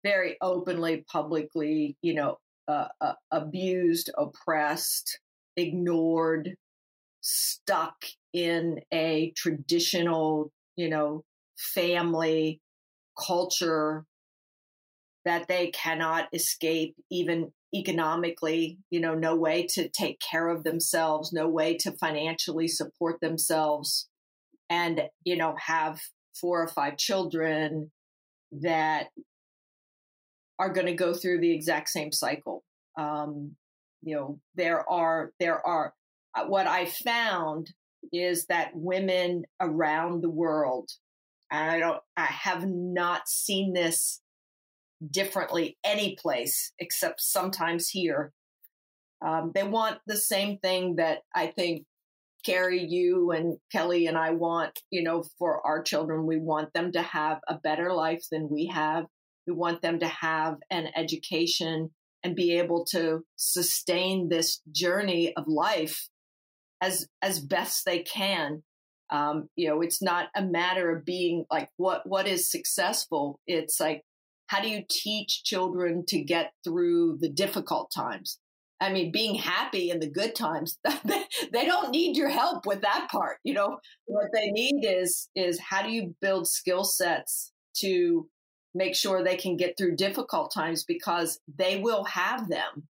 very 0.03 0.37
openly, 0.43 1.05
publicly, 1.11 1.97
you 2.03 2.15
know, 2.15 2.39
uh, 2.67 2.89
uh, 3.01 3.15
abused, 3.31 4.11
oppressed, 4.19 5.21
ignored, 5.57 6.57
stuck 7.21 7.95
in 8.33 8.81
a 8.93 9.33
traditional, 9.37 10.51
you 10.75 10.91
know, 10.91 11.23
family 11.57 12.61
culture 13.17 14.05
that 15.25 15.49
they 15.49 15.69
cannot 15.69 16.29
escape 16.33 16.97
even 17.11 17.53
economically, 17.75 18.79
you 18.91 19.01
know, 19.01 19.15
no 19.15 19.35
way 19.35 19.67
to 19.67 19.89
take 19.89 20.21
care 20.21 20.49
of 20.49 20.65
themselves, 20.65 21.33
no 21.33 21.49
way 21.49 21.77
to 21.77 21.91
financially 21.93 22.69
support 22.69 23.21
themselves, 23.21 24.09
and, 24.71 25.03
you 25.25 25.37
know, 25.37 25.57
have 25.59 26.01
four 26.41 26.63
or 26.63 26.69
five 26.69 26.97
children 26.97 27.91
that 28.53 29.09
are 30.59 30.73
going 30.73 30.87
to 30.87 30.95
go 30.95 31.13
through 31.13 31.41
the 31.41 31.53
exact 31.53 31.89
same 31.89 32.13
cycle. 32.13 32.63
Um, 32.97 33.57
you 34.03 34.15
know, 34.15 34.39
there 34.55 34.89
are, 34.89 35.33
there 35.41 35.67
are, 35.67 35.95
uh, 36.37 36.45
what 36.45 36.67
I 36.67 36.87
found 36.87 37.73
is 38.13 38.47
that 38.47 38.71
women 38.75 39.45
around 39.61 40.23
the 40.23 40.31
world, 40.31 40.91
and 41.51 41.71
I 41.71 41.79
don't, 41.79 42.01
I 42.17 42.27
have 42.27 42.67
not 42.69 43.29
seen 43.29 43.73
this 43.73 44.21
differently 45.11 45.77
any 45.85 46.17
place 46.21 46.73
except 46.79 47.21
sometimes 47.21 47.89
here. 47.89 48.33
Um, 49.25 49.53
they 49.55 49.63
want 49.63 49.99
the 50.07 50.17
same 50.17 50.59
thing 50.59 50.97
that 50.97 51.21
I 51.35 51.47
think 51.47 51.85
Carrie, 52.45 52.85
you 52.85 53.31
and 53.31 53.57
Kelly 53.73 54.07
and 54.07 54.19
I 54.19 54.31
want, 54.31 54.79
you 54.91 55.03
know, 55.03 55.25
for 55.39 55.67
our 55.67 55.83
children. 55.83 56.27
We 56.27 56.39
want 56.39 56.73
them 56.75 56.93
to 56.93 57.03
have 57.03 57.39
a 57.49 57.55
better 57.55 57.93
life 57.93 58.25
than 58.31 58.49
we 58.51 58.67
have. 58.67 59.07
We 59.47 59.55
want 59.55 59.83
them 59.83 59.99
to 60.01 60.07
have 60.07 60.57
an 60.71 60.89
education 60.95 61.91
and 62.23 62.37
be 62.37 62.59
able 62.59 62.85
to 62.87 63.23
sustain 63.37 64.29
this 64.29 64.61
journey 64.73 65.35
of 65.37 65.47
life 65.47 66.09
as 66.81 67.07
as 67.23 67.41
best 67.41 67.85
they 67.85 68.01
can. 68.01 68.63
Um, 69.11 69.49
you 69.57 69.69
know, 69.69 69.81
it's 69.83 70.03
not 70.03 70.29
a 70.35 70.43
matter 70.43 70.95
of 70.95 71.05
being 71.05 71.45
like 71.51 71.69
what 71.77 72.07
what 72.07 72.27
is 72.27 72.51
successful. 72.51 73.41
It's 73.47 73.81
like 73.81 74.03
how 74.47 74.61
do 74.61 74.69
you 74.69 74.83
teach 74.89 75.43
children 75.45 76.05
to 76.09 76.21
get 76.21 76.53
through 76.65 77.19
the 77.21 77.29
difficult 77.29 77.91
times? 77.95 78.39
I 78.81 78.93
mean, 78.93 79.13
being 79.13 79.35
happy 79.37 79.91
in 79.91 80.01
the 80.01 80.11
good 80.11 80.35
times, 80.35 80.79
they 81.53 81.65
don't 81.65 81.91
need 81.91 82.17
your 82.17 82.29
help 82.29 82.67
with 82.67 82.83
that 82.83 83.09
part. 83.11 83.39
You 83.45 83.55
know, 83.55 83.79
what 84.07 84.27
they 84.35 84.51
need 84.51 84.85
is, 84.85 85.29
is 85.35 85.59
how 85.61 85.83
do 85.83 85.91
you 85.91 86.15
build 86.21 86.47
skill 86.49 86.85
sets 86.85 87.53
to 87.79 88.29
make 88.75 88.95
sure 88.95 89.23
they 89.23 89.37
can 89.37 89.57
get 89.57 89.79
through 89.79 89.97
difficult 89.97 90.53
times 90.53 90.85
because 90.85 91.39
they 91.57 91.79
will 91.79 92.05
have 92.05 92.49
them. 92.49 92.89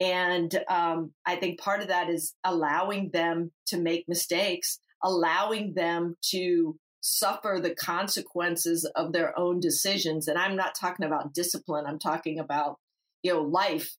And 0.00 0.64
um, 0.68 1.12
I 1.26 1.36
think 1.36 1.60
part 1.60 1.82
of 1.82 1.88
that 1.88 2.08
is 2.08 2.34
allowing 2.44 3.10
them 3.12 3.52
to 3.66 3.78
make 3.78 4.08
mistakes, 4.08 4.78
allowing 5.02 5.74
them 5.74 6.16
to 6.30 6.78
suffer 7.02 7.58
the 7.60 7.74
consequences 7.74 8.88
of 8.94 9.12
their 9.12 9.38
own 9.38 9.60
decisions. 9.60 10.28
And 10.28 10.38
I'm 10.38 10.56
not 10.56 10.74
talking 10.74 11.04
about 11.04 11.34
discipline. 11.34 11.84
I'm 11.86 11.98
talking 11.98 12.38
about, 12.38 12.78
you 13.22 13.34
know, 13.34 13.42
life 13.42 13.96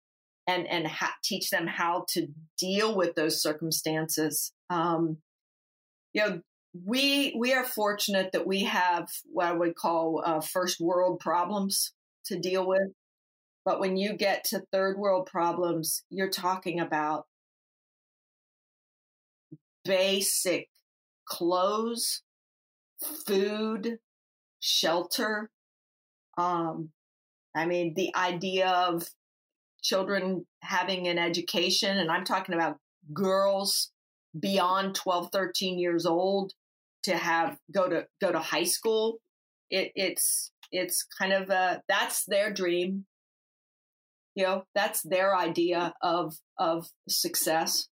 and, 0.48 0.66
and 0.68 0.88
ha- 0.88 1.16
teach 1.24 1.50
them 1.50 1.68
how 1.68 2.06
to 2.14 2.28
deal 2.58 2.96
with 2.96 3.14
those 3.16 3.42
circumstances. 3.42 4.54
Um, 4.70 5.18
you 6.14 6.26
know, 6.26 6.42
we, 6.86 7.36
we 7.38 7.54
are 7.54 7.66
fortunate 7.66 8.32
that 8.32 8.48
we 8.48 8.64
have 8.64 9.10
what 9.26 9.48
I 9.48 9.52
would 9.52 9.76
call 9.76 10.24
uh, 10.26 10.40
first 10.40 10.80
world 10.80 11.20
problems 11.20 11.94
to 12.26 12.40
deal 12.40 12.66
with. 12.66 12.90
But 13.66 13.82
when 13.82 13.98
you 13.98 14.14
get 14.14 14.46
to 14.46 14.64
third 14.72 14.98
world 14.98 15.28
problems, 15.30 16.04
you're 16.10 16.30
talking 16.30 16.80
about 16.80 17.26
basic 19.84 20.70
clothes, 21.26 22.22
food, 23.26 23.98
shelter. 24.60 25.50
Um, 26.38 26.90
I 27.56 27.66
mean, 27.66 27.94
the 27.96 28.14
idea 28.16 28.70
of 28.70 29.08
children 29.84 30.46
having 30.62 31.08
an 31.08 31.18
education, 31.18 31.98
and 31.98 32.10
I'm 32.10 32.24
talking 32.24 32.56
about 32.56 32.78
girls 33.14 33.92
beyond 34.40 34.96
12, 34.96 35.30
13 35.32 35.78
years 35.78 36.06
old 36.06 36.54
to 37.04 37.18
have 37.18 37.58
go 37.72 37.90
to 37.90 38.06
go 38.22 38.32
to 38.32 38.40
high 38.40 38.64
school. 38.64 39.20
It, 39.70 39.92
it's 39.96 40.52
it's 40.72 41.06
kind 41.20 41.34
of 41.34 41.50
a 41.50 41.82
that's 41.88 42.26
their 42.26 42.52
dream. 42.52 43.06
You 44.36 44.46
know, 44.46 44.64
that's 44.74 45.02
their 45.04 45.38
idea 45.38 45.94
of 46.02 46.36
of 46.58 46.88
success, 47.08 47.88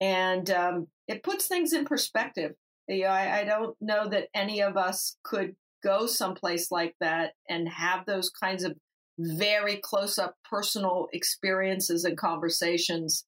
and 0.00 0.48
um, 0.50 0.86
it 1.06 1.22
puts 1.22 1.46
things 1.46 1.72
in 1.72 1.84
perspective. 1.84 2.52
You 2.90 3.04
know, 3.04 3.10
I, 3.10 3.40
I 3.40 3.44
don't 3.44 3.76
know 3.80 4.08
that 4.08 4.28
any 4.34 4.62
of 4.62 4.76
us 4.76 5.16
could 5.22 5.54
go 5.82 6.06
someplace 6.06 6.72
like 6.72 6.94
that 7.00 7.32
and 7.48 7.68
have 7.68 8.04
those 8.04 8.30
kinds 8.30 8.64
of 8.64 8.76
very 9.18 9.76
close 9.76 10.18
up 10.18 10.34
personal 10.48 11.06
experiences 11.12 12.04
and 12.04 12.16
conversations 12.16 13.24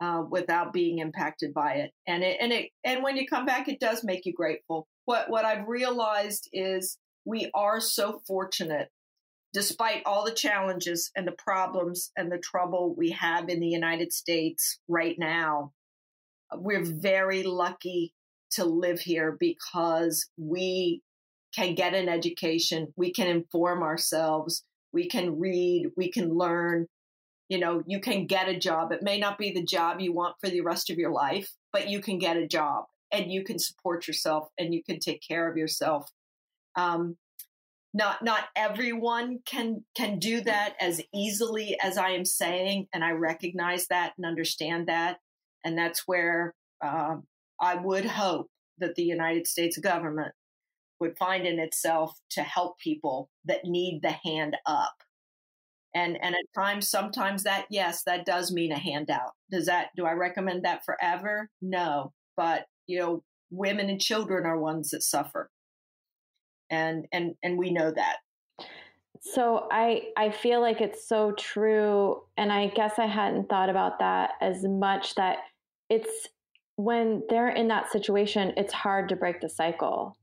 uh, 0.00 0.24
without 0.28 0.72
being 0.72 0.98
impacted 0.98 1.54
by 1.54 1.74
it. 1.74 1.92
And 2.06 2.24
it 2.24 2.38
and 2.40 2.52
it 2.52 2.70
and 2.84 3.02
when 3.02 3.16
you 3.16 3.26
come 3.28 3.46
back, 3.46 3.68
it 3.68 3.78
does 3.80 4.02
make 4.02 4.26
you 4.26 4.32
grateful. 4.32 4.88
What 5.04 5.30
what 5.30 5.44
I've 5.44 5.68
realized 5.68 6.48
is 6.52 6.98
we 7.24 7.48
are 7.54 7.80
so 7.80 8.22
fortunate, 8.26 8.88
despite 9.52 10.02
all 10.04 10.24
the 10.24 10.32
challenges 10.32 11.12
and 11.14 11.28
the 11.28 11.36
problems 11.38 12.10
and 12.16 12.32
the 12.32 12.38
trouble 12.38 12.94
we 12.96 13.10
have 13.10 13.48
in 13.48 13.60
the 13.60 13.68
United 13.68 14.12
States 14.12 14.80
right 14.88 15.16
now. 15.18 15.72
We're 16.52 16.84
very 16.84 17.44
lucky 17.44 18.12
to 18.52 18.64
live 18.64 19.00
here 19.00 19.36
because 19.38 20.28
we 20.36 21.02
can 21.54 21.74
get 21.74 21.94
an 21.94 22.08
education, 22.08 22.92
we 22.96 23.12
can 23.12 23.26
inform 23.26 23.82
ourselves, 23.82 24.64
we 24.92 25.08
can 25.08 25.38
read, 25.38 25.90
we 25.96 26.10
can 26.10 26.30
learn. 26.30 26.86
You 27.48 27.58
know, 27.58 27.82
you 27.86 28.00
can 28.00 28.26
get 28.26 28.48
a 28.48 28.58
job. 28.58 28.92
It 28.92 29.02
may 29.02 29.18
not 29.18 29.36
be 29.36 29.50
the 29.52 29.64
job 29.64 30.00
you 30.00 30.12
want 30.12 30.36
for 30.40 30.48
the 30.48 30.60
rest 30.60 30.88
of 30.88 30.98
your 30.98 31.10
life, 31.10 31.50
but 31.72 31.88
you 31.88 32.00
can 32.00 32.18
get 32.18 32.36
a 32.36 32.46
job 32.46 32.84
and 33.12 33.32
you 33.32 33.42
can 33.42 33.58
support 33.58 34.06
yourself 34.06 34.48
and 34.56 34.72
you 34.72 34.82
can 34.84 35.00
take 35.00 35.20
care 35.26 35.50
of 35.50 35.56
yourself. 35.56 36.08
Um, 36.76 37.16
not 37.92 38.22
not 38.22 38.44
everyone 38.54 39.40
can 39.44 39.84
can 39.96 40.20
do 40.20 40.40
that 40.42 40.74
as 40.80 41.02
easily 41.12 41.76
as 41.82 41.98
I 41.98 42.10
am 42.10 42.24
saying, 42.24 42.86
and 42.94 43.02
I 43.02 43.10
recognize 43.10 43.88
that 43.88 44.12
and 44.16 44.24
understand 44.24 44.86
that, 44.86 45.18
and 45.64 45.76
that's 45.76 46.06
where 46.06 46.54
um, 46.84 47.24
I 47.60 47.76
would 47.76 48.04
hope 48.04 48.48
that 48.78 48.94
the 48.94 49.02
United 49.02 49.46
States 49.46 49.78
government 49.78 50.32
would 51.00 51.16
find 51.18 51.46
in 51.46 51.58
itself 51.58 52.18
to 52.30 52.42
help 52.42 52.78
people 52.78 53.30
that 53.44 53.64
need 53.64 54.00
the 54.02 54.16
hand 54.24 54.56
up. 54.66 54.94
And 55.94 56.18
and 56.22 56.34
at 56.34 56.54
times 56.54 56.88
sometimes 56.88 57.42
that 57.44 57.66
yes, 57.70 58.04
that 58.04 58.24
does 58.24 58.52
mean 58.52 58.70
a 58.70 58.78
handout. 58.78 59.32
Does 59.50 59.66
that 59.66 59.88
do 59.96 60.06
I 60.06 60.12
recommend 60.12 60.64
that 60.64 60.84
forever? 60.84 61.48
No. 61.60 62.12
But 62.36 62.66
you 62.86 62.98
know, 63.00 63.22
women 63.50 63.90
and 63.90 64.00
children 64.00 64.46
are 64.46 64.58
ones 64.58 64.90
that 64.90 65.02
suffer. 65.02 65.50
And 66.70 67.06
and 67.12 67.34
and 67.42 67.58
we 67.58 67.72
know 67.72 67.90
that. 67.90 68.18
So 69.20 69.66
I 69.72 70.10
I 70.16 70.30
feel 70.30 70.60
like 70.60 70.80
it's 70.80 71.08
so 71.08 71.32
true 71.32 72.22
and 72.36 72.52
I 72.52 72.68
guess 72.68 72.98
I 72.98 73.06
hadn't 73.06 73.48
thought 73.48 73.68
about 73.68 73.98
that 73.98 74.32
as 74.40 74.64
much 74.64 75.16
that 75.16 75.38
it's 75.88 76.28
when 76.76 77.22
they're 77.28 77.50
in 77.50 77.68
that 77.68 77.90
situation, 77.90 78.52
it's 78.56 78.72
hard 78.72 79.08
to 79.10 79.16
break 79.16 79.40
the 79.40 79.48
cycle. 79.48 80.16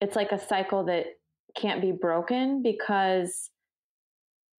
It's 0.00 0.16
like 0.16 0.32
a 0.32 0.38
cycle 0.38 0.84
that 0.86 1.06
can't 1.56 1.80
be 1.80 1.92
broken 1.92 2.62
because 2.62 3.50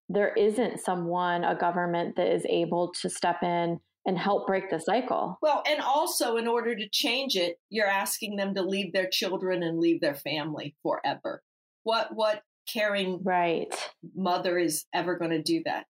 there 0.09 0.32
isn't 0.34 0.80
someone, 0.80 1.45
a 1.45 1.55
government 1.55 2.16
that 2.16 2.32
is 2.32 2.45
able 2.49 2.93
to 3.01 3.09
step 3.09 3.43
in 3.43 3.80
and 4.07 4.18
help 4.18 4.47
break 4.47 4.70
the 4.70 4.80
cycle. 4.80 5.38
Well, 5.43 5.62
and 5.68 5.80
also 5.80 6.36
in 6.36 6.49
order 6.49 6.74
to 6.74 6.88
change 6.91 7.36
it, 7.36 7.59
you're 7.68 7.86
asking 7.86 8.36
them 8.36 8.55
to 8.55 8.62
leave 8.62 8.93
their 8.93 9.09
children 9.09 9.62
and 9.62 9.78
leave 9.78 10.01
their 10.01 10.14
family 10.14 10.74
forever. 10.82 11.43
What 11.84 12.14
what 12.14 12.43
caring 12.72 13.22
right 13.22 13.68
mother 14.14 14.59
is 14.59 14.84
ever 14.95 15.16
going 15.16 15.30
to 15.30 15.43
do 15.43 15.62
that? 15.64 15.86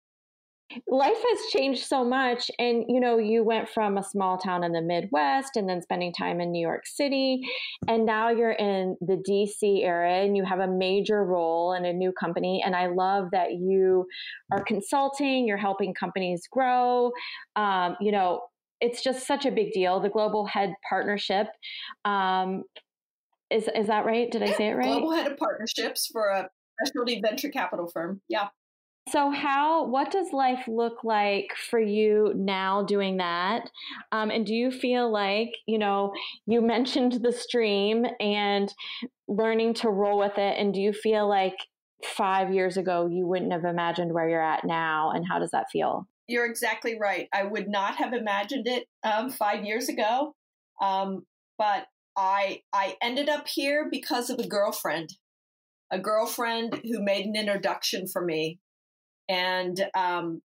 Life 0.88 1.16
has 1.16 1.38
changed 1.52 1.84
so 1.84 2.04
much 2.04 2.50
and 2.58 2.84
you 2.88 2.98
know 2.98 3.18
you 3.18 3.44
went 3.44 3.68
from 3.68 3.96
a 3.96 4.02
small 4.02 4.36
town 4.36 4.64
in 4.64 4.72
the 4.72 4.82
midwest 4.82 5.56
and 5.56 5.68
then 5.68 5.80
spending 5.80 6.12
time 6.12 6.40
in 6.40 6.50
new 6.50 6.60
york 6.60 6.84
city 6.86 7.40
and 7.86 8.04
now 8.04 8.30
you're 8.30 8.50
in 8.52 8.96
the 9.00 9.22
dc 9.28 9.84
area 9.84 10.24
and 10.24 10.36
you 10.36 10.44
have 10.44 10.58
a 10.58 10.66
major 10.66 11.24
role 11.24 11.72
in 11.72 11.84
a 11.84 11.92
new 11.92 12.12
company 12.12 12.62
and 12.66 12.74
i 12.74 12.86
love 12.88 13.28
that 13.30 13.52
you 13.52 14.04
are 14.50 14.62
consulting 14.64 15.46
you're 15.46 15.56
helping 15.56 15.94
companies 15.94 16.48
grow. 16.50 17.12
Um, 17.54 17.96
you 18.00 18.10
know 18.10 18.42
it's 18.80 19.02
just 19.02 19.26
such 19.26 19.46
a 19.46 19.50
big 19.50 19.72
deal 19.72 20.00
the 20.00 20.08
global 20.08 20.46
head 20.46 20.74
partnership 20.88 21.46
um, 22.04 22.64
is 23.50 23.68
is 23.74 23.86
that 23.86 24.04
right? 24.04 24.30
Did 24.30 24.42
i 24.42 24.52
say 24.52 24.68
it 24.68 24.74
right? 24.74 24.86
Global 24.86 25.12
head 25.12 25.30
of 25.30 25.38
partnerships 25.38 26.08
for 26.12 26.28
a 26.28 26.48
specialty 26.82 27.20
venture 27.20 27.48
capital 27.48 27.88
firm 27.92 28.20
yeah 28.28 28.48
so, 29.08 29.30
how, 29.30 29.86
what 29.86 30.10
does 30.10 30.32
life 30.32 30.64
look 30.66 31.04
like 31.04 31.52
for 31.70 31.78
you 31.78 32.32
now 32.34 32.82
doing 32.82 33.18
that? 33.18 33.70
Um, 34.10 34.30
and 34.30 34.44
do 34.44 34.52
you 34.52 34.72
feel 34.72 35.12
like, 35.12 35.50
you 35.66 35.78
know, 35.78 36.12
you 36.46 36.60
mentioned 36.60 37.20
the 37.22 37.30
stream 37.30 38.04
and 38.18 38.72
learning 39.28 39.74
to 39.74 39.90
roll 39.90 40.18
with 40.18 40.38
it. 40.38 40.58
And 40.58 40.74
do 40.74 40.80
you 40.80 40.92
feel 40.92 41.28
like 41.28 41.54
five 42.04 42.52
years 42.52 42.76
ago 42.76 43.08
you 43.10 43.26
wouldn't 43.28 43.52
have 43.52 43.64
imagined 43.64 44.12
where 44.12 44.28
you're 44.28 44.42
at 44.42 44.64
now? 44.64 45.12
And 45.14 45.24
how 45.24 45.38
does 45.38 45.52
that 45.52 45.66
feel? 45.70 46.08
You're 46.26 46.46
exactly 46.46 46.98
right. 47.00 47.28
I 47.32 47.44
would 47.44 47.68
not 47.68 47.96
have 47.96 48.12
imagined 48.12 48.66
it 48.66 48.88
um, 49.04 49.30
five 49.30 49.64
years 49.64 49.88
ago. 49.88 50.34
Um, 50.82 51.26
but 51.58 51.86
I, 52.16 52.62
I 52.72 52.96
ended 53.00 53.28
up 53.28 53.46
here 53.46 53.86
because 53.88 54.30
of 54.30 54.40
a 54.40 54.48
girlfriend, 54.48 55.10
a 55.92 55.98
girlfriend 56.00 56.80
who 56.82 57.04
made 57.04 57.24
an 57.24 57.36
introduction 57.36 58.08
for 58.08 58.24
me 58.24 58.58
and 59.28 59.84
um, 59.96 60.40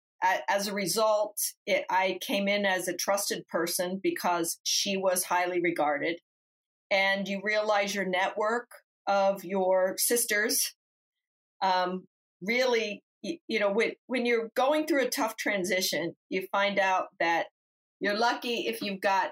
as 0.49 0.67
a 0.67 0.73
result, 0.73 1.37
it, 1.65 1.85
I 1.89 2.19
came 2.21 2.47
in 2.47 2.65
as 2.65 2.87
a 2.87 2.95
trusted 2.95 3.47
person 3.47 3.99
because 4.01 4.59
she 4.63 4.97
was 4.97 5.23
highly 5.23 5.61
regarded. 5.61 6.19
And 6.91 7.27
you 7.27 7.41
realize 7.43 7.93
your 7.93 8.05
network 8.05 8.69
of 9.07 9.43
your 9.43 9.95
sisters 9.97 10.73
um, 11.61 12.05
really, 12.41 13.03
you, 13.21 13.59
know, 13.59 13.71
when, 13.71 13.91
when 14.07 14.25
you're 14.25 14.49
going 14.55 14.87
through 14.87 15.03
a 15.03 15.09
tough 15.09 15.35
transition, 15.37 16.15
you 16.29 16.47
find 16.51 16.79
out 16.79 17.07
that 17.19 17.47
you're 17.99 18.17
lucky 18.17 18.67
if 18.67 18.81
you've 18.81 19.01
got 19.01 19.31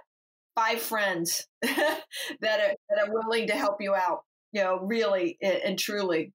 five 0.55 0.81
friends 0.81 1.47
that 1.61 2.01
are 2.43 2.75
that 2.89 3.07
are 3.07 3.13
willing 3.13 3.47
to 3.47 3.53
help 3.53 3.77
you 3.79 3.95
out. 3.95 4.19
You 4.51 4.63
know, 4.63 4.79
really 4.79 5.37
and 5.41 5.77
truly 5.77 6.33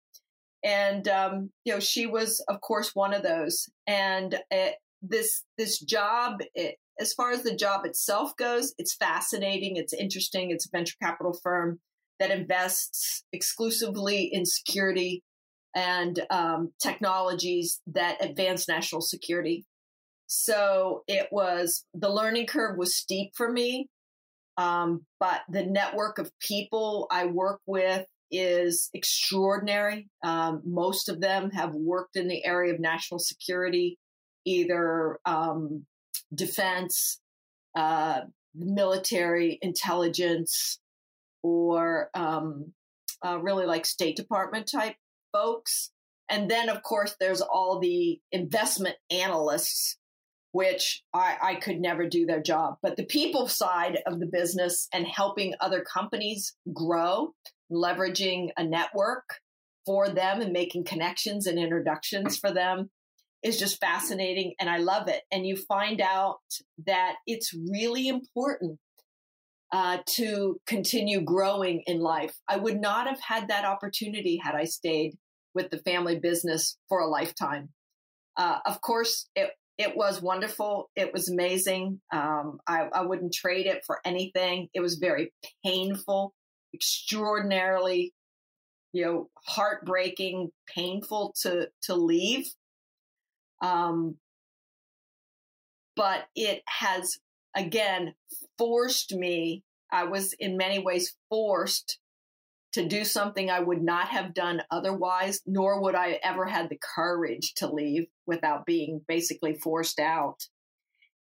and 0.65 1.09
um, 1.09 1.51
you 1.65 1.73
know 1.73 1.81
she 1.81 2.07
was 2.07 2.45
of 2.49 2.61
course 2.61 2.95
one 2.95 3.15
of 3.15 3.23
those 3.23 3.69
and 3.87 4.39
it, 4.51 4.77
this 5.03 5.45
this 5.59 5.79
job 5.79 6.41
it, 6.55 6.77
as 7.01 7.13
far 7.13 7.31
as 7.31 7.43
the 7.43 7.55
job 7.55 7.85
itself 7.85 8.37
goes 8.37 8.75
it's 8.79 8.95
fascinating 8.95 9.77
it's 9.77 9.93
interesting 9.93 10.51
it's 10.51 10.67
a 10.67 10.71
venture 10.73 10.97
capital 11.03 11.37
firm 11.43 11.81
that 12.21 12.31
invests 12.31 13.25
exclusively 13.33 14.31
in 14.33 14.47
security 14.47 15.23
and 15.75 16.21
um, 16.31 16.73
technologies 16.81 17.81
that 17.87 18.25
advance 18.25 18.69
national 18.69 19.01
security. 19.01 19.65
So 20.27 21.03
it 21.09 21.29
was 21.31 21.85
the 21.95 22.09
learning 22.09 22.47
curve 22.47 22.79
was 22.79 22.97
steep 22.97 23.33
for 23.37 23.51
me, 23.51 23.89
um, 24.57 25.05
but 25.19 25.41
the 25.49 25.65
network 25.65 26.19
of 26.19 26.31
people 26.41 27.07
I 27.11 27.27
work 27.27 27.61
with 27.67 28.07
is 28.33 28.89
extraordinary. 28.95 30.09
Um, 30.25 30.63
most 30.65 31.09
of 31.09 31.21
them 31.21 31.51
have 31.51 31.73
worked 31.75 32.17
in 32.17 32.27
the 32.27 32.45
area 32.45 32.73
of 32.73 32.81
national 32.81 33.21
security, 33.21 33.99
either 34.47 35.19
um, 35.27 35.85
defense, 36.35 37.21
uh, 37.77 38.23
military 38.55 39.59
intelligence, 39.63 40.81
or 41.43 42.11
um, 42.15 42.73
uh, 43.25 43.39
really 43.39 43.67
like 43.67 43.87
State 43.87 44.17
Department 44.17 44.71
type 44.71 44.97
folks. 45.33 45.91
And 46.29 46.51
then, 46.51 46.69
of 46.69 46.83
course, 46.83 47.15
there's 47.21 47.43
all 47.43 47.79
the 47.81 48.19
investment 48.31 48.97
analysts, 49.11 49.99
which 50.53 51.03
I, 51.13 51.37
I 51.43 51.55
could 51.57 51.81
never 51.81 52.09
do 52.09 52.25
their 52.27 52.43
job. 52.43 52.77
But 52.83 52.97
the 52.97 53.05
people 53.05 53.49
side 53.49 53.99
of 54.07 54.21
the 54.21 54.27
business 54.27 54.89
and 54.95 55.07
helping 55.07 55.55
other 55.61 55.83
companies 55.83 56.55
grow, 56.73 57.35
leveraging 57.73 58.51
a 58.57 58.65
network 58.65 59.25
for 59.87 60.09
them 60.09 60.41
and 60.41 60.53
making 60.53 60.85
connections 60.85 61.47
and 61.47 61.59
introductions 61.59 62.37
for 62.37 62.53
them 62.53 62.91
is 63.43 63.59
just 63.59 63.81
fascinating 63.81 64.55
and 64.61 64.71
I 64.71 64.79
love 64.79 65.09
it. 65.09 65.23
And 65.33 65.47
you 65.47 65.57
find 65.57 66.01
out 66.01 66.39
that 66.87 67.15
it's 67.27 67.53
really 67.53 68.07
important 68.09 68.79
uh, 69.73 69.99
to 70.07 70.61
continue 70.67 71.21
growing 71.23 71.83
in 71.87 72.01
life. 72.01 72.35
I 72.47 72.59
would 72.59 72.81
not 72.81 73.09
have 73.09 73.21
had 73.21 73.49
that 73.49 73.65
opportunity 73.65 74.39
had 74.43 74.55
I 74.55 74.65
stayed 74.65 75.17
with 75.55 75.71
the 75.71 75.79
family 75.79 76.19
business 76.19 76.77
for 76.89 77.01
a 77.01 77.09
lifetime. 77.09 77.71
Uh, 78.37 78.59
of 78.67 78.81
course, 78.81 79.29
it 79.35 79.51
it 79.79 79.97
was 79.97 80.21
wonderful. 80.21 80.91
It 80.95 81.13
was 81.13 81.31
amazing. 81.31 82.01
Um, 82.13 82.59
I, 82.67 82.89
I 82.93 83.03
wouldn't 83.03 83.33
trade 83.33 83.67
it 83.67 83.83
for 83.87 83.99
anything. 84.05 84.69
It 84.75 84.81
was 84.81 84.97
very 84.97 85.33
painful, 85.65 86.35
extraordinarily, 86.75 88.13
you 88.93 89.05
know, 89.05 89.31
heartbreaking, 89.47 90.51
painful 90.67 91.35
to 91.43 91.69
to 91.85 91.95
leave. 91.95 92.47
Um, 93.63 94.17
but 95.97 96.25
it 96.35 96.63
has 96.67 97.19
again 97.57 98.15
forced 98.59 99.15
me. 99.15 99.63
I 99.91 100.05
was 100.05 100.33
in 100.39 100.57
many 100.57 100.79
ways 100.79 101.15
forced 101.29 101.99
to 102.73 102.87
do 102.87 103.05
something 103.05 103.51
I 103.51 103.61
would 103.61 103.83
not 103.83 104.09
have 104.09 104.35
done 104.35 104.63
otherwise, 104.71 105.41
nor 105.47 105.83
would 105.83 105.95
I 105.95 106.19
ever 106.25 106.47
had 106.47 106.71
the 106.71 106.79
courage 106.95 107.53
to 107.57 107.71
leave 107.71 108.07
without 108.27 108.65
being 108.65 109.03
basically 109.07 109.55
forced 109.55 110.01
out. 110.01 110.39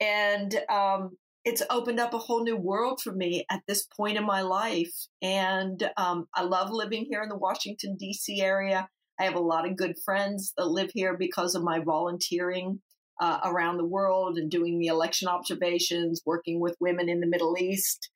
And 0.01 0.55
um, 0.71 1.17
it's 1.45 1.63
opened 1.71 1.99
up 1.99 2.15
a 2.15 2.19
whole 2.19 2.45
new 2.45 2.57
world 2.57 3.01
for 3.03 3.13
me 3.13 3.45
at 3.51 3.63
this 3.67 3.87
point 3.97 4.17
in 4.17 4.25
my 4.25 4.43
life. 4.43 4.93
And 5.21 5.91
um, 5.97 6.27
I 6.35 6.43
love 6.43 6.71
living 6.71 7.07
here 7.09 7.23
in 7.23 7.29
the 7.29 7.37
Washington, 7.37 7.97
D.C. 7.99 8.41
area. 8.41 8.89
I 9.19 9.25
have 9.25 9.35
a 9.35 9.41
lot 9.41 9.69
of 9.69 9.77
good 9.77 9.97
friends 10.05 10.53
that 10.57 10.67
live 10.67 10.91
here 10.95 11.17
because 11.17 11.55
of 11.55 11.63
my 11.63 11.81
volunteering 11.81 12.81
uh, 13.21 13.41
around 13.45 13.77
the 13.77 13.87
world 13.87 14.39
and 14.39 14.51
doing 14.51 14.79
the 14.79 14.87
election 14.87 15.29
observations, 15.29 16.23
working 16.25 16.61
with 16.61 16.77
women 16.81 17.09
in 17.09 17.21
the 17.21 17.27
Middle 17.27 17.57
East. 17.59 18.11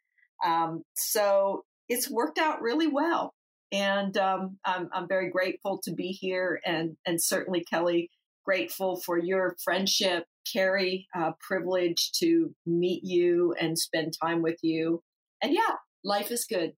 Um, 0.44 0.82
so 0.94 1.64
it's 1.88 2.10
worked 2.10 2.38
out 2.38 2.62
really 2.62 2.88
well. 2.88 3.34
And 3.72 4.16
um, 4.16 4.58
I'm, 4.64 4.88
I'm 4.92 5.08
very 5.08 5.30
grateful 5.30 5.80
to 5.84 5.92
be 5.92 6.08
here 6.08 6.60
and, 6.64 6.96
and 7.04 7.22
certainly, 7.22 7.64
Kelly, 7.64 8.10
grateful 8.44 9.00
for 9.00 9.18
your 9.18 9.56
friendship. 9.62 10.24
Carrie, 10.50 11.06
uh, 11.14 11.32
privileged 11.40 12.18
to 12.20 12.54
meet 12.64 13.04
you 13.04 13.54
and 13.60 13.78
spend 13.78 14.14
time 14.20 14.42
with 14.42 14.58
you. 14.62 15.02
And 15.42 15.52
yeah, 15.52 15.76
life 16.04 16.30
is 16.30 16.44
good. 16.44 16.72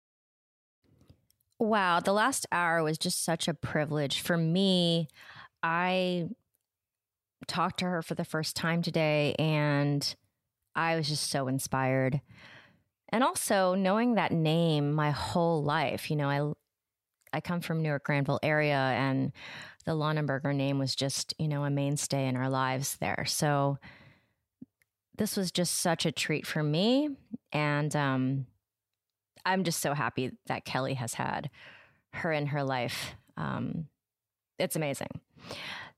Wow, 1.59 2.01
the 2.01 2.13
last 2.13 2.47
hour 2.53 2.83
was 2.83 2.99
just 2.99 3.25
such 3.25 3.49
a 3.49 3.55
privilege 3.55 4.21
for 4.21 4.37
me. 4.37 5.09
I 5.63 6.29
talked 7.47 7.79
to 7.79 7.87
her 7.87 8.03
for 8.03 8.15
the 8.15 8.25
first 8.25 8.57
time 8.57 8.83
today 8.83 9.35
and 9.39 10.15
I 10.75 10.97
was 10.97 11.09
just 11.09 11.31
so 11.31 11.49
inspired. 11.49 12.21
And 13.09 13.25
also 13.25 13.75
knowing 13.75 14.15
that 14.15 14.33
name 14.33 14.93
my 14.93 15.11
whole 15.11 15.63
life, 15.63 16.11
you 16.11 16.17
know, 16.17 16.29
I 16.29 16.53
I 17.33 17.41
come 17.41 17.61
from 17.61 17.83
Newark 17.83 18.05
Granville 18.05 18.41
area 18.43 18.77
and 18.77 19.33
the 19.87 19.93
Longaberger 19.93 20.55
name 20.55 20.79
was 20.79 20.95
just, 20.95 21.35
you 21.39 21.49
know, 21.49 21.65
a 21.65 21.71
mainstay 21.71 22.27
in 22.27 22.37
our 22.37 22.51
lives 22.51 22.97
there. 22.97 23.25
So 23.27 23.79
this 25.17 25.37
was 25.37 25.51
just 25.51 25.77
such 25.77 26.05
a 26.05 26.13
treat 26.13 26.47
for 26.47 26.63
me 26.63 27.09
and 27.53 27.95
um 27.97 28.47
I'm 29.45 29.63
just 29.65 29.81
so 29.81 29.95
happy 29.95 30.33
that 30.47 30.65
Kelly 30.65 30.95
has 30.95 31.15
had 31.15 31.51
her 32.13 32.33
in 32.33 32.49
her 32.49 32.63
life. 32.63 33.15
Um 33.37 33.87
it's 34.59 34.77
amazing. 34.77 35.21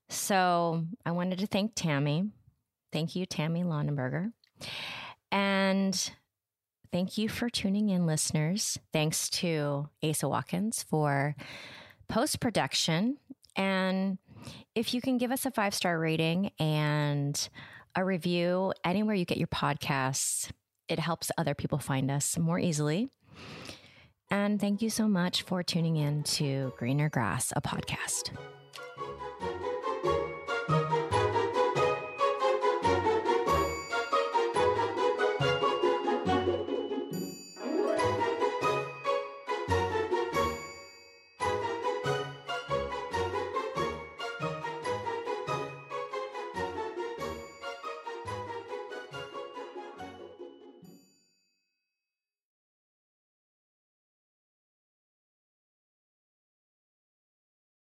So 0.08 0.84
I 1.04 1.10
wanted 1.10 1.38
to 1.40 1.46
thank 1.46 1.74
Tami. 1.74 2.30
Thank 2.92 3.16
you, 3.16 3.26
Tami 3.26 3.64
Longaberger. 3.64 4.32
And 5.30 6.10
Thank 6.90 7.18
you 7.18 7.28
for 7.28 7.50
tuning 7.50 7.90
in, 7.90 8.06
listeners. 8.06 8.78
Thanks 8.94 9.28
to 9.30 9.90
Asa 10.02 10.26
Watkins 10.26 10.82
for 10.88 11.36
post 12.08 12.40
production. 12.40 13.18
And 13.56 14.18
if 14.74 14.94
you 14.94 15.00
can 15.00 15.18
give 15.18 15.30
us 15.30 15.46
a 15.46 15.50
five 15.50 15.74
star 15.74 15.98
rating 15.98 16.52
and 16.58 17.48
a 17.94 18.04
review 18.04 18.72
anywhere 18.84 19.14
you 19.14 19.24
get 19.24 19.38
your 19.38 19.48
podcasts, 19.48 20.50
it 20.88 20.98
helps 20.98 21.30
other 21.36 21.54
people 21.54 21.78
find 21.78 22.10
us 22.10 22.38
more 22.38 22.58
easily. 22.58 23.08
And 24.30 24.60
thank 24.60 24.82
you 24.82 24.90
so 24.90 25.08
much 25.08 25.42
for 25.42 25.62
tuning 25.62 25.96
in 25.96 26.22
to 26.24 26.72
Greener 26.76 27.08
Grass, 27.08 27.52
a 27.56 27.62
podcast. 27.62 28.36